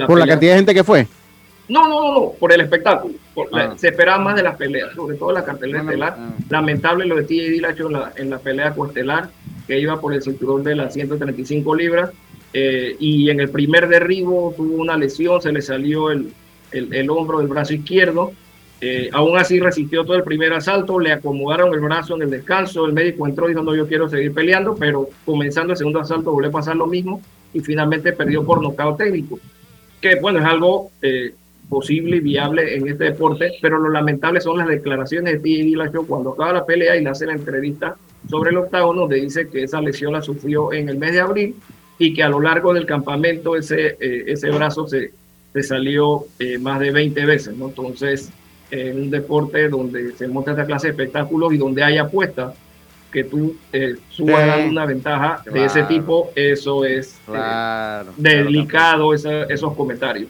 ¿Por 0.07 0.19
la 0.19 0.27
cantidad 0.27 0.53
de 0.53 0.59
gente 0.59 0.75
que 0.75 0.85
fue? 0.85 1.07
No, 1.69 1.89
no, 1.89 2.03
no, 2.03 2.15
no, 2.15 2.33
por 2.33 2.53
el 2.53 2.61
espectáculo. 2.61 3.15
Ah. 3.53 3.75
Se 3.77 3.89
esperaba 3.89 4.19
más 4.19 4.35
de 4.35 4.43
las 4.43 4.57
peleas, 4.57 4.93
sobre 4.95 5.17
todo 5.17 5.33
la 5.33 5.45
cartelera 5.45 5.83
estelar. 5.83 6.17
Ah. 6.19 6.33
Lamentable 6.49 7.07
lo 7.07 7.17
de 7.17 7.23
TJ 7.23 7.51
Dillashaw 7.51 7.87
en 7.87 7.93
la, 7.93 8.13
en 8.17 8.31
la 8.31 8.39
pelea 8.39 8.75
coestelar, 8.75 9.31
que 9.67 9.79
iba 9.79 10.01
por 10.01 10.13
el 10.13 10.21
cinturón 10.21 10.65
de 10.65 10.75
las 10.75 10.93
135 10.93 11.75
libras. 11.75 12.11
Eh, 12.53 12.97
y 12.99 13.31
en 13.31 13.39
el 13.39 13.49
primer 13.51 13.89
derribo 13.89 14.53
tuvo 14.57 14.83
una 14.83 14.97
lesión, 14.97 15.41
se 15.41 15.53
le 15.53 15.63
salió 15.63 16.11
el, 16.11 16.33
el, 16.73 16.93
el 16.93 17.09
hombro 17.09 17.39
del 17.39 17.47
brazo 17.47 17.73
izquierdo 17.73 18.33
eh, 18.83 19.11
aún 19.13 19.37
así 19.37 19.61
resistió 19.61 20.05
todo 20.05 20.17
el 20.17 20.23
primer 20.23 20.55
asalto, 20.55 20.99
le 20.99 21.13
acomodaron 21.13 21.73
el 21.75 21.81
brazo 21.81 22.17
en 22.17 22.23
el 22.23 22.31
descanso, 22.31 22.87
el 22.87 22.95
médico 22.95 23.27
entró 23.27 23.49
no, 23.49 23.75
yo 23.75 23.87
quiero 23.87 24.09
seguir 24.09 24.33
peleando, 24.33 24.75
pero 24.75 25.09
comenzando 25.27 25.73
el 25.73 25.77
segundo 25.77 26.01
asalto 26.01 26.33
volvió 26.33 26.49
a 26.49 26.53
pasar 26.53 26.77
lo 26.77 26.87
mismo 26.87 27.21
y 27.53 27.61
finalmente 27.61 28.13
perdió 28.13 28.45
por 28.45 28.63
nocaut 28.63 28.97
técnico, 28.97 29.39
que 30.01 30.15
bueno, 30.21 30.39
es 30.39 30.47
algo 30.47 30.91
eh, 31.03 31.35
posible 31.69 32.17
y 32.17 32.21
viable 32.21 32.75
en 32.75 32.89
este 32.89 33.05
deporte, 33.05 33.53
pero 33.61 33.79
lo 33.79 33.91
lamentable 33.91 34.41
son 34.41 34.57
las 34.57 34.69
declaraciones 34.69 35.35
de 35.35 35.41
T.J. 35.41 35.65
Dillashaw 35.65 36.07
cuando 36.07 36.31
acaba 36.31 36.55
la 36.55 36.65
pelea 36.65 36.97
y 36.97 37.05
le 37.05 37.11
hace 37.11 37.27
la 37.27 37.35
entrevista 37.35 37.97
sobre 38.31 38.51
el 38.51 38.57
octágono, 38.57 39.03
donde 39.03 39.21
dice 39.21 39.49
que 39.49 39.65
esa 39.65 39.81
lesión 39.83 40.15
la 40.15 40.23
sufrió 40.23 40.73
en 40.73 40.89
el 40.89 40.97
mes 40.97 41.13
de 41.13 41.21
abril 41.21 41.55
y 41.99 42.15
que 42.15 42.23
a 42.23 42.31
lo 42.31 42.41
largo 42.41 42.73
del 42.73 42.87
campamento 42.87 43.57
ese, 43.57 43.99
eh, 44.01 44.25
ese 44.27 44.51
brazo 44.51 44.89
se, 44.89 45.13
se 45.53 45.63
salió 45.63 46.25
eh, 46.39 46.59
más 46.59 46.81
de 46.81 46.93
20 46.93 47.27
veces, 47.27 47.57
¿no? 47.57 47.69
Entonces, 47.69 48.33
en 48.71 49.03
un 49.03 49.11
deporte 49.11 49.69
donde 49.69 50.13
se 50.13 50.29
monta 50.29 50.53
esta 50.53 50.67
clase 50.67 50.89
de 50.89 50.93
espectáculos 50.93 51.53
y 51.53 51.57
donde 51.57 51.83
hay 51.83 51.99
apuestas, 51.99 52.55
que 53.11 53.25
tú 53.25 53.57
eh, 53.73 53.97
subas 54.09 54.67
una 54.69 54.87
ventaja 54.87 55.43
de 55.53 55.65
ese 55.65 55.83
tipo, 55.83 56.31
eso 56.37 56.85
es 56.85 57.19
delicado, 58.17 59.13
esos 59.15 59.75
comentarios. 59.75 60.29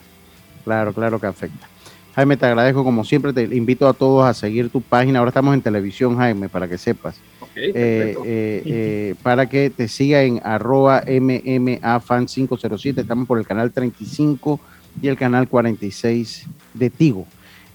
Claro, 0.64 0.92
claro 0.92 1.20
que 1.20 1.26
afecta. 1.26 1.68
Jaime, 2.14 2.36
te 2.36 2.46
agradezco 2.46 2.82
como 2.82 3.04
siempre, 3.04 3.32
te 3.32 3.44
invito 3.44 3.86
a 3.86 3.92
todos 3.92 4.24
a 4.26 4.34
seguir 4.34 4.68
tu 4.70 4.80
página. 4.80 5.20
Ahora 5.20 5.28
estamos 5.28 5.54
en 5.54 5.62
televisión, 5.62 6.16
Jaime, 6.16 6.48
para 6.48 6.66
que 6.68 6.76
sepas. 6.76 7.20
Eh, 7.56 7.72
eh, 7.74 8.62
eh, 8.64 9.14
para 9.22 9.48
que 9.48 9.70
te 9.70 9.88
siga 9.88 10.22
en 10.22 10.40
arroba 10.42 11.04
MMAFan507. 11.04 12.98
Estamos 12.98 13.26
por 13.26 13.38
el 13.38 13.46
canal 13.46 13.70
35 13.72 14.60
y 15.00 15.08
el 15.08 15.16
canal 15.16 15.48
46 15.48 16.46
de 16.74 16.90
Tigo. 16.90 17.26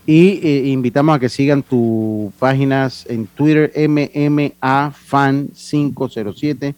Y 0.08 0.72
invitamos 0.72 1.16
a 1.16 1.20
que 1.20 1.30
sigan 1.30 1.64
tus 1.64 2.32
páginas 2.36 3.08
en 3.10 3.26
Twitter, 3.26 3.72
MMAFan507, 3.76 6.76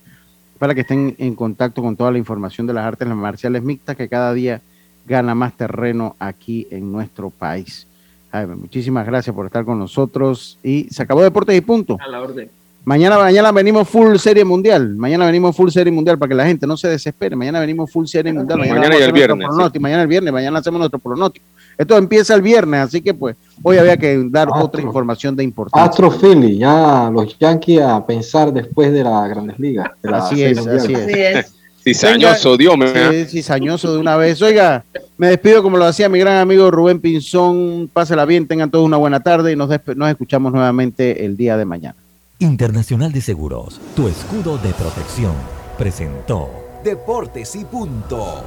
para 0.58 0.74
que 0.74 0.80
estén 0.82 1.14
en 1.18 1.36
contacto 1.36 1.82
con 1.82 1.98
toda 1.98 2.12
la 2.12 2.18
información 2.18 2.66
de 2.68 2.74
las 2.74 2.86
artes 2.86 3.08
marciales 3.08 3.64
mixtas 3.64 3.98
que 3.98 4.08
cada 4.08 4.34
día 4.34 4.62
gana 5.06 5.36
más 5.36 5.52
terreno 5.54 6.16
aquí 6.20 6.68
en 6.72 6.90
nuestro 6.92 7.30
país. 7.30 7.86
muchísimas 8.58 9.06
gracias 9.06 9.36
por 9.36 9.46
estar 9.46 9.66
con 9.66 9.78
nosotros 9.80 10.58
y 10.64 10.88
se 10.90 11.04
acabó 11.04 11.22
Deportes 11.22 11.58
y 11.58 11.62
punto. 11.62 11.98
A 12.00 12.08
la 12.08 12.22
orden. 12.22 12.50
Mañana, 12.88 13.18
mañana 13.18 13.52
venimos 13.52 13.90
full 13.90 14.16
serie 14.16 14.46
mundial. 14.46 14.96
Mañana 14.96 15.26
venimos 15.26 15.54
full 15.54 15.70
serie 15.70 15.92
mundial 15.92 16.18
para 16.18 16.30
que 16.30 16.36
la 16.36 16.46
gente 16.46 16.66
no 16.66 16.78
se 16.78 16.88
desespere. 16.88 17.36
Mañana 17.36 17.60
venimos 17.60 17.92
full 17.92 18.06
serie 18.06 18.32
mundial. 18.32 18.60
Mañana, 18.60 18.98
y 18.98 19.02
el 19.02 19.12
viernes. 19.12 19.46
Mañana 19.78 20.04
el 20.04 20.08
viernes, 20.08 20.32
mañana 20.32 20.60
hacemos 20.60 20.80
nuestro 20.80 20.98
pronóstico. 20.98 21.46
Esto 21.78 21.98
empieza 21.98 22.34
el 22.34 22.42
viernes, 22.42 22.82
así 22.82 23.02
que 23.02 23.14
pues 23.14 23.36
hoy 23.62 23.78
había 23.78 23.98
que 23.98 24.26
dar 24.30 24.50
otra 24.54 24.82
información 24.82 25.36
de 25.36 25.44
importancia. 25.44 25.90
Astro 25.90 26.12
Philly, 26.12 26.58
ya 26.58 27.10
los 27.14 27.38
Yankees 27.38 27.82
a 27.82 28.06
pensar 28.06 28.52
después 28.52 28.92
de 28.92 29.04
la 29.04 29.28
Grandes 29.28 29.60
Ligas. 29.60 29.92
así, 30.04 30.44
es, 30.44 30.58
así 30.58 30.94
es, 30.94 31.54
Cizañoso, 31.84 32.58
Dios 32.58 32.78
mío. 32.78 32.90
Sí, 33.12 33.26
cizañoso 33.26 33.94
de 33.94 34.00
una 34.00 34.18
vez. 34.18 34.42
Oiga, 34.42 34.84
me 35.18 35.28
despido 35.28 35.64
como 35.64 35.78
lo 35.78 35.86
hacía 35.86 36.10
mi 36.10 36.20
gran 36.20 36.38
amigo 36.38 36.70
Rubén 36.70 37.00
Pinzón. 37.00 37.90
Pásela 37.94 38.26
bien, 38.26 38.46
tengan 38.46 38.70
todos 38.70 38.86
una 38.86 38.98
buena 38.98 39.22
tarde 39.22 39.54
y 39.54 39.56
nos, 39.56 39.70
nos 39.96 40.10
escuchamos 40.10 40.52
nuevamente 40.52 41.24
el 41.24 41.38
día 41.38 41.56
de 41.56 41.64
mañana. 41.64 41.96
Internacional 42.40 43.14
de 43.14 43.22
Seguros, 43.22 43.80
tu 43.96 44.08
escudo 44.08 44.58
de 44.58 44.72
protección, 44.74 45.34
presentó 45.78 46.50
Deportes 46.84 47.56
y 47.56 47.66
punto. 47.66 48.44